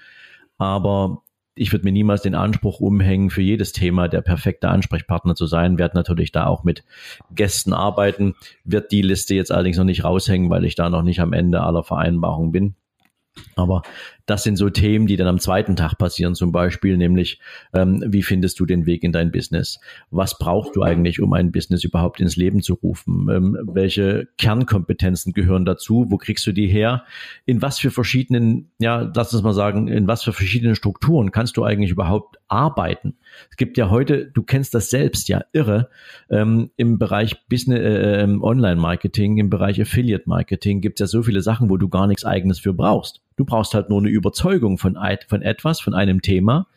aber 0.58 1.22
ich 1.54 1.72
würde 1.72 1.84
mir 1.84 1.92
niemals 1.92 2.22
den 2.22 2.34
Anspruch 2.34 2.80
umhängen, 2.80 3.30
für 3.30 3.42
jedes 3.42 3.72
Thema 3.72 4.08
der 4.08 4.22
perfekte 4.22 4.68
Ansprechpartner 4.68 5.34
zu 5.34 5.46
sein, 5.46 5.78
werde 5.78 5.96
natürlich 5.96 6.32
da 6.32 6.46
auch 6.46 6.64
mit 6.64 6.84
Gästen 7.32 7.72
arbeiten, 7.72 8.34
wird 8.64 8.90
die 8.90 9.02
Liste 9.02 9.34
jetzt 9.34 9.52
allerdings 9.52 9.76
noch 9.76 9.84
nicht 9.84 10.04
raushängen, 10.04 10.50
weil 10.50 10.64
ich 10.64 10.74
da 10.74 10.90
noch 10.90 11.02
nicht 11.02 11.20
am 11.20 11.32
Ende 11.32 11.62
aller 11.62 11.84
Vereinbarungen 11.84 12.52
bin. 12.52 12.74
Aber 13.56 13.82
das 14.26 14.42
sind 14.42 14.56
so 14.56 14.70
Themen, 14.70 15.06
die 15.06 15.16
dann 15.16 15.26
am 15.26 15.38
zweiten 15.38 15.76
Tag 15.76 15.98
passieren, 15.98 16.34
zum 16.34 16.50
Beispiel, 16.50 16.96
nämlich, 16.96 17.40
ähm, 17.74 18.02
wie 18.06 18.22
findest 18.22 18.58
du 18.58 18.66
den 18.66 18.86
Weg 18.86 19.02
in 19.04 19.12
dein 19.12 19.30
Business? 19.30 19.80
Was 20.10 20.38
brauchst 20.38 20.76
du 20.76 20.82
eigentlich, 20.82 21.20
um 21.20 21.32
ein 21.34 21.52
Business 21.52 21.84
überhaupt 21.84 22.20
ins 22.20 22.36
Leben 22.36 22.62
zu 22.62 22.74
rufen? 22.74 23.28
Ähm, 23.30 23.58
welche 23.72 24.28
Kernkompetenzen 24.38 25.32
gehören 25.32 25.64
dazu? 25.64 26.06
Wo 26.08 26.16
kriegst 26.16 26.46
du 26.46 26.52
die 26.52 26.68
her? 26.68 27.04
In 27.44 27.60
was 27.60 27.78
für 27.78 27.90
verschiedenen, 27.90 28.70
ja, 28.78 29.10
lass 29.14 29.34
uns 29.34 29.42
mal 29.42 29.52
sagen, 29.52 29.88
in 29.88 30.06
was 30.06 30.22
für 30.22 30.32
verschiedenen 30.32 30.74
Strukturen 30.74 31.30
kannst 31.30 31.56
du 31.56 31.64
eigentlich 31.64 31.90
überhaupt 31.90 32.38
arbeiten? 32.48 33.16
Es 33.50 33.56
gibt 33.56 33.76
ja 33.76 33.90
heute, 33.90 34.26
du 34.26 34.42
kennst 34.42 34.74
das 34.74 34.88
selbst, 34.88 35.28
ja, 35.28 35.42
irre, 35.52 35.90
ähm, 36.30 36.70
im 36.76 36.98
Bereich 36.98 37.46
Business, 37.48 37.80
äh, 37.80 38.22
ähm, 38.22 38.42
Online-Marketing, 38.42 39.36
im 39.38 39.50
Bereich 39.50 39.80
Affiliate-Marketing 39.80 40.80
gibt 40.80 41.00
es 41.00 41.04
ja 41.04 41.06
so 41.08 41.22
viele 41.22 41.42
Sachen, 41.42 41.68
wo 41.68 41.76
du 41.76 41.88
gar 41.88 42.06
nichts 42.06 42.24
eigenes 42.24 42.58
für 42.58 42.72
brauchst. 42.72 43.23
Du 43.36 43.44
brauchst 43.44 43.74
halt 43.74 43.88
nur 43.88 43.98
eine 43.98 44.10
Überzeugung 44.10 44.78
von, 44.78 44.96
von 45.28 45.42
etwas, 45.42 45.80
von 45.80 45.94
einem 45.94 46.22
Thema 46.22 46.68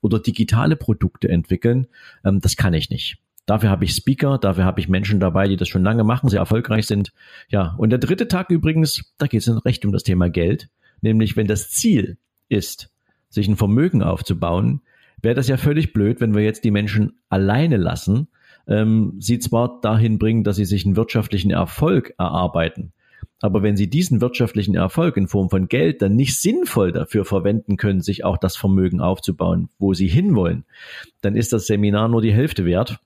oder 0.00 0.18
digitale 0.18 0.76
Produkte 0.76 1.28
entwickeln. 1.28 1.86
Ähm, 2.24 2.40
das 2.40 2.56
kann 2.56 2.74
ich 2.74 2.90
nicht. 2.90 3.18
Dafür 3.46 3.70
habe 3.70 3.84
ich 3.84 3.92
Speaker, 3.94 4.38
dafür 4.38 4.64
habe 4.64 4.80
ich 4.80 4.88
Menschen 4.88 5.18
dabei, 5.18 5.48
die 5.48 5.56
das 5.56 5.68
schon 5.68 5.82
lange 5.82 6.04
machen, 6.04 6.28
sehr 6.28 6.38
erfolgreich 6.38 6.86
sind. 6.86 7.12
Ja, 7.48 7.74
und 7.76 7.90
der 7.90 7.98
dritte 7.98 8.28
Tag 8.28 8.50
übrigens, 8.50 9.12
da 9.18 9.26
geht 9.26 9.46
es 9.46 9.64
recht 9.64 9.84
um 9.84 9.92
das 9.92 10.04
Thema 10.04 10.30
Geld, 10.30 10.68
nämlich 11.00 11.36
wenn 11.36 11.48
das 11.48 11.70
Ziel 11.70 12.18
ist, 12.48 12.90
sich 13.28 13.48
ein 13.48 13.56
Vermögen 13.56 14.02
aufzubauen, 14.02 14.82
wäre 15.22 15.34
das 15.34 15.48
ja 15.48 15.56
völlig 15.56 15.92
blöd, 15.92 16.20
wenn 16.20 16.34
wir 16.34 16.42
jetzt 16.42 16.64
die 16.64 16.70
Menschen 16.70 17.18
alleine 17.28 17.78
lassen, 17.78 18.28
ähm, 18.68 19.14
sie 19.18 19.38
zwar 19.38 19.80
dahin 19.80 20.18
bringen, 20.18 20.44
dass 20.44 20.56
sie 20.56 20.64
sich 20.64 20.84
einen 20.84 20.96
wirtschaftlichen 20.96 21.50
Erfolg 21.50 22.14
erarbeiten, 22.18 22.92
aber 23.40 23.62
wenn 23.62 23.76
Sie 23.76 23.88
diesen 23.88 24.20
wirtschaftlichen 24.20 24.74
Erfolg 24.74 25.16
in 25.16 25.28
Form 25.28 25.50
von 25.50 25.68
Geld 25.68 26.02
dann 26.02 26.14
nicht 26.16 26.40
sinnvoll 26.40 26.92
dafür 26.92 27.24
verwenden 27.24 27.76
können, 27.76 28.00
sich 28.00 28.24
auch 28.24 28.38
das 28.38 28.56
Vermögen 28.56 29.00
aufzubauen, 29.00 29.68
wo 29.78 29.94
Sie 29.94 30.08
hinwollen, 30.08 30.64
dann 31.20 31.36
ist 31.36 31.52
das 31.52 31.66
Seminar 31.66 32.08
nur 32.08 32.22
die 32.22 32.32
Hälfte 32.32 32.64
wert. 32.64 32.98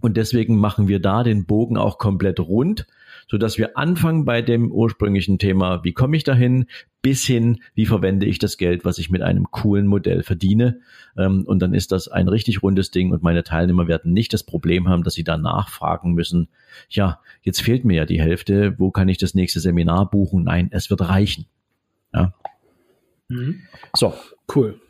Und 0.00 0.16
deswegen 0.16 0.56
machen 0.58 0.88
wir 0.88 1.00
da 1.00 1.22
den 1.22 1.46
Bogen 1.46 1.76
auch 1.76 1.98
komplett 1.98 2.40
rund 2.40 2.86
so 3.28 3.38
dass 3.38 3.58
wir 3.58 3.76
anfangen 3.76 4.24
bei 4.24 4.42
dem 4.42 4.70
ursprünglichen 4.70 5.38
Thema, 5.38 5.82
wie 5.84 5.92
komme 5.92 6.16
ich 6.16 6.24
dahin, 6.24 6.66
bis 7.04 7.22
hin, 7.22 7.60
wie 7.74 7.84
verwende 7.84 8.24
ich 8.24 8.38
das 8.38 8.56
Geld, 8.56 8.86
was 8.86 8.96
ich 8.96 9.10
mit 9.10 9.20
einem 9.20 9.50
coolen 9.50 9.86
Modell 9.86 10.22
verdiene. 10.22 10.80
Ähm, 11.18 11.44
und 11.46 11.60
dann 11.60 11.74
ist 11.74 11.92
das 11.92 12.08
ein 12.08 12.28
richtig 12.28 12.62
rundes 12.62 12.90
Ding 12.90 13.12
und 13.12 13.22
meine 13.22 13.44
Teilnehmer 13.44 13.86
werden 13.86 14.14
nicht 14.14 14.32
das 14.32 14.42
Problem 14.42 14.88
haben, 14.88 15.02
dass 15.02 15.12
sie 15.12 15.22
da 15.22 15.36
nachfragen 15.36 16.14
müssen, 16.14 16.48
ja, 16.88 17.20
jetzt 17.42 17.60
fehlt 17.60 17.84
mir 17.84 17.94
ja 17.94 18.06
die 18.06 18.22
Hälfte, 18.22 18.78
wo 18.78 18.90
kann 18.90 19.10
ich 19.10 19.18
das 19.18 19.34
nächste 19.34 19.60
Seminar 19.60 20.08
buchen? 20.08 20.44
Nein, 20.44 20.70
es 20.72 20.88
wird 20.88 21.02
reichen. 21.02 21.44
Ja. 22.14 22.32
Mhm. 23.28 23.60
So. 23.94 24.14
Cool. 24.54 24.80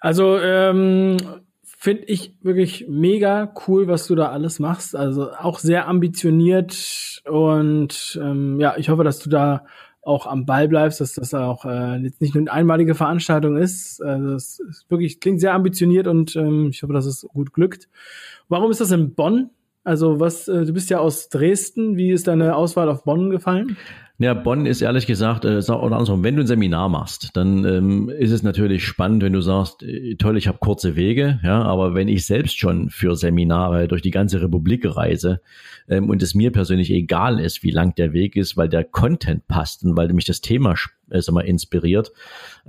Also 0.00 0.38
ähm, 0.38 1.16
finde 1.62 2.04
ich 2.04 2.34
wirklich 2.42 2.88
mega 2.90 3.54
cool, 3.66 3.88
was 3.88 4.06
du 4.06 4.14
da 4.16 4.28
alles 4.28 4.58
machst. 4.58 4.94
Also 4.94 5.32
auch 5.32 5.58
sehr 5.58 5.88
ambitioniert 5.88 7.22
und 7.24 8.20
ähm, 8.22 8.60
ja, 8.60 8.76
ich 8.76 8.90
hoffe, 8.90 9.02
dass 9.02 9.20
du 9.20 9.30
da 9.30 9.64
auch 10.02 10.26
am 10.26 10.46
Ball 10.46 10.68
bleibst, 10.68 11.00
dass 11.00 11.14
das 11.14 11.32
auch 11.32 11.64
äh, 11.64 11.96
jetzt 11.98 12.20
nicht 12.20 12.34
nur 12.34 12.42
eine 12.42 12.52
einmalige 12.52 12.94
Veranstaltung 12.94 13.56
ist. 13.56 14.02
Also 14.02 14.32
das 14.32 14.58
ist 14.58 14.90
wirklich 14.90 15.20
klingt 15.20 15.40
sehr 15.40 15.54
ambitioniert 15.54 16.08
und 16.08 16.34
ähm, 16.36 16.68
ich 16.70 16.82
hoffe, 16.82 16.92
dass 16.92 17.06
es 17.06 17.22
gut 17.32 17.52
glückt. 17.52 17.88
Warum 18.48 18.70
ist 18.70 18.80
das 18.80 18.90
in 18.90 19.14
Bonn? 19.14 19.50
Also 19.84 20.20
was, 20.20 20.48
äh, 20.48 20.64
du 20.64 20.72
bist 20.72 20.90
ja 20.90 20.98
aus 20.98 21.28
Dresden. 21.28 21.96
Wie 21.96 22.10
ist 22.10 22.26
deine 22.26 22.56
Auswahl 22.56 22.88
auf 22.88 23.04
Bonn 23.04 23.30
gefallen? 23.30 23.76
Ja, 24.22 24.34
Bonn 24.34 24.66
ist 24.66 24.80
ehrlich 24.82 25.08
gesagt, 25.08 25.44
äh, 25.44 25.58
oder 25.58 25.96
andersrum, 25.96 26.22
wenn 26.22 26.36
du 26.36 26.42
ein 26.42 26.46
Seminar 26.46 26.88
machst, 26.88 27.30
dann 27.34 27.64
ähm, 27.64 28.08
ist 28.08 28.30
es 28.30 28.44
natürlich 28.44 28.84
spannend, 28.84 29.24
wenn 29.24 29.32
du 29.32 29.40
sagst, 29.40 29.82
äh, 29.82 30.14
toll, 30.14 30.36
ich 30.36 30.46
habe 30.46 30.58
kurze 30.58 30.94
Wege, 30.94 31.40
ja, 31.42 31.60
aber 31.62 31.94
wenn 31.94 32.06
ich 32.06 32.24
selbst 32.24 32.56
schon 32.56 32.88
für 32.88 33.16
Seminare 33.16 33.88
durch 33.88 34.00
die 34.00 34.12
ganze 34.12 34.40
Republik 34.40 34.84
reise 34.86 35.40
ähm, 35.88 36.08
und 36.08 36.22
es 36.22 36.36
mir 36.36 36.52
persönlich 36.52 36.92
egal 36.92 37.40
ist, 37.40 37.64
wie 37.64 37.72
lang 37.72 37.96
der 37.96 38.12
Weg 38.12 38.36
ist, 38.36 38.56
weil 38.56 38.68
der 38.68 38.84
Content 38.84 39.48
passt 39.48 39.82
und 39.82 39.96
weil 39.96 40.12
mich 40.12 40.26
das 40.26 40.40
Thema 40.40 40.76
äh, 41.10 41.20
sag 41.20 41.34
mal, 41.34 41.40
inspiriert, 41.40 42.12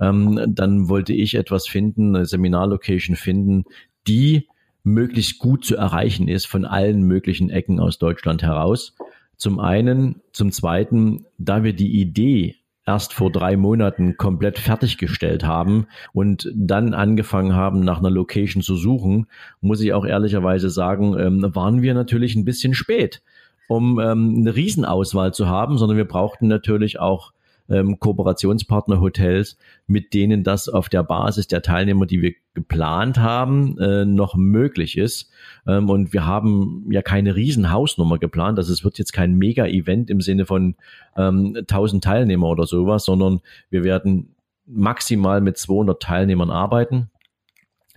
ähm, 0.00 0.40
dann 0.48 0.88
wollte 0.88 1.12
ich 1.12 1.36
etwas 1.36 1.68
finden, 1.68 2.16
eine 2.16 2.26
Seminarlocation 2.26 3.14
finden, 3.14 3.62
die 4.08 4.48
möglichst 4.82 5.38
gut 5.38 5.64
zu 5.64 5.76
erreichen 5.76 6.26
ist 6.26 6.46
von 6.46 6.64
allen 6.64 7.02
möglichen 7.02 7.48
Ecken 7.48 7.78
aus 7.78 7.98
Deutschland 7.98 8.42
heraus 8.42 8.96
zum 9.36 9.58
einen, 9.58 10.20
zum 10.32 10.52
zweiten, 10.52 11.26
da 11.38 11.62
wir 11.64 11.74
die 11.74 12.00
Idee 12.00 12.56
erst 12.86 13.12
vor 13.12 13.30
drei 13.30 13.56
Monaten 13.56 14.16
komplett 14.16 14.58
fertiggestellt 14.58 15.44
haben 15.44 15.86
und 16.12 16.50
dann 16.54 16.94
angefangen 16.94 17.54
haben, 17.54 17.80
nach 17.80 17.98
einer 17.98 18.10
Location 18.10 18.62
zu 18.62 18.76
suchen, 18.76 19.26
muss 19.60 19.80
ich 19.80 19.92
auch 19.92 20.04
ehrlicherweise 20.04 20.70
sagen, 20.70 21.18
ähm, 21.18 21.54
waren 21.54 21.82
wir 21.82 21.94
natürlich 21.94 22.34
ein 22.34 22.44
bisschen 22.44 22.74
spät, 22.74 23.22
um 23.68 23.98
ähm, 24.00 24.36
eine 24.38 24.54
Riesenauswahl 24.54 25.32
zu 25.32 25.48
haben, 25.48 25.78
sondern 25.78 25.96
wir 25.96 26.06
brauchten 26.06 26.46
natürlich 26.46 27.00
auch 27.00 27.32
ähm, 27.68 27.98
Kooperationspartner 27.98 29.00
Hotels, 29.00 29.56
mit 29.86 30.14
denen 30.14 30.44
das 30.44 30.68
auf 30.68 30.88
der 30.88 31.02
Basis 31.02 31.46
der 31.46 31.62
Teilnehmer, 31.62 32.06
die 32.06 32.22
wir 32.22 32.34
geplant 32.54 33.18
haben, 33.18 33.78
äh, 33.78 34.04
noch 34.04 34.36
möglich 34.36 34.98
ist. 34.98 35.30
Ähm, 35.66 35.88
und 35.90 36.12
wir 36.12 36.26
haben 36.26 36.86
ja 36.90 37.02
keine 37.02 37.34
Riesenhausnummer 37.36 38.18
geplant. 38.18 38.58
Also 38.58 38.72
es 38.72 38.84
wird 38.84 38.98
jetzt 38.98 39.12
kein 39.12 39.34
Mega-Event 39.34 40.10
im 40.10 40.20
Sinne 40.20 40.46
von 40.46 40.76
ähm, 41.16 41.56
1000 41.56 42.04
Teilnehmer 42.04 42.48
oder 42.48 42.66
sowas, 42.66 43.04
sondern 43.04 43.40
wir 43.70 43.84
werden 43.84 44.34
maximal 44.66 45.40
mit 45.40 45.58
200 45.58 46.00
Teilnehmern 46.00 46.50
arbeiten 46.50 47.10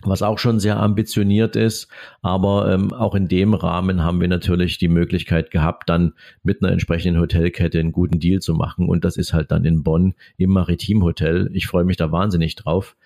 was 0.02 0.22
auch 0.22 0.38
schon 0.38 0.60
sehr 0.60 0.78
ambitioniert 0.78 1.56
ist. 1.56 1.88
Aber 2.22 2.72
ähm, 2.72 2.92
auch 2.92 3.14
in 3.14 3.28
dem 3.28 3.54
Rahmen 3.54 4.02
haben 4.02 4.20
wir 4.20 4.28
natürlich 4.28 4.78
die 4.78 4.88
Möglichkeit 4.88 5.50
gehabt, 5.50 5.88
dann 5.88 6.14
mit 6.42 6.62
einer 6.62 6.72
entsprechenden 6.72 7.20
Hotelkette 7.20 7.80
einen 7.80 7.92
guten 7.92 8.20
Deal 8.20 8.40
zu 8.40 8.54
machen. 8.54 8.88
Und 8.88 9.04
das 9.04 9.16
ist 9.16 9.32
halt 9.32 9.50
dann 9.50 9.64
in 9.64 9.82
Bonn 9.82 10.14
im 10.36 10.50
Maritim 10.50 11.02
Hotel. 11.02 11.50
Ich 11.52 11.66
freue 11.66 11.84
mich 11.84 11.96
da 11.96 12.12
wahnsinnig 12.12 12.54
drauf. 12.54 12.96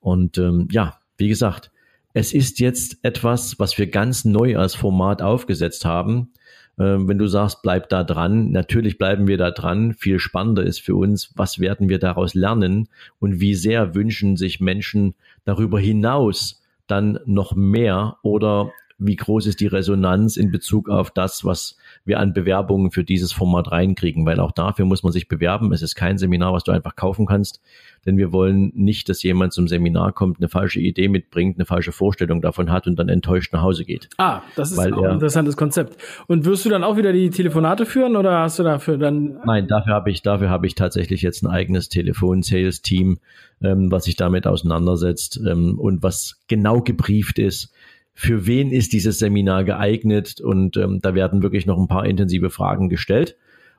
Und 0.00 0.38
ähm, 0.38 0.68
ja, 0.72 0.98
wie 1.18 1.28
gesagt, 1.28 1.70
es 2.12 2.32
ist 2.32 2.58
jetzt 2.58 2.98
etwas, 3.02 3.58
was 3.60 3.78
wir 3.78 3.86
ganz 3.86 4.24
neu 4.24 4.56
als 4.56 4.74
Format 4.74 5.22
aufgesetzt 5.22 5.84
haben. 5.84 6.32
Ähm, 6.78 7.08
wenn 7.08 7.18
du 7.18 7.26
sagst, 7.26 7.62
bleib 7.62 7.88
da 7.88 8.04
dran, 8.04 8.50
natürlich 8.50 8.98
bleiben 8.98 9.26
wir 9.26 9.38
da 9.38 9.50
dran. 9.50 9.94
Viel 9.94 10.18
spannender 10.18 10.62
ist 10.62 10.80
für 10.80 10.94
uns, 10.94 11.32
was 11.36 11.58
werden 11.58 11.88
wir 11.88 11.98
daraus 11.98 12.34
lernen 12.34 12.88
und 13.18 13.40
wie 13.40 13.54
sehr 13.54 13.94
wünschen 13.94 14.36
sich 14.36 14.60
Menschen 14.60 15.14
darüber 15.44 15.78
hinaus 15.78 16.62
dann 16.86 17.20
noch 17.24 17.54
mehr 17.54 18.16
oder 18.22 18.72
wie 19.00 19.16
groß 19.16 19.46
ist 19.46 19.60
die 19.60 19.66
Resonanz 19.66 20.36
in 20.36 20.50
Bezug 20.50 20.88
auf 20.90 21.10
das, 21.10 21.44
was 21.44 21.76
wir 22.04 22.20
an 22.20 22.34
Bewerbungen 22.34 22.90
für 22.90 23.02
dieses 23.02 23.32
Format 23.32 23.72
reinkriegen, 23.72 24.26
weil 24.26 24.38
auch 24.40 24.52
dafür 24.52 24.84
muss 24.84 25.02
man 25.02 25.12
sich 25.12 25.26
bewerben. 25.26 25.72
Es 25.72 25.80
ist 25.80 25.94
kein 25.94 26.18
Seminar, 26.18 26.52
was 26.52 26.64
du 26.64 26.72
einfach 26.72 26.96
kaufen 26.96 27.24
kannst, 27.24 27.60
denn 28.04 28.18
wir 28.18 28.32
wollen 28.32 28.72
nicht, 28.74 29.08
dass 29.08 29.22
jemand 29.22 29.54
zum 29.54 29.68
Seminar 29.68 30.12
kommt, 30.12 30.38
eine 30.38 30.48
falsche 30.48 30.80
Idee 30.80 31.08
mitbringt, 31.08 31.56
eine 31.56 31.64
falsche 31.64 31.92
Vorstellung 31.92 32.42
davon 32.42 32.70
hat 32.70 32.86
und 32.86 32.98
dann 32.98 33.08
enttäuscht 33.08 33.54
nach 33.54 33.62
Hause 33.62 33.86
geht. 33.86 34.10
Ah, 34.18 34.42
das 34.54 34.70
ist 34.70 34.78
ein 34.78 34.92
interessantes 34.92 35.56
Konzept. 35.56 35.96
Und 36.26 36.44
wirst 36.44 36.66
du 36.66 36.68
dann 36.68 36.84
auch 36.84 36.98
wieder 36.98 37.12
die 37.12 37.30
Telefonate 37.30 37.86
führen 37.86 38.16
oder 38.16 38.40
hast 38.40 38.58
du 38.58 38.62
dafür 38.62 38.98
dann? 38.98 39.40
Nein, 39.46 39.66
dafür 39.66 39.94
habe 39.94 40.10
ich, 40.10 40.20
dafür 40.20 40.50
habe 40.50 40.66
ich 40.66 40.74
tatsächlich 40.74 41.22
jetzt 41.22 41.42
ein 41.42 41.48
eigenes 41.48 41.88
Telefon-Sales-Team, 41.88 43.18
ähm, 43.62 43.90
was 43.90 44.04
sich 44.04 44.16
damit 44.16 44.46
auseinandersetzt 44.46 45.40
ähm, 45.46 45.78
und 45.78 46.02
was 46.02 46.42
genau 46.48 46.82
gebrieft 46.82 47.38
ist 47.38 47.72
für 48.20 48.44
wen 48.44 48.70
ist 48.70 48.92
dieses 48.92 49.18
Seminar 49.18 49.64
geeignet 49.64 50.42
und 50.42 50.76
ähm, 50.76 51.00
da 51.00 51.14
werden 51.14 51.42
wirklich 51.42 51.64
noch 51.64 51.78
ein 51.78 51.88
paar 51.88 52.04
intensive 52.04 52.50
Fragen 52.50 52.90
gestellt 52.90 53.34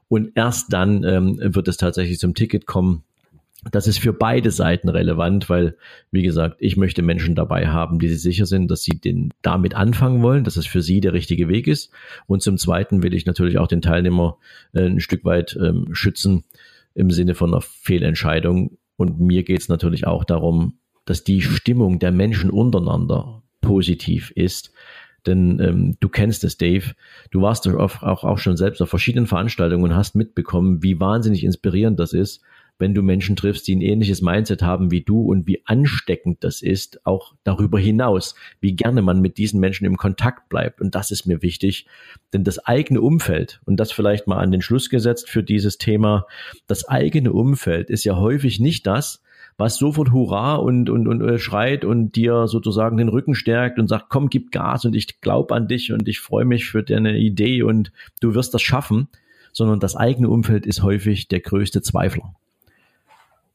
und 0.08 0.32
erst 0.34 0.74
dann 0.74 1.04
ähm, 1.04 1.38
wird 1.39 1.68
es 1.68 1.78
tatsächlich 1.78 2.18
zum 2.18 2.34
Ticket 2.34 2.66
kommen. 2.66 3.04
Das 3.72 3.86
ist 3.86 4.00
für 4.00 4.14
beide 4.14 4.50
Seiten 4.50 4.89
relevant, 4.89 5.48
weil, 5.48 5.78
wie 6.10 6.24
gesagt, 6.24 6.56
ich 6.58 6.76
möchte 6.76 7.04
Menschen 7.04 7.36
dabei 7.36 7.68
haben, 7.68 8.00
die 8.00 8.08
sich 8.08 8.24
sicher 8.24 8.48
sind, 8.48 8.72
dass 8.72 8.82
sie 8.82 9.00
den 9.00 9.32
damit 9.44 9.76
anfangen 9.76 10.24
wollen, 10.24 10.44
dass 10.44 10.58
es 10.58 10.66
für 10.66 10.82
sie 10.82 11.02
der 11.02 11.14
richtige 11.14 11.48
Weg 11.48 11.68
ist. 11.68 11.92
Und 12.26 12.42
zum 12.42 12.58
Zweiten 12.58 13.04
will 13.04 13.14
ich 13.14 13.28
natürlich 13.28 13.60
auch 13.60 13.68
den 13.68 13.84
Teilnehmer 13.84 14.39
äh, 14.74 14.88
ein 14.88 15.02
Stück 15.02 15.24
weit 15.24 15.56
ähm, 15.62 15.89
schützen 15.92 16.46
im 16.96 17.12
Sinne 17.12 17.36
von 17.36 17.52
einer 17.54 17.62
Fehlentscheidung. 17.62 18.80
Und 18.98 19.20
mir 19.20 19.44
geht 19.44 19.62
es 19.62 19.70
natürlich 19.70 20.08
auch 20.08 20.24
darum, 20.24 20.80
dass 21.06 21.24
die 21.24 21.44
Stimmung 21.44 22.00
der 22.00 22.12
Menschen 22.12 22.50
untereinander 22.50 23.44
positiv 23.62 24.32
ist. 24.36 24.72
Denn 25.26 25.59
ähm, 25.59 25.97
du 25.99 26.09
kennst 26.09 26.43
es, 26.43 26.57
Dave. 26.57 26.93
Du 27.30 27.41
warst 27.41 27.68
auch, 27.68 28.01
auch, 28.01 28.24
auch 28.24 28.38
schon 28.39 28.57
selbst 28.57 28.82
auf 28.82 28.89
verschiedenen 28.89 29.28
Veranstaltungen 29.28 29.84
und 29.84 29.95
hast 29.95 30.16
mitbekommen, 30.16 30.82
wie 30.82 30.99
wahnsinnig 30.99 31.43
inspirierend 31.43 31.99
das 31.99 32.14
ist, 32.14 32.41
wenn 32.80 32.95
du 32.95 33.03
Menschen 33.03 33.36
triffst, 33.36 33.68
die 33.68 33.76
ein 33.76 33.82
ähnliches 33.82 34.22
Mindset 34.22 34.64
haben 34.64 34.89
wie 34.89 35.01
du 35.01 35.22
und 35.22 35.45
wie 35.45 35.62
ansteckend 35.66 36.43
das 36.43 36.64
ist, 36.64 37.05
auch 37.05 37.36
darüber 37.43 37.78
hinaus, 37.80 38.34
wie 38.59 38.76
gerne 38.76 39.03
man 39.03 39.22
mit 39.22 39.38
diesen 39.38 39.59
Menschen 39.59 39.86
im 39.86 39.97
Kontakt 39.97 40.49
bleibt. 40.49 40.82
Und 40.82 40.95
das 40.95 41.12
ist 41.12 41.28
mir 41.28 41.43
wichtig, 41.43 41.86
denn 42.34 42.43
das 42.43 42.57
eigene 42.66 43.01
Umfeld, 43.01 43.62
und 43.66 43.78
das 43.78 43.91
vielleicht 43.91 44.26
mal 44.26 44.39
an 44.39 44.51
den 44.51 44.64
Schluss 44.64 44.89
gesetzt 44.89 45.30
für 45.30 45.43
dieses 45.43 45.78
Thema, 45.78 46.26
das 46.66 46.88
eigene 46.88 47.32
Umfeld 47.32 47.91
ist 47.91 48.03
ja 48.03 48.18
häufig 48.18 48.59
nicht 48.59 48.88
das, 48.88 49.22
was 49.62 49.78
sofort 49.78 50.12
Hurra 50.12 50.55
und, 50.55 50.89
und, 50.89 51.07
und 51.07 51.22
äh, 51.22 51.38
schreit 51.38 51.86
und 51.86 52.16
dir 52.16 52.47
sozusagen 52.47 52.97
den 52.97 53.09
Rücken 53.09 53.36
stärkt 53.36 53.78
und 53.78 53.88
sagt, 53.88 54.09
komm, 54.09 54.30
gib 54.30 54.51
Gas 54.51 54.86
und 54.86 54.95
ich 54.95 55.22
glaube 55.22 55.53
an 55.53 55.68
dich 55.68 55.93
und 55.93 56.07
ich 56.07 56.20
freue 56.20 56.45
mich 56.45 56.66
für 56.66 56.84
deine 56.84 57.18
Idee 57.18 57.62
und 57.62 57.91
du 58.20 58.34
wirst 58.34 58.53
das 58.53 58.64
schaffen, 58.64 59.07
sondern 59.53 59.80
das 59.80 59.95
eigene 59.95 60.30
Umfeld 60.30 60.66
ist 60.66 60.82
häufig 60.82 61.28
der 61.28 61.41
größte 61.41 61.82
Zweifler. 61.82 62.34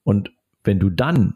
Und 0.04 0.30
wenn 0.62 0.78
du 0.78 0.90
dann 0.90 1.34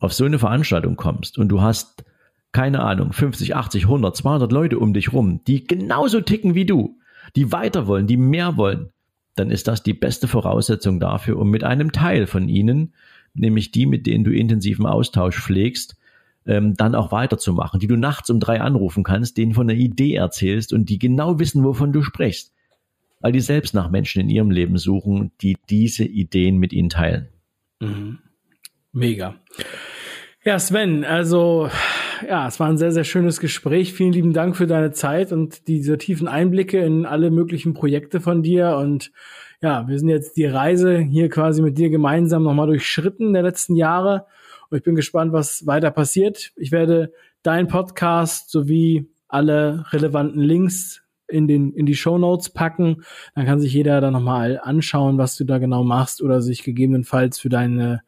auf 0.00 0.12
so 0.12 0.24
eine 0.24 0.40
Veranstaltung 0.40 0.96
kommst 0.96 1.38
und 1.38 1.48
du 1.48 1.62
hast 1.62 2.04
keine 2.50 2.82
Ahnung, 2.82 3.12
50, 3.12 3.54
80, 3.54 3.84
100, 3.84 4.16
200 4.16 4.50
Leute 4.50 4.78
um 4.78 4.94
dich 4.94 5.12
rum, 5.12 5.40
die 5.46 5.64
genauso 5.64 6.20
ticken 6.20 6.54
wie 6.54 6.66
du, 6.66 6.98
die 7.36 7.52
weiter 7.52 7.86
wollen, 7.86 8.06
die 8.08 8.16
mehr 8.16 8.56
wollen, 8.56 8.88
dann 9.36 9.50
ist 9.50 9.68
das 9.68 9.84
die 9.84 9.94
beste 9.94 10.26
Voraussetzung 10.26 10.98
dafür, 10.98 11.38
um 11.38 11.50
mit 11.50 11.62
einem 11.62 11.92
Teil 11.92 12.26
von 12.26 12.48
ihnen 12.48 12.94
nämlich 13.34 13.70
die, 13.70 13.86
mit 13.86 14.06
denen 14.06 14.24
du 14.24 14.32
intensiven 14.32 14.86
Austausch 14.86 15.40
pflegst, 15.40 15.96
ähm, 16.46 16.74
dann 16.74 16.94
auch 16.94 17.12
weiterzumachen, 17.12 17.78
die 17.78 17.86
du 17.86 17.96
nachts 17.96 18.30
um 18.30 18.40
drei 18.40 18.60
anrufen 18.60 19.04
kannst, 19.04 19.36
denen 19.36 19.54
von 19.54 19.68
einer 19.68 19.78
Idee 19.78 20.14
erzählst 20.14 20.72
und 20.72 20.88
die 20.88 20.98
genau 20.98 21.38
wissen, 21.38 21.62
wovon 21.62 21.92
du 21.92 22.02
sprichst. 22.02 22.52
Weil 23.20 23.32
die 23.32 23.40
selbst 23.40 23.74
nach 23.74 23.90
Menschen 23.90 24.22
in 24.22 24.30
ihrem 24.30 24.50
Leben 24.50 24.78
suchen, 24.78 25.32
die 25.40 25.56
diese 25.68 26.04
Ideen 26.04 26.56
mit 26.56 26.72
ihnen 26.72 26.88
teilen. 26.88 27.28
Mhm. 27.80 28.18
Mega. 28.92 29.34
Ja, 30.44 30.58
Sven, 30.58 31.04
also 31.04 31.68
ja, 32.26 32.48
es 32.48 32.58
war 32.58 32.68
ein 32.68 32.78
sehr, 32.78 32.92
sehr 32.92 33.04
schönes 33.04 33.40
Gespräch. 33.40 33.92
Vielen 33.92 34.12
lieben 34.12 34.32
Dank 34.32 34.56
für 34.56 34.66
deine 34.66 34.92
Zeit 34.92 35.32
und 35.32 35.68
diese 35.68 35.98
tiefen 35.98 36.28
Einblicke 36.28 36.78
in 36.78 37.06
alle 37.06 37.30
möglichen 37.30 37.74
Projekte 37.74 38.20
von 38.20 38.42
dir 38.42 38.76
und 38.76 39.12
ja, 39.60 39.88
wir 39.88 39.98
sind 39.98 40.08
jetzt 40.08 40.36
die 40.36 40.46
Reise 40.46 40.98
hier 40.98 41.28
quasi 41.28 41.62
mit 41.62 41.78
dir 41.78 41.90
gemeinsam 41.90 42.44
nochmal 42.44 42.68
durchschritten 42.68 43.32
der 43.32 43.42
letzten 43.42 43.74
Jahre. 43.74 44.26
Und 44.70 44.78
ich 44.78 44.84
bin 44.84 44.94
gespannt, 44.94 45.32
was 45.32 45.66
weiter 45.66 45.90
passiert. 45.90 46.52
Ich 46.56 46.70
werde 46.70 47.12
deinen 47.42 47.68
Podcast 47.68 48.50
sowie 48.50 49.08
alle 49.26 49.84
relevanten 49.90 50.42
Links 50.42 51.02
in 51.26 51.46
den 51.46 51.72
in 51.72 51.86
die 51.86 51.96
Show 51.96 52.18
Notes 52.18 52.50
packen. 52.50 53.02
Dann 53.34 53.46
kann 53.46 53.60
sich 53.60 53.72
jeder 53.72 54.00
da 54.00 54.10
nochmal 54.10 54.60
anschauen, 54.62 55.18
was 55.18 55.36
du 55.36 55.44
da 55.44 55.58
genau 55.58 55.84
machst 55.84 56.22
oder 56.22 56.40
sich 56.40 56.62
gegebenenfalls 56.62 57.38
für 57.38 57.48
deine 57.48 58.02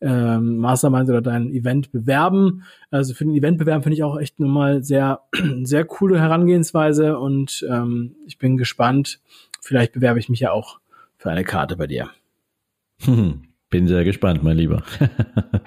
ähm, 0.00 0.58
Mastermind 0.58 1.08
oder 1.08 1.22
dein 1.22 1.50
Event 1.50 1.92
bewerben. 1.92 2.64
Also 2.90 3.14
für 3.14 3.24
den 3.24 3.34
Event 3.34 3.58
bewerben 3.58 3.82
finde 3.82 3.94
ich 3.94 4.02
auch 4.02 4.18
echt 4.18 4.40
nochmal 4.40 4.82
sehr 4.82 5.20
sehr 5.62 5.84
coole 5.84 6.20
Herangehensweise 6.20 7.18
und 7.18 7.66
ähm, 7.70 8.16
ich 8.26 8.38
bin 8.38 8.56
gespannt. 8.56 9.20
Vielleicht 9.60 9.92
bewerbe 9.92 10.18
ich 10.18 10.28
mich 10.28 10.40
ja 10.40 10.52
auch 10.52 10.78
für 11.18 11.30
eine 11.30 11.44
Karte 11.44 11.76
bei 11.76 11.86
dir. 11.86 12.10
Bin 13.70 13.86
sehr 13.86 14.04
gespannt, 14.04 14.42
mein 14.42 14.56
Lieber. 14.56 14.82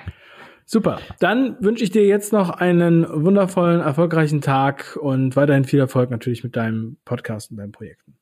Super. 0.66 1.00
Dann 1.20 1.58
wünsche 1.60 1.84
ich 1.84 1.92
dir 1.92 2.06
jetzt 2.06 2.34
noch 2.34 2.50
einen 2.50 3.06
wundervollen, 3.08 3.82
erfolgreichen 3.82 4.42
Tag 4.42 4.98
und 5.00 5.36
weiterhin 5.36 5.66
viel 5.66 5.80
Erfolg 5.80 6.10
natürlich 6.10 6.44
mit 6.44 6.56
deinem 6.56 6.98
Podcast 7.04 7.52
und 7.52 7.58
deinen 7.58 7.74
Projekten. 7.74 8.16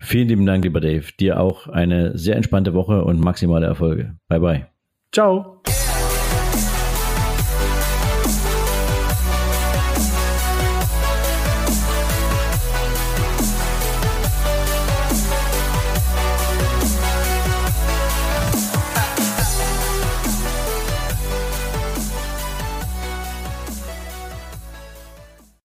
Vielen 0.00 0.28
lieben 0.28 0.44
Dank, 0.44 0.64
lieber 0.64 0.80
Dave. 0.80 1.04
Dir 1.20 1.38
auch 1.38 1.68
eine 1.68 2.18
sehr 2.18 2.36
entspannte 2.36 2.74
Woche 2.74 3.04
und 3.04 3.20
maximale 3.20 3.66
Erfolge. 3.66 4.16
Bye 4.28 4.40
bye. 4.40 4.66
Ciao. 5.12 5.62